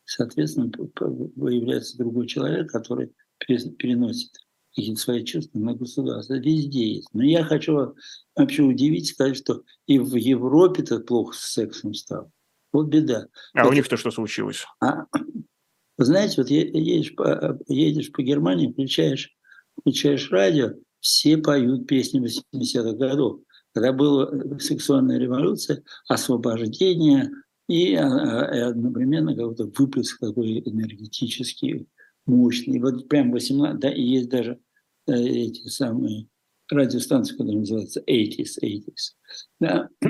соответственно, 0.03 0.69
появляется 0.69 1.97
другой 1.97 2.27
человек, 2.27 2.71
который 2.71 3.13
переносит 3.39 4.31
какие-то 4.75 5.01
свои 5.01 5.23
чувства 5.23 5.59
на 5.59 5.73
государство. 5.73 6.33
Везде 6.33 6.95
есть. 6.95 7.07
Но 7.13 7.23
я 7.23 7.43
хочу 7.43 7.95
вообще 8.35 8.63
удивить, 8.63 9.07
сказать, 9.07 9.37
что 9.37 9.63
и 9.87 9.97
в 9.97 10.15
Европе-то 10.15 10.99
плохо 10.99 11.33
с 11.35 11.53
сексом 11.53 11.93
стало. 11.93 12.29
Вот 12.71 12.87
беда. 12.87 13.27
А 13.53 13.61
Это... 13.61 13.69
у 13.69 13.73
них-то 13.73 13.97
что 13.97 14.11
случилось? 14.11 14.65
А 14.81 15.05
Вы 15.99 16.05
знаете, 16.05 16.35
вот 16.37 16.49
едешь 16.49 17.13
по, 17.13 17.59
едешь 17.67 18.13
по 18.13 18.23
Германии, 18.23 18.71
включаешь, 18.71 19.35
включаешь 19.81 20.31
радио, 20.31 20.71
все 21.01 21.37
поют 21.37 21.87
песни 21.87 22.21
80-х 22.21 22.93
годов. 22.93 23.41
Когда 23.73 23.91
была 23.91 24.31
сексуальная 24.59 25.19
революция, 25.19 25.83
освобождение 26.07 27.29
и, 27.67 27.95
а, 27.95 28.07
а, 28.07 28.55
и 28.55 28.59
одновременно 28.61 29.35
какой-то 29.35 29.65
выплеск 29.77 30.21
такой 30.21 30.59
энергетический, 30.61 31.85
мощный. 32.25 32.79
Вот 32.79 33.09
прям 33.09 33.33
18, 33.33 33.77
да, 33.81 33.91
и 33.91 34.01
есть 34.01 34.29
даже 34.29 34.57
э, 35.05 35.13
эти 35.13 35.67
самые 35.67 36.27
радиостанции, 36.69 37.33
которые 37.33 37.59
называются 37.59 38.01
80s, 38.07 38.63
80s. 38.63 38.85
Да. 39.59 39.89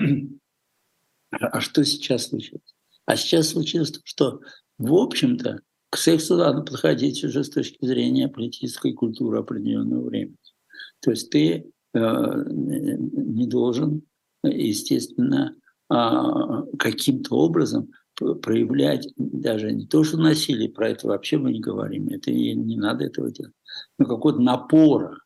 А 1.31 1.61
что 1.61 1.83
сейчас 1.83 2.29
случилось? 2.29 2.75
А 3.05 3.15
сейчас 3.15 3.49
случилось 3.49 3.91
то, 3.91 3.99
что, 4.03 4.41
в 4.79 4.95
общем-то, 4.95 5.61
к 5.89 5.97
сексу 5.97 6.37
надо 6.37 6.61
подходить 6.61 7.23
уже 7.23 7.43
с 7.43 7.49
точки 7.49 7.83
зрения 7.85 8.27
политической 8.27 8.93
культуры 8.93 9.39
определенного 9.39 10.05
времени. 10.05 10.37
То 11.01 11.11
есть 11.11 11.29
ты 11.29 11.71
э, 11.93 12.43
не 12.47 13.47
должен, 13.47 14.03
естественно, 14.43 15.55
э, 15.91 15.95
каким-то 16.77 17.35
образом 17.35 17.89
проявлять 18.15 19.07
даже 19.15 19.71
не 19.71 19.87
то, 19.87 20.03
что 20.03 20.17
насилие, 20.17 20.69
про 20.69 20.89
это 20.89 21.07
вообще 21.07 21.37
мы 21.37 21.53
не 21.53 21.61
говорим, 21.61 22.09
это 22.09 22.31
не, 22.31 22.53
не 22.53 22.77
надо 22.77 23.05
этого 23.05 23.31
делать, 23.31 23.53
но 23.97 24.05
какого-то 24.05 24.41
напора. 24.41 25.17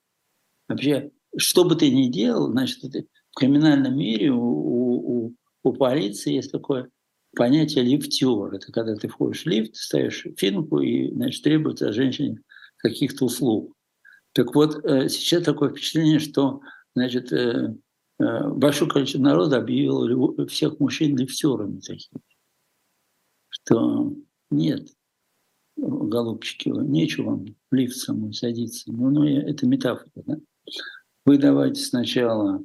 Вообще, 0.70 1.12
что 1.36 1.66
бы 1.66 1.76
ты 1.76 1.90
ни 1.90 2.08
делал, 2.08 2.52
значит, 2.52 2.84
в 2.84 3.36
криминальном 3.36 3.98
мире 3.98 4.32
у, 4.32 4.40
у, 4.40 5.36
у 5.64 5.74
полиции 5.74 6.36
есть 6.36 6.52
такое 6.52 6.90
понятие 7.36 7.84
лифтер. 7.84 8.54
Это 8.54 8.72
когда 8.72 8.96
ты 8.96 9.08
входишь 9.08 9.44
в 9.44 9.48
лифт, 9.48 9.76
ставишь 9.76 10.26
финку 10.38 10.80
и, 10.80 11.12
значит, 11.12 11.44
требуется 11.44 11.90
от 11.90 11.96
женщины 11.96 12.42
каких-то 12.78 13.26
услуг. 13.26 13.76
Так 14.34 14.56
вот, 14.56 14.84
э, 14.84 15.10
сейчас 15.10 15.44
такое 15.44 15.70
впечатление, 15.70 16.20
что, 16.20 16.62
значит, 16.96 17.32
э, 17.32 17.76
э, 18.20 18.50
большое 18.50 18.90
количество 18.90 19.22
народа 19.22 19.58
объявило 19.58 20.48
всех 20.48 20.80
мужчин 20.80 21.16
лифтерами 21.18 21.80
такими. 21.80 22.22
Что 23.50 24.14
нет, 24.50 24.88
голубчики, 25.78 26.70
нечего 26.70 27.32
вам 27.32 27.46
лифт 27.72 27.98
самой 27.98 28.34
садиться. 28.34 28.92
Ну, 28.92 29.10
ну, 29.12 29.24
это 29.26 29.68
метафора, 29.68 30.10
да? 30.16 30.38
Вы 31.26 31.38
давайте 31.38 31.82
сначала 31.82 32.62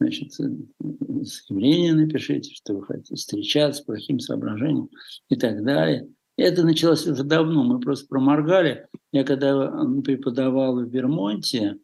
значит, 0.00 0.32
заявление 0.32 1.94
напишите, 1.94 2.54
что 2.54 2.74
вы 2.74 2.84
хотите 2.84 3.14
встречаться 3.14 3.82
с 3.82 3.84
плохим 3.84 4.20
соображением 4.20 4.90
и 5.28 5.36
так 5.36 5.64
далее. 5.64 6.08
Это 6.36 6.64
началось 6.64 7.06
уже 7.06 7.24
давно, 7.24 7.64
мы 7.64 7.80
просто 7.80 8.06
проморгали. 8.08 8.86
Я 9.12 9.24
когда 9.24 9.70
преподавал 10.04 10.76
в 10.76 10.90
Вермонте 10.90 11.78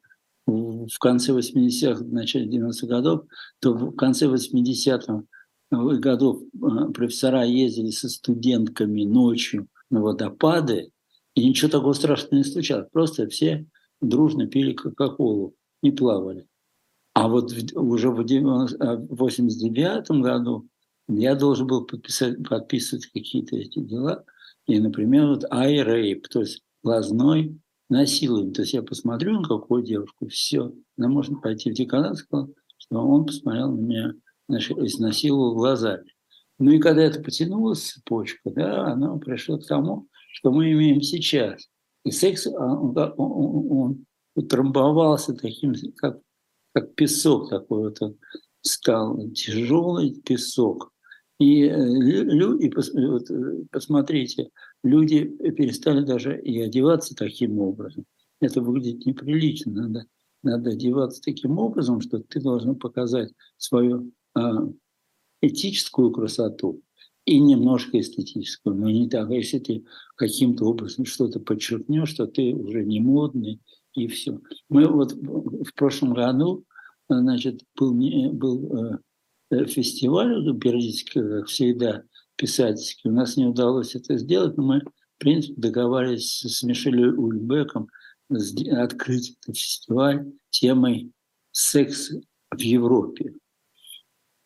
в 0.47 0.99
конце 0.99 1.33
80-х, 1.33 2.05
в 2.05 2.13
начале 2.13 2.47
90-х 2.47 2.87
годов, 2.87 3.25
то 3.61 3.73
в 3.73 3.95
конце 3.95 4.27
80-х 4.27 5.25
годов 5.71 6.43
э, 6.43 6.93
профессора 6.93 7.45
ездили 7.45 7.91
со 7.91 8.09
студентками 8.09 9.05
ночью 9.05 9.69
на 9.91 10.03
водопады, 10.03 10.91
и 11.35 11.49
ничего 11.49 11.71
такого 11.71 11.93
страшного 11.95 12.37
не 12.37 12.45
случалось. 12.45 12.89
Просто 12.93 13.29
все 13.29 13.67
дружно 14.01 14.47
пили 14.47 14.75
Кока-Колу 14.75 15.55
и 15.83 15.91
плавали. 15.91 16.47
А 17.15 17.29
вот 17.29 17.53
уже 17.75 18.11
в 18.11 18.15
89 18.17 20.11
э, 20.11 20.21
году 20.21 20.69
я 21.09 21.35
должен 21.35 21.67
был 21.67 21.85
подписать, 21.85 22.43
подписывать 22.49 23.07
какие-то 23.07 23.57
эти 23.57 23.81
дела. 23.81 24.25
И, 24.67 24.79
например, 24.79 25.29
вот 25.29 25.45
ай-рейп, 25.51 26.29
то 26.29 26.41
есть 26.41 26.63
глазной 26.83 27.59
насилуем. 27.89 28.53
То 28.53 28.63
есть 28.63 28.73
я 28.73 28.83
посмотрю 28.83 29.41
на 29.41 29.49
какую 29.49 29.83
девушку, 29.83 30.29
все, 30.29 30.73
она 30.97 31.09
может 31.09 31.43
пойти 31.43 31.71
в 31.71 31.75
деканат, 31.75 32.17
сказал, 32.17 32.51
что 32.79 33.01
он 33.01 33.27
посмотрел 33.27 33.73
на 33.73 33.81
меня, 33.81 34.15
значит, 34.49 34.79
изнасиловал 34.79 35.55
глазами. 35.55 36.11
Ну 36.59 36.71
и 36.71 36.79
когда 36.79 37.03
это 37.03 37.21
потянулась 37.21 37.91
цепочка, 37.91 38.51
да, 38.51 38.87
она 38.87 39.17
пришла 39.19 39.59
к 39.59 39.67
тому, 39.67 40.09
что 40.33 40.51
мы 40.51 40.73
имеем 40.73 41.03
сейчас. 41.03 41.69
И 42.05 42.11
секс, 42.11 42.47
а, 42.47 42.51
он, 42.51 42.97
он, 42.97 43.71
он 43.71 44.07
утрамбовался 44.35 45.35
таким, 45.35 45.75
как 45.97 46.21
как 46.73 46.95
песок 46.95 47.51
такой 47.51 47.91
вот 47.91 48.17
стал, 48.63 49.31
тяжелый 49.31 50.21
песок. 50.23 50.93
И, 51.39 51.65
э, 51.65 51.75
и 51.75 53.07
вот, 53.09 53.31
э, 53.31 53.65
посмотрите, 53.71 54.51
люди 54.85 55.25
перестали 55.25 56.05
даже 56.05 56.41
и 56.41 56.61
одеваться 56.61 57.15
таким 57.15 57.59
образом. 57.59 58.05
Это 58.41 58.61
выглядит 58.61 59.07
неприлично. 59.07 59.73
Надо, 59.73 60.07
надо 60.43 60.71
одеваться 60.71 61.21
таким 61.23 61.59
образом, 61.59 62.01
что 62.01 62.19
ты 62.19 62.41
должен 62.41 62.77
показать 62.77 63.33
свою 63.57 64.13
а, 64.35 64.69
этическую 65.41 66.11
красоту 66.11 66.83
и 67.25 67.39
немножко 67.39 68.01
эстетическую. 68.01 68.75
Но 68.75 68.91
не 68.91 69.09
так. 69.09 69.31
А 69.31 69.35
если 69.35 69.59
ты 69.59 69.85
каким-то 70.17 70.65
образом 70.65 71.05
что-то 71.05 71.39
подчеркнешь, 71.39 72.09
что 72.09 72.27
ты 72.27 72.53
уже 72.55 72.85
не 72.85 73.01
модный, 73.01 73.61
и 73.95 74.07
все. 74.09 74.41
Мы 74.69 74.87
вот 74.87 75.13
в 75.13 75.73
прошлом 75.75 76.15
году, 76.15 76.65
значит, 77.09 77.63
был, 77.79 77.95
был 78.33 79.01
э, 79.51 79.67
фестиваль 79.67 80.59
периодически, 80.59 81.21
как 81.21 81.47
всегда, 81.47 82.03
писательский. 82.37 83.11
У 83.11 83.13
нас 83.13 83.37
не 83.37 83.47
удалось 83.47 83.95
это 83.95 84.17
сделать, 84.17 84.57
но 84.57 84.63
мы, 84.65 84.81
в 84.81 85.19
принципе, 85.19 85.61
договаривались 85.61 86.41
с 86.41 86.63
Мишелем 86.63 87.19
Ульбеком 87.19 87.89
открыть 88.31 89.37
этот 89.43 89.57
фестиваль 89.57 90.33
темой 90.51 91.13
секс 91.51 92.11
в 92.51 92.59
Европе. 92.59 93.35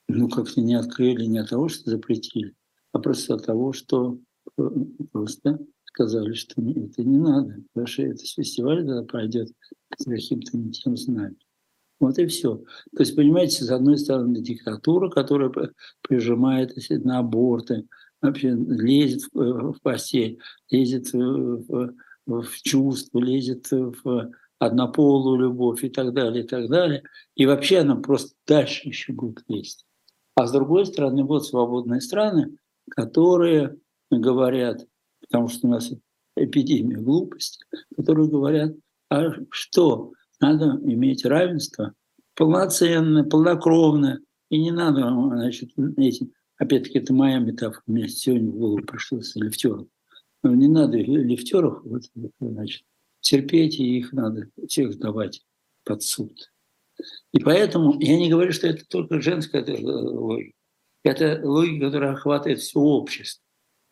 Ну, 0.09 0.29
как-то 0.29 0.61
не 0.61 0.75
открыли 0.75 1.25
не 1.25 1.39
от 1.39 1.51
того, 1.51 1.69
что 1.69 1.91
запретили, 1.91 2.55
а 2.93 2.99
просто 2.99 3.35
от 3.35 3.47
того, 3.47 3.73
что 3.73 4.19
э, 4.59 4.63
просто 5.13 5.59
сказали, 5.97 6.35
что 6.35 6.61
это 6.61 7.03
не 7.03 7.17
надо, 7.17 7.57
потому 7.73 7.87
что 7.87 8.03
этот 8.03 8.21
фестиваль 8.21 8.85
тогда 8.85 9.03
пройдет 9.03 9.51
с 9.97 10.05
каким-то 10.05 10.59
не 10.59 10.71
тем 10.71 10.97
знанием. 10.97 11.39
Вот 11.99 12.19
и 12.19 12.27
все. 12.27 12.57
То 12.95 12.99
есть, 12.99 13.17
понимаете, 13.17 13.65
с 13.65 13.71
одной 13.71 13.97
стороны, 13.97 14.43
диктатура, 14.43 15.09
которая 15.09 15.51
прижимает 16.03 16.77
на 16.91 17.21
аборты, 17.21 17.87
вообще 18.21 18.51
лезет 18.51 19.23
в, 19.33 19.41
э, 19.41 19.73
постель, 19.83 20.39
лезет 20.71 21.15
в, 21.15 21.65
в, 21.67 22.43
в 22.43 22.63
чувство, 22.63 23.19
лезет 23.19 23.69
в 23.71 24.31
однополую 24.59 25.39
любовь 25.39 25.83
и 25.83 25.89
так 25.89 26.13
далее, 26.13 26.45
и 26.45 26.47
так 26.47 26.69
далее. 26.69 27.05
И 27.35 27.47
вообще 27.47 27.79
она 27.79 27.97
просто 27.97 28.35
дальше 28.47 28.89
еще 28.89 29.15
будет 29.15 29.45
лезть. 29.49 29.87
А 30.35 30.47
с 30.47 30.53
другой 30.53 30.85
стороны, 30.85 31.25
вот 31.25 31.47
свободные 31.47 32.03
страны, 32.03 32.59
которые 32.91 33.79
говорят, 34.11 34.87
потому 35.21 35.49
что 35.49 35.67
у 35.67 35.71
нас 35.71 35.93
эпидемия 36.37 36.97
глупости, 36.97 37.65
которые 37.97 38.29
говорят, 38.29 38.75
а 39.11 39.31
что, 39.51 40.13
надо 40.41 40.79
иметь 40.85 41.25
равенство 41.25 41.95
полноценное, 42.35 43.25
полнокровное, 43.25 44.21
и 44.51 44.61
не 44.61 44.71
надо, 44.71 45.09
значит, 45.09 45.71
эти, 45.97 46.31
опять-таки, 46.59 46.99
это 46.99 47.13
моя 47.13 47.39
метафора, 47.39 47.83
мне 47.87 48.09
сегодня 48.09 48.51
в 48.51 48.57
голову 48.57 48.83
пришло 48.83 49.21
с 49.21 49.35
лифтером. 49.35 49.89
Но 50.43 50.55
не 50.55 50.69
надо 50.69 50.99
лифтеров, 50.99 51.83
вот, 51.85 52.03
значит, 52.41 52.85
терпеть, 53.21 53.81
и 53.81 53.99
их 53.99 54.13
надо 54.13 54.49
всех 54.69 54.93
сдавать 54.93 55.43
под 55.85 56.03
суд. 56.03 56.53
И 57.33 57.41
поэтому 57.41 57.99
я 58.01 58.17
не 58.17 58.31
говорю, 58.31 58.53
что 58.53 58.69
это 58.69 58.85
только 58.87 59.21
женская 59.21 59.65
логика. 59.83 60.57
Это 61.03 61.41
логика, 61.43 61.87
которая 61.87 62.13
охватывает 62.13 62.61
все 62.61 62.79
общество. 62.79 63.43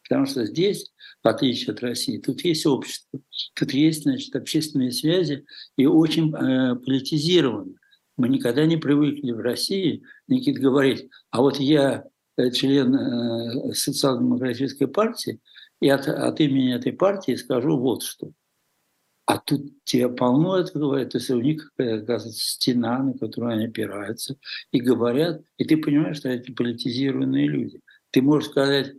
Потому 0.08 0.26
что 0.26 0.44
здесь, 0.44 0.92
в 1.22 1.28
отличие 1.28 1.72
от 1.72 1.80
России, 1.80 2.18
тут 2.18 2.44
есть 2.44 2.66
общество, 2.66 3.20
тут 3.54 3.72
есть 3.72 4.02
значит, 4.02 4.34
общественные 4.36 4.92
связи 4.92 5.46
и 5.76 5.86
очень 5.86 6.34
э, 6.34 6.76
политизировано. 6.76 7.74
Мы 8.16 8.28
никогда 8.28 8.64
не 8.66 8.76
привыкли 8.76 9.32
в 9.32 9.40
России, 9.40 10.02
Никит 10.28 10.58
говорить, 10.58 11.08
а 11.30 11.40
вот 11.40 11.58
я 11.58 12.04
э, 12.36 12.50
член 12.50 12.94
э, 12.94 13.74
социал-демократической 13.74 14.86
партии, 14.86 15.40
и 15.80 15.88
от, 15.88 16.06
от 16.06 16.40
имени 16.40 16.74
этой 16.74 16.92
партии 16.92 17.34
скажу 17.34 17.76
вот 17.78 18.02
что. 18.02 18.32
А 19.26 19.38
тут 19.38 19.72
тебе 19.84 20.10
полно 20.10 20.58
это 20.58 20.78
говорят, 20.78 21.10
то 21.10 21.18
есть 21.18 21.30
у 21.30 21.40
них 21.40 21.72
оказывается 21.78 22.32
стена, 22.32 23.02
на 23.02 23.14
которую 23.14 23.54
они 23.54 23.66
опираются, 23.66 24.36
и 24.70 24.80
говорят, 24.80 25.42
и 25.56 25.64
ты 25.64 25.78
понимаешь, 25.78 26.18
что 26.18 26.28
это 26.28 26.52
политизированные 26.52 27.48
люди. 27.48 27.80
Ты 28.10 28.20
можешь 28.20 28.50
сказать, 28.50 28.94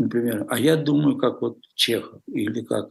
например, 0.00 0.46
а 0.48 0.58
я 0.58 0.76
думаю, 0.76 1.16
как 1.16 1.42
вот 1.42 1.58
Чехов 1.74 2.20
или 2.26 2.62
как 2.62 2.90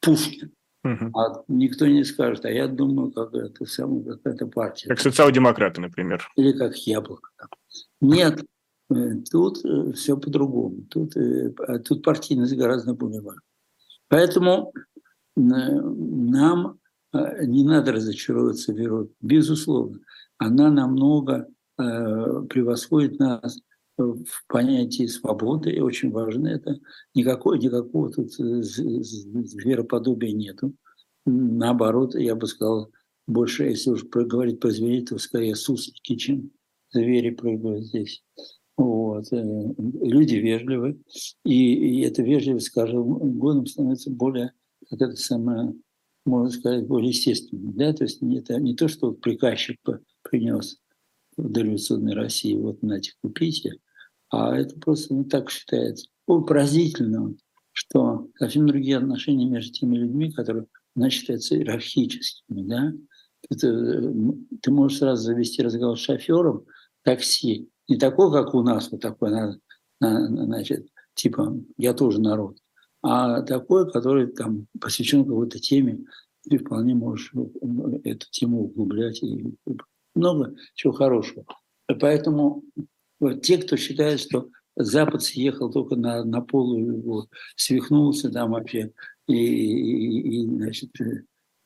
Пушкин. 0.00 0.52
Угу. 0.82 1.18
А 1.18 1.44
никто 1.48 1.86
не 1.86 2.04
скажет, 2.04 2.44
а 2.46 2.50
я 2.50 2.66
думаю, 2.66 3.10
как 3.10 3.34
это 3.34 3.66
самая 3.66 4.02
какая-то 4.02 4.46
партия. 4.46 4.88
Как 4.88 5.00
социал-демократы, 5.00 5.80
например. 5.80 6.26
Или 6.36 6.52
как 6.52 6.74
яблоко. 6.76 7.30
Нет, 8.00 8.42
э, 8.90 9.16
тут 9.30 9.62
э, 9.64 9.92
все 9.92 10.16
по-другому. 10.16 10.82
Тут, 10.88 11.16
э, 11.16 11.52
а 11.66 11.78
тут 11.80 12.02
партийность 12.02 12.56
гораздо 12.56 12.94
более 12.94 13.20
важна. 13.20 13.42
Поэтому 14.08 14.72
нам 15.36 16.78
не 17.14 17.64
надо 17.64 17.92
разочаровываться 17.92 18.72
в 18.72 18.78
Европе. 18.78 19.12
Безусловно, 19.20 20.00
она 20.38 20.70
намного 20.70 21.46
превосходит 21.76 23.18
нас 23.18 23.58
в 24.00 24.46
понятии 24.48 25.06
свободы, 25.06 25.82
очень 25.82 26.10
важно 26.10 26.48
это. 26.48 26.80
Никакой, 27.14 27.58
никакого 27.58 28.10
тут 28.10 28.32
звероподобия 28.32 30.32
нету. 30.32 30.74
Наоборот, 31.26 32.14
я 32.14 32.34
бы 32.34 32.46
сказал, 32.46 32.90
больше, 33.26 33.64
если 33.64 33.90
уж 33.90 34.04
говорить 34.04 34.60
про 34.60 34.70
зверей, 34.70 35.04
то 35.04 35.18
скорее 35.18 35.54
суслики, 35.54 36.16
чем 36.16 36.50
звери 36.92 37.30
прыгают 37.30 37.86
здесь. 37.86 38.22
Вот. 38.76 39.32
Э, 39.32 39.74
люди 39.78 40.36
вежливы, 40.36 41.00
и, 41.44 41.74
и 41.74 42.00
эта 42.00 42.22
вежливость 42.22 42.72
с 42.72 42.74
годом 42.74 43.66
становится 43.66 44.10
более, 44.10 44.52
как 44.88 45.02
это 45.02 45.16
самое, 45.16 45.74
можно 46.24 46.50
сказать, 46.50 46.86
более 46.86 47.10
естественной. 47.10 47.72
Да? 47.74 47.92
То 47.92 48.04
есть 48.04 48.22
это 48.22 48.58
не 48.58 48.74
то, 48.74 48.88
что 48.88 49.12
приказчик 49.12 49.78
принес 50.22 50.78
в 51.36 51.48
дореволюционной 51.48 52.14
России, 52.14 52.54
вот 52.54 52.82
на 52.82 52.94
эти 52.94 53.12
купите, 53.22 53.74
а 54.30 54.56
это 54.56 54.78
просто 54.78 55.14
не 55.14 55.24
так 55.24 55.50
считается. 55.50 56.08
О, 56.26 56.40
поразительно, 56.40 57.34
что 57.72 58.28
совсем 58.38 58.66
другие 58.66 58.98
отношения 58.98 59.46
между 59.46 59.72
теми 59.72 59.96
людьми, 59.96 60.32
которые 60.32 60.66
она 60.96 61.10
считается 61.10 61.56
иерархическими. 61.56 62.62
Да? 62.62 62.92
Это, 63.48 63.68
э, 63.68 64.12
ты 64.62 64.70
можешь 64.70 64.98
сразу 64.98 65.22
завести 65.22 65.62
разговор 65.62 65.98
с 65.98 66.02
шофером 66.02 66.64
такси, 67.02 67.68
не 67.88 67.96
такой, 67.96 68.30
как 68.32 68.54
у 68.54 68.62
нас, 68.62 68.90
вот 68.90 69.00
такой, 69.00 69.32
значит, 70.00 70.88
типа 71.14 71.58
«я 71.76 71.92
тоже 71.92 72.20
народ», 72.20 72.56
а 73.02 73.42
такой, 73.42 73.90
который 73.90 74.28
там 74.28 74.66
посвящен 74.80 75.24
какой-то 75.24 75.58
теме, 75.58 76.04
ты 76.48 76.58
вполне 76.58 76.94
можешь 76.94 77.32
эту 78.04 78.26
тему 78.30 78.64
углублять 78.64 79.22
и 79.22 79.54
много 80.14 80.54
чего 80.74 80.92
хорошего. 80.92 81.44
Поэтому 82.00 82.62
вот, 83.20 83.42
те, 83.42 83.58
кто 83.58 83.76
считает, 83.76 84.20
что 84.20 84.48
Запад 84.76 85.22
съехал 85.22 85.70
только 85.70 85.96
на, 85.96 86.24
на 86.24 86.40
полу, 86.40 86.78
его 86.78 87.28
свихнулся 87.56 88.30
там 88.30 88.52
вообще, 88.52 88.92
и, 89.28 89.34
и, 89.34 90.42
и 90.42 90.46
значит, 90.46 90.90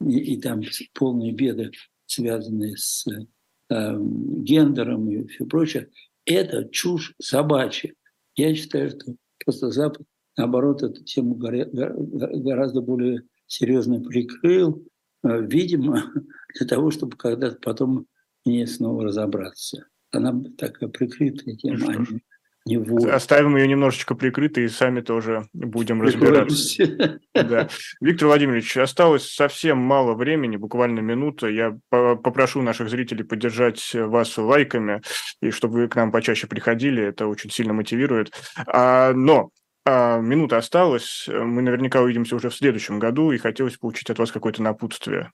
и, 0.04 0.18
и 0.18 0.40
там 0.40 0.62
полные 0.94 1.32
беды, 1.32 1.70
связанные 2.06 2.76
с 2.76 3.06
э, 3.06 3.96
гендером 3.98 5.10
и 5.10 5.26
все 5.28 5.46
прочее, 5.46 5.90
это 6.26 6.68
чушь 6.68 7.14
собачья. 7.20 7.94
Я 8.36 8.54
считаю, 8.54 8.90
что 8.90 9.14
просто 9.44 9.70
Запад, 9.70 10.06
наоборот, 10.36 10.82
эту 10.82 11.04
тему 11.04 11.36
гораздо 11.36 12.80
более 12.80 13.22
серьезно 13.46 14.00
прикрыл, 14.00 14.84
э, 15.22 15.42
видимо, 15.42 16.12
для 16.58 16.66
того, 16.66 16.90
чтобы 16.90 17.16
когда-то 17.16 17.58
потом 17.62 18.06
не 18.44 18.66
снова 18.66 19.04
разобраться. 19.04 19.86
Она 20.14 20.34
такая 20.56 20.88
прикрытая 20.88 21.56
тема, 21.56 21.86
а 21.88 21.96
не 21.96 22.20
него. 22.66 23.10
Оставим 23.10 23.56
ее 23.56 23.68
немножечко 23.68 24.14
прикрытой 24.14 24.64
и 24.64 24.68
сами 24.68 25.00
тоже 25.00 25.48
будем 25.52 26.02
разбираться. 26.02 26.84
Да. 27.34 27.68
Виктор 28.00 28.28
Владимирович, 28.28 28.76
осталось 28.76 29.30
совсем 29.30 29.78
мало 29.78 30.14
времени, 30.14 30.56
буквально 30.56 31.00
минута. 31.00 31.48
Я 31.48 31.76
попрошу 31.90 32.62
наших 32.62 32.88
зрителей 32.88 33.24
поддержать 33.24 33.92
вас 33.92 34.38
лайками, 34.38 35.02
и 35.42 35.50
чтобы 35.50 35.80
вы 35.80 35.88
к 35.88 35.96
нам 35.96 36.12
почаще 36.12 36.46
приходили, 36.46 37.02
это 37.02 37.26
очень 37.26 37.50
сильно 37.50 37.72
мотивирует. 37.72 38.32
А, 38.66 39.12
но 39.12 39.50
а, 39.84 40.20
минута 40.20 40.58
осталась, 40.58 41.28
мы 41.28 41.60
наверняка 41.60 42.00
увидимся 42.00 42.36
уже 42.36 42.50
в 42.50 42.54
следующем 42.54 42.98
году, 42.98 43.32
и 43.32 43.38
хотелось 43.38 43.76
получить 43.76 44.10
от 44.10 44.18
вас 44.18 44.30
какое-то 44.30 44.62
напутствие. 44.62 45.32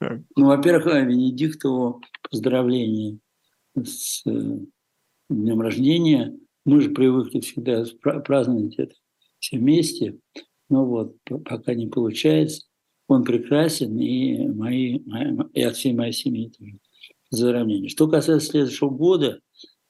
Ну, 0.00 0.46
во-первых, 0.46 0.86
Венедиктову 0.86 2.00
поздравления 2.30 3.18
с 3.76 4.22
э, 4.26 4.58
днем 5.28 5.60
рождения– 5.60 6.36
мы 6.64 6.80
же 6.82 6.90
привыкли 6.90 7.40
всегда 7.40 7.84
праздновать 8.00 8.74
это 8.76 8.94
все 9.38 9.58
вместе, 9.58 10.18
но 10.68 10.84
вот 10.84 11.16
пока 11.26 11.74
не 11.74 11.86
получается. 11.88 12.66
Он 13.08 13.24
прекрасен, 13.24 13.98
и, 13.98 14.46
мои, 14.46 15.00
и 15.54 15.62
от 15.62 15.76
всей 15.76 15.94
моей 15.94 16.12
семьи 16.12 16.52
тоже. 16.56 16.78
Поздравления. 17.28 17.88
Что 17.88 18.08
касается 18.08 18.50
следующего 18.50 18.90
года, 18.90 19.40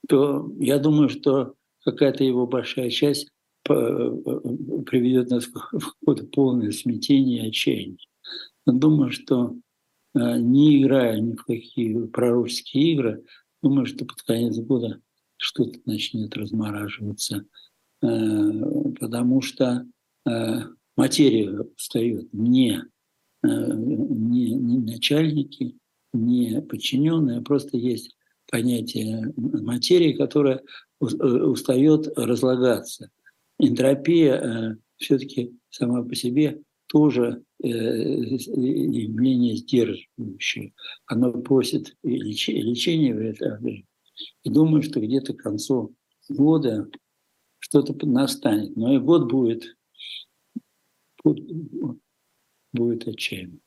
то 0.07 0.51
я 0.59 0.79
думаю, 0.79 1.09
что 1.09 1.53
какая-то 1.83 2.23
его 2.23 2.47
большая 2.47 2.89
часть 2.89 3.29
приведет 3.63 5.29
нас 5.29 5.45
в 5.45 5.51
какое-то 5.53 6.25
полное 6.25 6.71
смятение 6.71 7.45
и 7.45 7.49
отчаяние. 7.49 7.97
Но 8.65 8.73
думаю, 8.73 9.11
что 9.11 9.55
э, 10.15 10.39
не 10.39 10.81
играя 10.81 11.19
ни 11.19 11.35
в 11.35 11.43
какие 11.43 12.07
пророческие 12.07 12.93
игры, 12.93 13.23
думаю, 13.61 13.85
что 13.85 14.05
под 14.05 14.21
конец 14.23 14.57
года 14.57 15.01
что-то 15.37 15.79
начнет 15.85 16.35
размораживаться, 16.35 17.45
э, 18.01 18.07
потому 18.99 19.41
что 19.41 19.85
э, 20.27 20.59
материя 20.95 21.65
встает 21.77 22.31
не, 22.33 22.83
э, 23.43 23.47
не, 23.47 24.53
не 24.53 24.77
начальники, 24.79 25.77
не 26.13 26.61
подчиненные, 26.61 27.39
а 27.39 27.43
просто 27.43 27.77
есть 27.77 28.15
понятие 28.51 29.33
материи, 29.37 30.13
которая 30.13 30.61
устает 30.99 32.07
разлагаться. 32.17 33.09
Энтропия 33.57 34.77
все-таки 34.97 35.57
сама 35.69 36.03
по 36.03 36.13
себе 36.15 36.61
тоже 36.87 37.43
явление 37.63 39.55
сдерживающее. 39.55 40.73
Оно 41.05 41.31
просит 41.31 41.95
лечения 42.03 43.13
в 43.13 43.19
это 43.19 43.59
и 44.43 44.49
думаю, 44.49 44.81
что 44.83 44.99
где-то 44.99 45.33
к 45.33 45.43
концу 45.43 45.95
года 46.29 46.89
что-то 47.59 48.05
настанет. 48.05 48.75
Но 48.75 48.93
и 48.93 48.99
год 48.99 49.31
будет, 49.31 49.77
будет 52.73 53.07
отчаянным. 53.07 53.61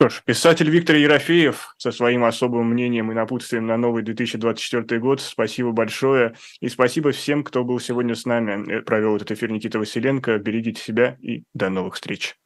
Что 0.00 0.08
ж, 0.08 0.22
писатель 0.24 0.70
Виктор 0.70 0.96
Ерофеев 0.96 1.74
со 1.76 1.92
своим 1.92 2.24
особым 2.24 2.70
мнением 2.70 3.12
и 3.12 3.14
напутствием 3.14 3.66
на 3.66 3.76
новый 3.76 4.02
2024 4.02 4.98
год. 4.98 5.20
Спасибо 5.20 5.72
большое. 5.72 6.36
И 6.60 6.68
спасибо 6.68 7.10
всем, 7.10 7.44
кто 7.44 7.64
был 7.64 7.78
сегодня 7.80 8.14
с 8.14 8.24
нами. 8.24 8.80
Провел 8.80 9.16
этот 9.16 9.32
эфир 9.32 9.50
Никита 9.50 9.78
Василенко. 9.78 10.38
Берегите 10.38 10.80
себя 10.80 11.18
и 11.20 11.42
до 11.52 11.68
новых 11.68 11.96
встреч. 11.96 12.39